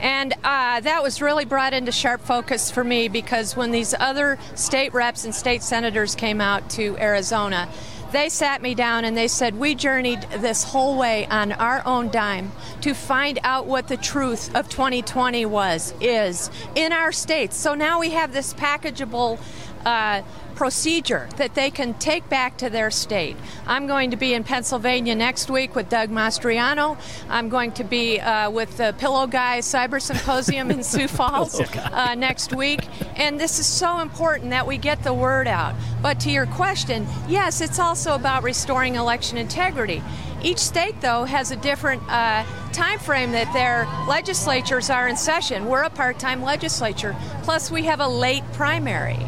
[0.00, 4.40] And uh, that was really brought into sharp focus for me because when these other
[4.56, 7.68] state reps and state senators came out to Arizona,
[8.10, 12.10] they sat me down and they said, We journeyed this whole way on our own
[12.10, 12.50] dime
[12.80, 17.56] to find out what the truth of 2020 was, is in our states.
[17.56, 19.38] So now we have this packageable.
[19.86, 20.22] Uh,
[20.52, 23.36] procedure that they can take back to their state.
[23.66, 26.96] I'm going to be in Pennsylvania next week with Doug Mastriano.
[27.28, 32.14] I'm going to be uh, with the Pillow Guy Cyber Symposium in Sioux Falls uh,
[32.14, 32.80] next week.
[33.16, 35.74] And this is so important that we get the word out.
[36.00, 40.02] But to your question, yes, it's also about restoring election integrity.
[40.42, 45.66] Each state, though, has a different uh, time frame that their legislatures are in session.
[45.66, 47.14] We're a part-time legislature.
[47.44, 49.18] Plus, we have a late primary.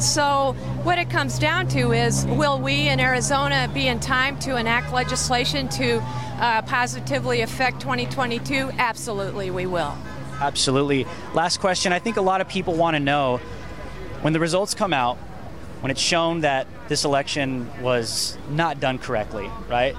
[0.00, 0.52] So,
[0.84, 4.92] what it comes down to is will we in Arizona be in time to enact
[4.92, 5.98] legislation to
[6.38, 8.70] uh, positively affect 2022?
[8.78, 9.96] Absolutely, we will.
[10.40, 11.04] Absolutely.
[11.34, 11.92] Last question.
[11.92, 13.38] I think a lot of people want to know
[14.22, 15.16] when the results come out,
[15.80, 19.96] when it's shown that this election was not done correctly, right?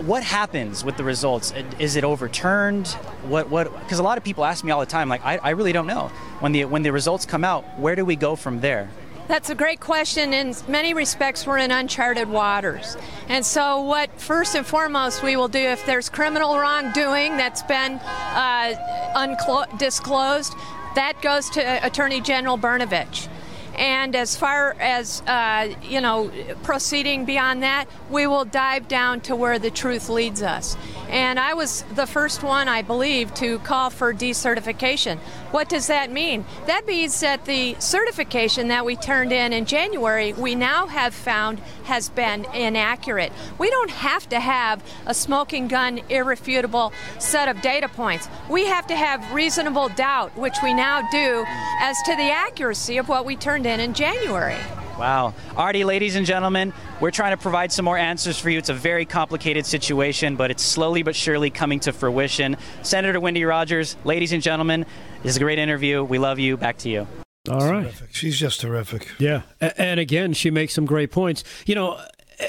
[0.00, 1.52] What happens with the results?
[1.78, 2.88] Is it overturned?
[3.28, 3.72] What what?
[3.80, 5.86] Because a lot of people ask me all the time, like I, I really don't
[5.86, 6.10] know.
[6.40, 8.90] When the when the results come out, where do we go from there?
[9.26, 10.34] That's a great question.
[10.34, 12.96] In many respects, we're in uncharted waters.
[13.28, 17.94] And so, what first and foremost we will do if there's criminal wrongdoing that's been
[17.94, 18.74] uh,
[19.16, 20.52] unclo- disclosed,
[20.94, 23.28] that goes to Attorney General Brnovich.
[23.76, 26.30] And as far as, uh, you know,
[26.62, 30.76] proceeding beyond that, we will dive down to where the truth leads us.
[31.08, 35.18] And I was the first one, I believe, to call for decertification.
[35.50, 36.44] What does that mean?
[36.66, 41.60] That means that the certification that we turned in in January, we now have found
[41.84, 43.32] has been inaccurate.
[43.58, 48.28] We don't have to have a smoking gun, irrefutable set of data points.
[48.48, 51.44] We have to have reasonable doubt, which we now do,
[51.80, 54.58] as to the accuracy of what we turned in in January.
[54.98, 55.34] Wow.
[55.56, 58.58] Artie, ladies and gentlemen, we're trying to provide some more answers for you.
[58.58, 62.56] It's a very complicated situation, but it's slowly but surely coming to fruition.
[62.82, 64.86] Senator Wendy Rogers, ladies and gentlemen,
[65.22, 66.04] this is a great interview.
[66.04, 66.56] We love you.
[66.56, 67.08] Back to you.
[67.50, 67.82] All right.
[67.82, 68.14] Terrific.
[68.14, 69.08] She's just terrific.
[69.18, 69.42] Yeah.
[69.60, 71.42] And again, she makes some great points.
[71.66, 72.00] You know,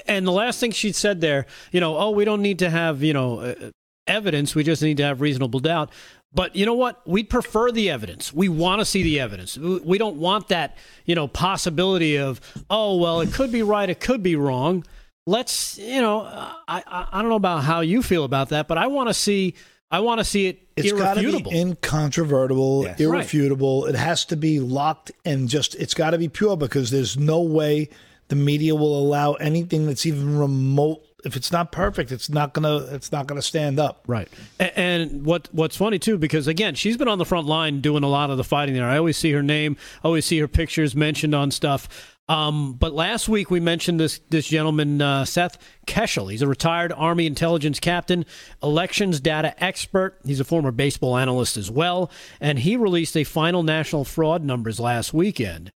[0.07, 3.01] and the last thing she said there, you know, oh, we don't need to have,
[3.01, 3.71] you know, uh,
[4.07, 4.55] evidence.
[4.55, 5.89] We just need to have reasonable doubt.
[6.35, 7.01] But you know what?
[7.07, 8.33] We'd prefer the evidence.
[8.33, 9.57] We want to see the evidence.
[9.57, 10.75] We don't want that,
[11.05, 14.85] you know, possibility of, oh, well, it could be right, it could be wrong.
[15.25, 16.23] Let's, you know,
[16.67, 19.55] I I, don't know about how you feel about that, but I want to see
[19.89, 21.37] I want to see it it's irrefutable.
[21.37, 22.99] It's got to be incontrovertible, yes.
[22.99, 23.83] irrefutable.
[23.83, 23.95] Right.
[23.95, 27.41] It has to be locked and just it's got to be pure because there's no
[27.41, 27.89] way
[28.27, 32.77] the media will allow anything that's even remote if it's not perfect, it's not gonna
[32.91, 34.03] it's not gonna stand up.
[34.07, 34.29] Right.
[34.59, 38.07] And, what what's funny too, because again, she's been on the front line doing a
[38.07, 38.87] lot of the fighting there.
[38.87, 42.13] I always see her name, always see her pictures mentioned on stuff.
[42.27, 45.57] Um, but last week we mentioned this this gentleman uh, Seth
[45.87, 46.31] Keshel.
[46.31, 48.25] He's a retired Army intelligence captain,
[48.61, 50.19] elections data expert.
[50.25, 54.79] He's a former baseball analyst as well, and he released a final national fraud numbers
[54.79, 55.71] last weekend,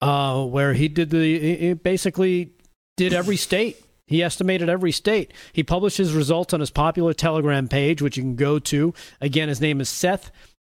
[0.00, 2.52] uh, where he did the he basically
[2.96, 5.32] did every state he estimated every state.
[5.52, 8.94] He published his results on his popular Telegram page, which you can go to.
[9.20, 10.30] Again, his name is Seth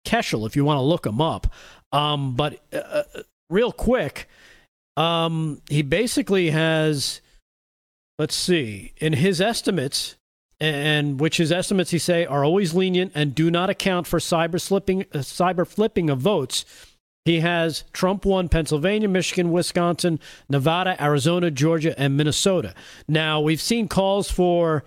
[0.04, 1.52] Keshel, if you want to look him up.
[1.92, 3.02] Um, but uh, uh,
[3.48, 4.28] real quick,
[4.96, 7.20] um, he basically has,
[8.18, 10.16] let's see, in his estimates,
[10.58, 14.60] and which his estimates he say are always lenient and do not account for cyber
[14.60, 16.64] slipping, uh, cyber flipping of votes.
[17.24, 20.18] He has Trump won Pennsylvania, Michigan, Wisconsin,
[20.48, 22.74] Nevada, Arizona, Georgia, and Minnesota.
[23.06, 24.84] Now, we've seen calls for,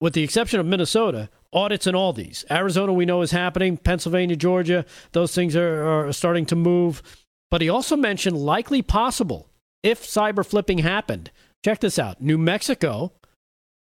[0.00, 2.44] with the exception of Minnesota, audits in all these.
[2.50, 3.76] Arizona, we know is happening.
[3.76, 7.02] Pennsylvania, Georgia, those things are, are starting to move.
[7.50, 9.48] But he also mentioned likely possible
[9.82, 11.30] if cyber flipping happened.
[11.64, 13.12] Check this out New Mexico,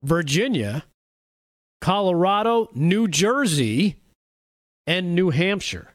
[0.03, 0.85] Virginia,
[1.81, 3.97] Colorado, New Jersey,
[4.87, 5.91] and New Hampshire.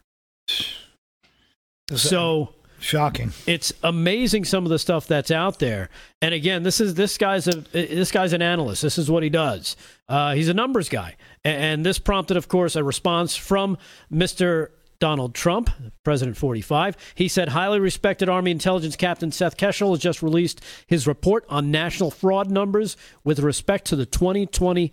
[1.90, 3.32] So shocking.
[3.46, 5.88] It's amazing some of the stuff that's out there.
[6.20, 8.82] And again, this is this guy's a this guy's an analyst.
[8.82, 9.76] This is what he does.
[10.08, 13.78] Uh, he's a numbers guy, and, this prompted, of course, a response from
[14.10, 14.72] Mister.
[14.98, 15.68] Donald Trump,
[16.04, 16.96] President 45.
[17.16, 21.72] He said highly respected Army intelligence captain Seth Keshel has just released his report on
[21.72, 24.92] national fraud numbers with respect to the 2020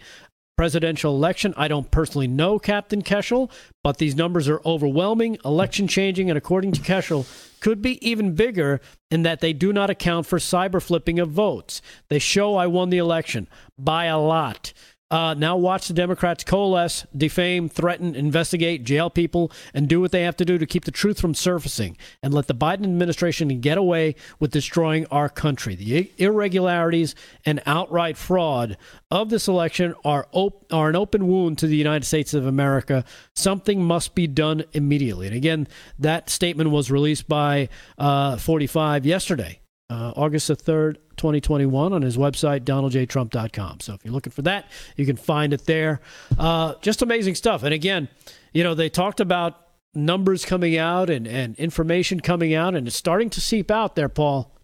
[0.59, 1.53] presidential election.
[1.55, 3.49] I don't personally know Captain Keshel,
[3.81, 7.25] but these numbers are overwhelming, election changing, and according to Keshel,
[7.61, 11.81] could be even bigger in that they do not account for cyber flipping of votes.
[12.09, 14.73] They show I won the election by a lot.
[15.11, 20.21] Uh, now watch the Democrats coalesce, defame, threaten, investigate, jail people, and do what they
[20.21, 23.77] have to do to keep the truth from surfacing and let the Biden administration get
[23.77, 25.73] away with destroying our country.
[25.73, 28.77] The irregularities and outright fraud
[29.09, 33.03] of this election are, op- are an open wound to the United States of America.
[33.35, 35.25] Something must be done immediately.
[35.25, 35.67] And again,
[35.97, 39.59] that statement was released by uh, 45 yesterday,
[39.89, 43.79] uh, August the 3rd, 2021 on his website, donaldjtrump.com.
[43.79, 45.99] So if you're looking for that, you can find it there.
[46.37, 47.63] Uh, just amazing stuff.
[47.63, 48.07] And again,
[48.53, 52.95] you know, they talked about numbers coming out and, and information coming out, and it's
[52.95, 54.55] starting to seep out there, Paul.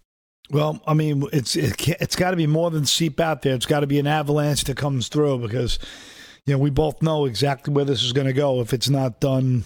[0.50, 3.54] Well, I mean, it's it, it's got to be more than seep out there.
[3.54, 5.80] It's got to be an avalanche that comes through because,
[6.44, 9.18] you know, we both know exactly where this is going to go if it's not
[9.18, 9.64] done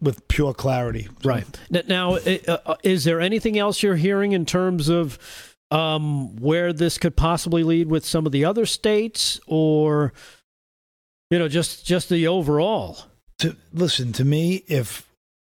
[0.00, 1.08] with pure clarity.
[1.24, 1.46] Right.
[1.88, 5.18] Now, uh, is there anything else you're hearing in terms of
[5.70, 10.12] um, where this could possibly lead with some of the other states, or
[11.30, 12.98] you know, just just the overall.
[13.38, 15.06] To listen to me, if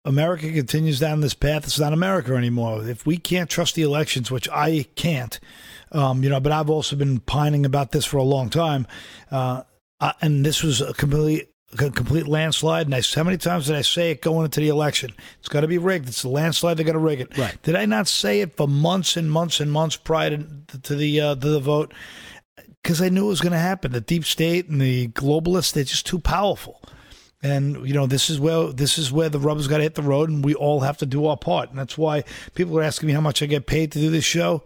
[0.05, 2.89] America continues down this path, it's not America anymore.
[2.89, 5.39] If we can't trust the elections, which I can't,
[5.93, 8.86] um, you know, but I've also been pining about this for a long time,
[9.31, 9.62] uh,
[10.20, 12.86] and this was a complete a complete landslide.
[12.86, 15.12] And I, how many times did I say it going into the election?
[15.40, 16.09] It's got to be rigged.
[16.09, 16.77] It's a landslide.
[16.77, 17.36] They're going to rig it.
[17.36, 17.61] Right.
[17.62, 20.47] Did I not say it for months and months and months prior to,
[20.82, 21.93] to the uh, to the vote?
[22.82, 23.93] Because I knew it was going to happen.
[23.93, 26.81] The deep state and the globalists, they're just too powerful.
[27.40, 30.03] And you know this is where this is where the rubber's got to hit the
[30.03, 31.70] road, and we all have to do our part.
[31.70, 32.24] And that's why
[32.55, 34.65] people are asking me how much I get paid to do this show.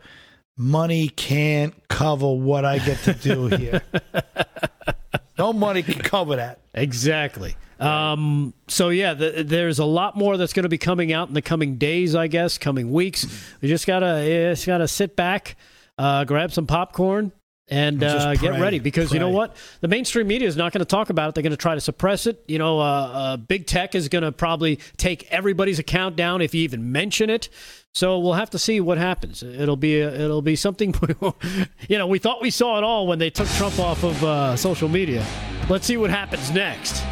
[0.57, 3.83] Money can't cover what I get to do here.
[5.43, 6.61] no money can cover that.
[6.75, 7.57] Exactly.
[7.81, 11.35] Um, so yeah, the, there's a lot more that's going to be coming out in
[11.35, 13.27] the coming days, I guess, coming weeks.
[13.61, 15.57] We just gotta, just gotta sit back,
[15.99, 17.33] uh, grab some popcorn,
[17.69, 19.17] and uh, get ready because pray.
[19.17, 21.53] you know what the mainstream media is not going to talk about it they're going
[21.53, 24.77] to try to suppress it you know uh, uh, big tech is going to probably
[24.97, 27.49] take everybody's account down if you even mention it
[27.95, 30.95] so we'll have to see what happens it'll be a, it'll be something
[31.89, 34.57] you know we thought we saw it all when they took trump off of uh,
[34.57, 35.25] social media
[35.69, 37.03] let's see what happens next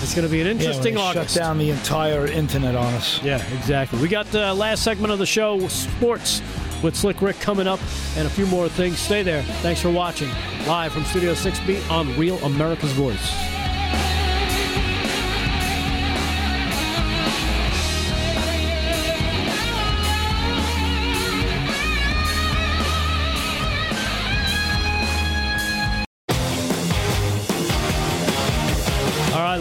[0.00, 1.34] it's going to be an interesting yeah, August.
[1.34, 3.20] Shut down the entire internet on us.
[3.22, 4.00] Yeah, exactly.
[4.00, 6.40] We got the last segment of the show, sports
[6.82, 7.80] with Slick Rick coming up
[8.16, 8.98] and a few more things.
[8.98, 9.42] Stay there.
[9.60, 10.28] Thanks for watching.
[10.66, 13.32] Live from Studio 6B on Real America's Voice.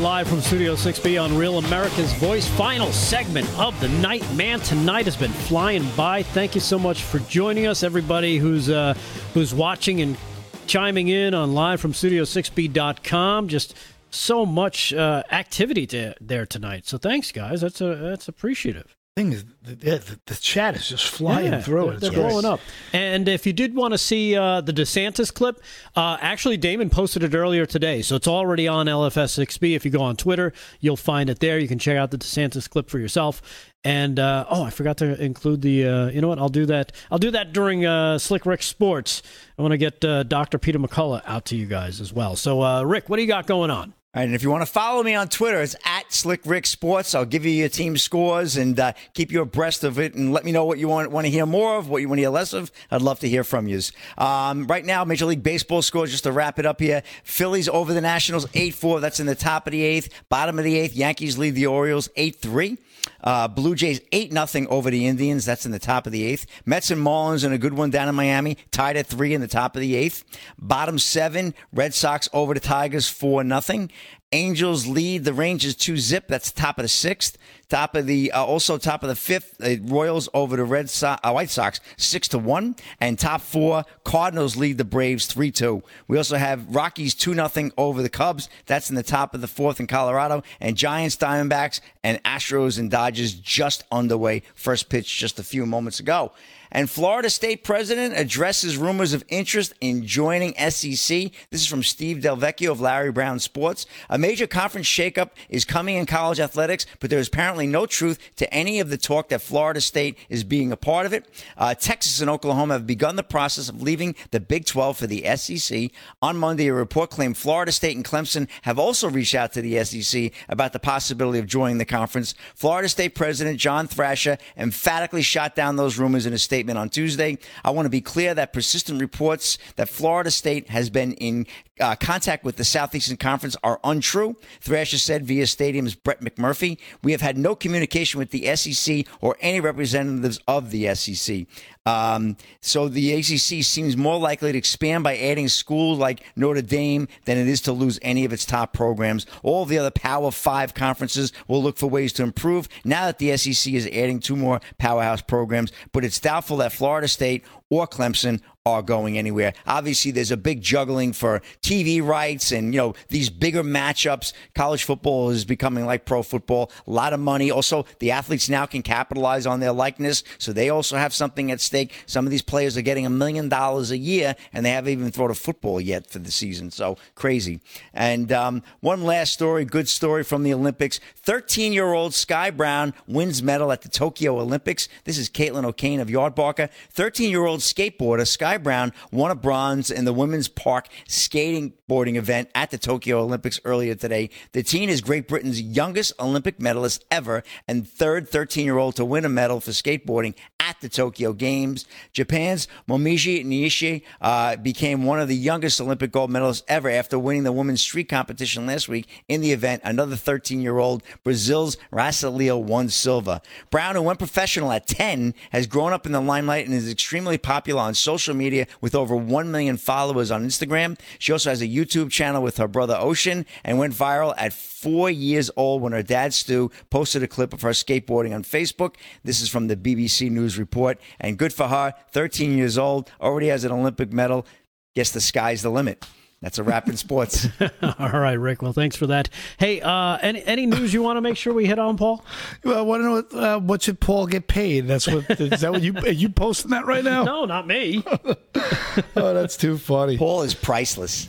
[0.01, 2.47] Live from Studio 6B on Real America's Voice.
[2.47, 4.23] Final segment of the night.
[4.35, 6.23] Man, tonight has been flying by.
[6.23, 8.95] Thank you so much for joining us, everybody who's uh,
[9.33, 10.17] who's watching and
[10.65, 13.47] chiming in on live from Studio6B.com.
[13.47, 13.75] Just
[14.09, 16.85] so much uh, activity to, there tonight.
[16.85, 17.61] So thanks, guys.
[17.61, 22.01] That's a, that's appreciative thing is, the, the, chat is just flying yeah, through it.
[22.01, 22.59] They're, blowing up.
[22.93, 25.59] And if you did want to see uh, the DeSantis clip,
[25.95, 29.75] uh, actually Damon posted it earlier today, so it's already on LFS6B.
[29.75, 31.57] If you go on Twitter, you'll find it there.
[31.57, 33.41] You can check out the DeSantis clip for yourself.
[33.83, 35.87] And uh, oh, I forgot to include the.
[35.87, 36.39] Uh, you know what?
[36.39, 36.91] I'll do that.
[37.09, 39.23] I'll do that during uh, Slick Rick Sports.
[39.57, 40.57] I want to get uh, Dr.
[40.57, 42.35] Peter McCullough out to you guys as well.
[42.35, 43.93] So, Rick, what do you got going on?
[44.23, 47.13] And if you want to follow me on Twitter, it's at Slick Rick Sports.
[47.13, 50.43] I'll give you your team scores and uh, keep you abreast of it, and let
[50.43, 52.29] me know what you want want to hear more of, what you want to hear
[52.29, 52.71] less of.
[52.89, 53.79] I'd love to hear from you.
[54.17, 56.09] Um, right now, Major League Baseball scores.
[56.09, 58.99] Just to wrap it up here: Phillies over the Nationals, eight four.
[58.99, 60.09] That's in the top of the eighth.
[60.29, 62.77] Bottom of the eighth, Yankees lead the Orioles eight three.
[63.23, 65.45] Uh, Blue Jays 8 0 over the Indians.
[65.45, 66.45] That's in the top of the eighth.
[66.65, 69.47] Mets and Marlins in a good one down in Miami, tied at 3 in the
[69.47, 70.23] top of the eighth.
[70.57, 73.87] Bottom seven, Red Sox over the Tigers 4 0.
[74.33, 76.27] Angels lead the Rangers 2 zip.
[76.27, 77.37] That's top of the sixth.
[77.69, 81.21] Top of the, uh, also top of the fifth, uh, Royals over the Red Sox,
[81.23, 82.75] uh, White Sox 6 to 1.
[82.99, 85.81] And top four, Cardinals lead the Braves 3 2.
[86.09, 88.49] We also have Rockies 2 nothing over the Cubs.
[88.65, 90.43] That's in the top of the fourth in Colorado.
[90.59, 94.43] And Giants, Diamondbacks, and Astros and Dodgers just underway.
[94.55, 96.33] First pitch just a few moments ago.
[96.71, 101.31] And Florida State president addresses rumors of interest in joining SEC.
[101.49, 103.85] This is from Steve Delvecchio of Larry Brown Sports.
[104.09, 108.19] A major conference shakeup is coming in college athletics, but there is apparently no truth
[108.35, 111.25] to any of the talk that Florida State is being a part of it.
[111.57, 115.23] Uh, Texas and Oklahoma have begun the process of leaving the Big 12 for the
[115.37, 115.91] SEC.
[116.21, 119.83] On Monday, a report claimed Florida State and Clemson have also reached out to the
[119.83, 122.33] SEC about the possibility of joining the conference.
[122.55, 127.37] Florida State President John Thrasher emphatically shot down those rumors in a statement on Tuesday.
[127.63, 131.45] I want to be clear that persistent reports that Florida State has been in
[131.79, 134.35] uh, contact with the Southeastern Conference are untrue.
[134.61, 139.37] Thrasher said via Stadium's Brett McMurphy, We have had no communication with the SEC or
[139.39, 141.45] any representatives of the SEC.
[141.87, 147.07] Um, so the ACC seems more likely to expand by adding schools like Notre Dame
[147.23, 149.25] than it is to lose any of its top programs.
[149.41, 153.37] All the other Power Five conferences will look for ways to improve now that the
[153.37, 158.41] SEC is adding two more powerhouse programs, but it's doubtful that Florida State or Clemson
[158.67, 159.53] are going anywhere.
[159.65, 164.33] Obviously, there's a big juggling for TV rights and, you know, these bigger matchups.
[164.55, 166.71] College football is becoming like pro football.
[166.85, 167.49] A lot of money.
[167.49, 171.61] Also, the athletes now can capitalize on their likeness, so they also have something at
[171.61, 171.93] stake.
[172.05, 175.11] Some of these players are getting a million dollars a year, and they haven't even
[175.11, 176.71] thrown a football yet for the season.
[176.71, 177.61] So crazy.
[177.93, 180.99] And um, one last story, good story from the Olympics.
[181.15, 184.89] 13 year old Sky Brown wins medal at the Tokyo Olympics.
[185.05, 186.69] This is Caitlin O'Kane of Yardbarker.
[186.91, 192.17] 13 year old skateboarder Sky Brown won a bronze in the women's park skating boarding
[192.17, 194.29] event at the Tokyo Olympics earlier today.
[194.51, 199.05] The teen is Great Britain's youngest Olympic medalist ever and third 13 year old to
[199.05, 201.85] win a medal for skateboarding at the Tokyo Games.
[202.11, 207.43] Japan's Momiji Nishi uh, became one of the youngest Olympic gold medalists ever after winning
[207.43, 209.81] the women's street competition last week in the event.
[209.85, 213.41] Another 13 year old Brazil's Rayssa Leal won silver.
[213.69, 217.37] Brown, who went professional at 10, has grown up in the limelight and is extremely
[217.47, 220.99] popular on social media with over 1 million followers on Instagram.
[221.17, 225.09] She also has a YouTube channel with her brother Ocean and went viral at four
[225.09, 228.95] years old when her dad Stu posted a clip of her skateboarding on Facebook.
[229.23, 230.99] This is from the BBC News report.
[231.21, 234.45] And good for her, 13 years old, already has an Olympic medal.
[234.93, 236.05] Guess the sky's the limit.
[236.41, 237.47] That's a wrap in sports.
[237.81, 238.61] All right, Rick.
[238.61, 239.29] Well, thanks for that.
[239.57, 242.23] Hey, uh, any any news you want to make sure we hit on, Paul?
[242.63, 244.87] Well, I want to know what, uh, what should Paul get paid?
[244.87, 247.23] That's what is that what you are you posting that right now?
[247.27, 248.03] No, not me.
[249.15, 250.17] oh, that's too funny.
[250.17, 251.27] Paul is priceless.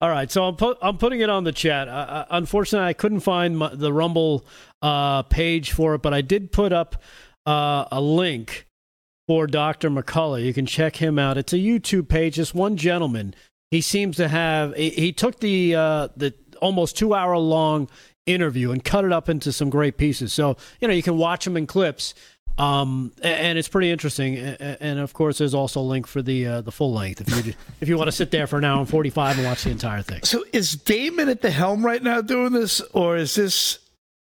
[0.00, 1.88] All right, so I'm pu- I'm putting it on the chat.
[1.88, 4.46] Uh, unfortunately, I couldn't find my, the Rumble
[4.80, 7.02] uh, page for it, but I did put up
[7.44, 8.66] uh, a link
[9.30, 9.90] for Dr.
[9.90, 10.44] McCullough.
[10.44, 11.38] You can check him out.
[11.38, 12.34] It's a YouTube page.
[12.34, 13.32] This one gentleman,
[13.70, 14.74] he seems to have.
[14.74, 17.88] He, he took the uh, the almost two hour long
[18.26, 20.32] interview and cut it up into some great pieces.
[20.32, 22.12] So you know you can watch them in clips.
[22.58, 24.36] Um, and it's pretty interesting.
[24.36, 27.54] And of course, there's also a link for the uh, the full length if you
[27.80, 30.02] if you want to sit there for an hour and 45 and watch the entire
[30.02, 30.24] thing.
[30.24, 33.78] So is Damon at the helm right now doing this, or is this,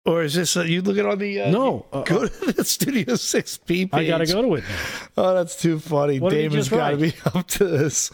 [0.05, 0.57] or is this?
[0.57, 1.85] Uh, you look at on the uh, no?
[2.05, 4.05] go to the Studio Six B page.
[4.05, 4.63] I got to go to it.
[4.63, 4.75] Now.
[5.17, 6.19] Oh, that's too funny.
[6.19, 8.11] What Damon's got to be up to this.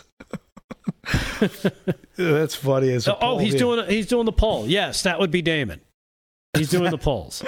[2.15, 4.67] that's funny as oh, oh, he's doing he's doing the poll.
[4.67, 5.81] Yes, that would be Damon.
[6.57, 7.43] He's doing the polls.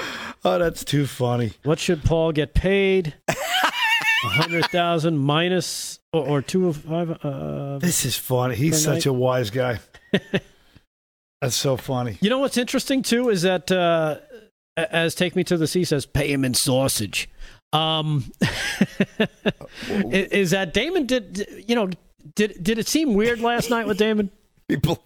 [0.46, 1.54] oh, that's too funny.
[1.64, 3.16] What should Paul get paid?
[3.28, 7.12] A hundred thousand minus or, or two of five.
[7.24, 8.56] Uh, this is funny.
[8.56, 9.80] He's such a wise guy.
[11.42, 12.18] that's so funny.
[12.22, 14.18] You know what's interesting too is that uh,
[14.78, 17.30] as Take Me to the Sea says, pay him in sausage.
[17.74, 18.32] Um,
[19.90, 21.90] is that Damon did you know
[22.36, 24.30] did did it seem weird last night with Damon?
[24.68, 25.04] People,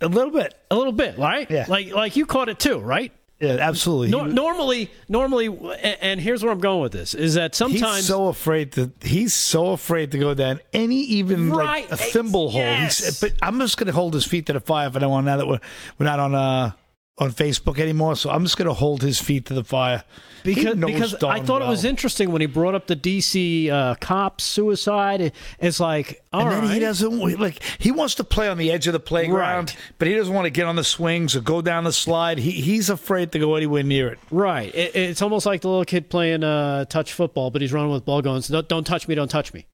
[0.00, 1.50] a little bit, a little bit, right?
[1.50, 3.12] Yeah, like like you caught it too, right?
[3.40, 4.08] Yeah, absolutely.
[4.08, 5.48] No, normally, normally,
[5.82, 9.34] and here's where I'm going with this: is that sometimes he's so afraid to he's
[9.34, 12.60] so afraid to go down any even right, like a thimble hole.
[12.60, 13.20] Yes.
[13.20, 15.26] but I'm just going to hold his feet to the fire if I don't want
[15.26, 15.60] now that we're
[15.98, 16.72] we're not on uh
[17.18, 20.04] on Facebook anymore, so I'm just going to hold his feet to the fire.
[20.44, 21.68] Because, because I thought well.
[21.68, 25.32] it was interesting when he brought up the DC uh, cop suicide.
[25.58, 26.74] It's like, all and then right.
[26.74, 29.76] he doesn't like he wants to play on the edge of the playground, Right.
[29.98, 32.38] but he doesn't want to get on the swings or go down the slide.
[32.38, 34.18] He he's afraid to go anywhere near it.
[34.30, 34.72] Right.
[34.72, 38.04] It, it's almost like the little kid playing uh, touch football, but he's running with
[38.04, 39.66] ball going, don't, don't touch me, don't touch me.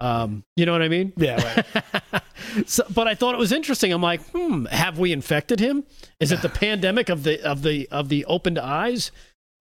[0.00, 1.12] Um, you know what I mean?
[1.16, 1.64] Yeah.
[2.12, 2.22] Right.
[2.66, 3.92] so, but I thought it was interesting.
[3.92, 5.84] I'm like, hmm, have we infected him?
[6.20, 9.10] Is it the pandemic of the of the of the opened eyes?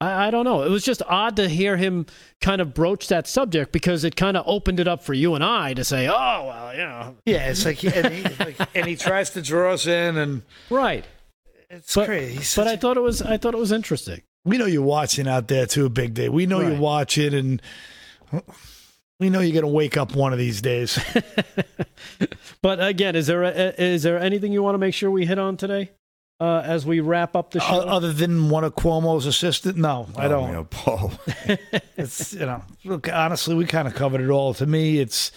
[0.02, 0.64] I, I don't know.
[0.64, 2.06] It was just odd to hear him
[2.42, 5.44] kind of broach that subject because it kind of opened it up for you and
[5.44, 6.12] I to say, oh
[6.48, 7.16] well, you know.
[7.26, 11.06] Yeah, it's like, and he, like, and he tries to draw us in, and right.
[11.70, 12.60] It's but, crazy.
[12.62, 14.22] But I thought it was I thought it was interesting.
[14.44, 16.28] we know you're watching out there too, Big Day.
[16.28, 16.72] We know Right.
[16.74, 17.62] you're watching, and
[19.20, 21.00] We know you're going to wake up one of these days.
[22.62, 25.40] but again, is there a, is there anything you want to make sure we hit
[25.40, 25.92] on today?
[26.38, 30.26] Uh, as we wrap up the show, other than one of Cuomo's assistant, no, I
[30.26, 30.48] Oh, don't.
[30.50, 31.14] you know, Paul.
[31.96, 34.54] it's you know, look, honestly, we kind of covered it all.
[34.56, 35.32] To me, it's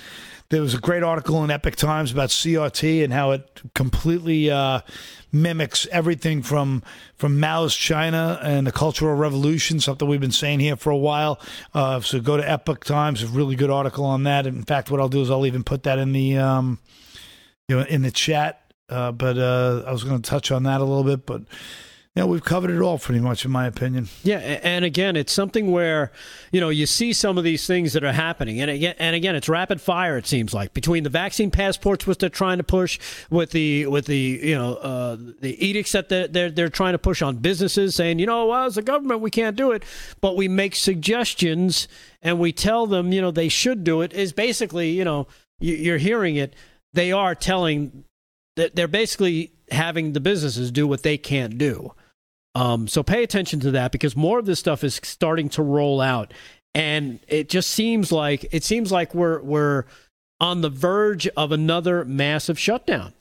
[0.50, 4.80] there was a great article in Epoch Times about CRT and how it completely uh,
[5.30, 6.82] mimics everything from
[7.16, 11.38] from Mao's China and the Cultural Revolution, something we've been saying here for a while.
[11.74, 14.46] Uh, so go to Epoch Times, a really good article on that.
[14.46, 16.78] In fact, what I'll do is I'll even put that in the um,
[17.68, 18.62] you know in the chat.
[18.88, 21.42] Uh, but uh, I was going to touch on that a little bit, but
[22.18, 24.08] you know, we've covered it all pretty much, in my opinion.
[24.24, 26.10] Yeah, and again, it's something where
[26.50, 29.36] you know you see some of these things that are happening, and again, and again,
[29.36, 30.18] it's rapid fire.
[30.18, 32.98] It seems like between the vaccine passports, which they're trying to push,
[33.30, 36.98] with the with the you know uh, the edicts that they're, they're they're trying to
[36.98, 39.84] push on businesses, saying you know well as a government we can't do it,
[40.20, 41.86] but we make suggestions
[42.20, 44.12] and we tell them you know they should do it.
[44.12, 45.28] Is basically you know
[45.60, 46.54] you- you're hearing it.
[46.92, 48.02] They are telling
[48.56, 51.92] that they're basically having the businesses do what they can't do.
[52.58, 56.00] Um, so pay attention to that because more of this stuff is starting to roll
[56.00, 56.34] out,
[56.74, 59.84] and it just seems like it seems like we're we're
[60.40, 63.12] on the verge of another massive shutdown.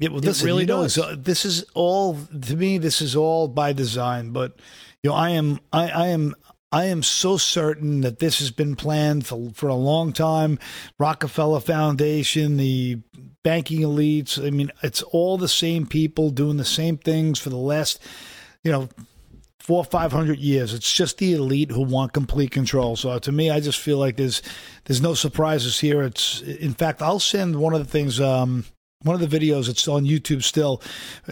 [0.00, 0.94] Yeah, well, It listen, really you know, does.
[0.94, 2.78] so this is all to me.
[2.78, 4.56] This is all by design, but
[5.02, 6.34] you know, I am, I, I am,
[6.72, 10.58] I am so certain that this has been planned for for a long time.
[10.98, 13.00] Rockefeller Foundation, the
[13.44, 14.44] banking elites.
[14.44, 18.00] I mean, it's all the same people doing the same things for the last,
[18.64, 18.88] you know,
[19.60, 20.74] four or five hundred years.
[20.74, 22.96] It's just the elite who want complete control.
[22.96, 24.42] So to me, I just feel like there's
[24.84, 26.02] there's no surprises here.
[26.02, 28.20] It's in fact, I'll send one of the things.
[28.20, 28.64] Um,
[29.02, 30.82] one of the videos it's on YouTube still.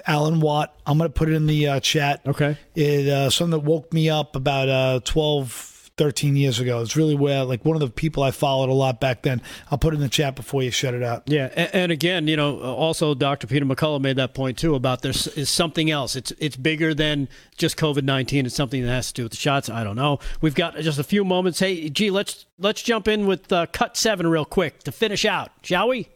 [0.07, 0.75] Alan Watt.
[0.87, 2.21] I'm going to put it in the uh, chat.
[2.27, 2.57] Okay.
[2.75, 6.81] It uh, something that woke me up about uh, 12, 13 years ago.
[6.81, 9.43] It's really where like one of the people I followed a lot back then.
[9.71, 11.25] I'll put it in the chat before you shut it out.
[11.27, 13.47] Yeah, and, and again, you know, also Dr.
[13.47, 16.17] Peter McCullough made that point too about there is something else.
[16.17, 18.47] It's it's bigger than just COVID nineteen.
[18.47, 19.69] It's something that has to do with the shots.
[19.69, 20.19] I don't know.
[20.41, 21.59] We've got just a few moments.
[21.59, 25.51] Hey, gee, let's let's jump in with uh, cut seven real quick to finish out,
[25.63, 26.09] shall we?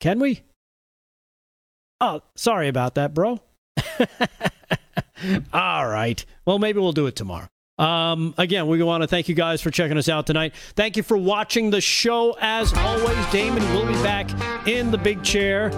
[0.00, 0.42] Can we?
[2.00, 3.40] Oh, sorry about that, bro.
[5.52, 6.24] All right.
[6.46, 7.48] Well, maybe we'll do it tomorrow.
[7.80, 10.52] Um, again, we want to thank you guys for checking us out tonight.
[10.76, 12.36] Thank you for watching the show.
[12.38, 14.28] As always, Damon will be back
[14.68, 15.70] in the big chair.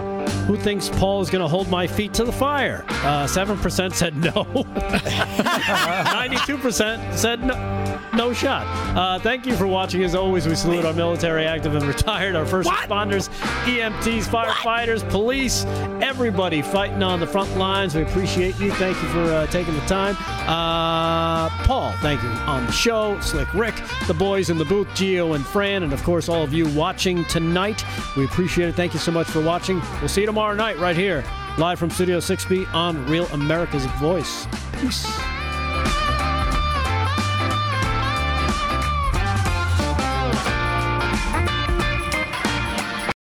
[0.46, 2.84] Who thinks Paul is going to hold my feet to the fire?
[2.88, 4.32] Uh, 7% said no.
[4.32, 8.66] 92% said no, no shot.
[8.96, 10.02] Uh, thank you for watching.
[10.02, 13.28] As always, we salute our military, active, and retired, our first responders,
[13.64, 15.64] EMTs, firefighters, police,
[16.02, 17.94] everybody fighting on the front lines.
[17.94, 18.72] We appreciate you.
[18.72, 20.16] Thank you for uh, taking the time.
[20.48, 21.50] Uh,
[22.00, 23.18] Thank you on the show.
[23.20, 23.74] Slick Rick,
[24.06, 27.24] the boys in the booth, Gio and Fran, and of course, all of you watching
[27.26, 27.84] tonight.
[28.16, 28.74] We appreciate it.
[28.74, 29.80] Thank you so much for watching.
[30.00, 31.24] We'll see you tomorrow night right here,
[31.58, 34.46] live from Studio 6B on Real America's Voice.
[34.80, 35.41] Peace.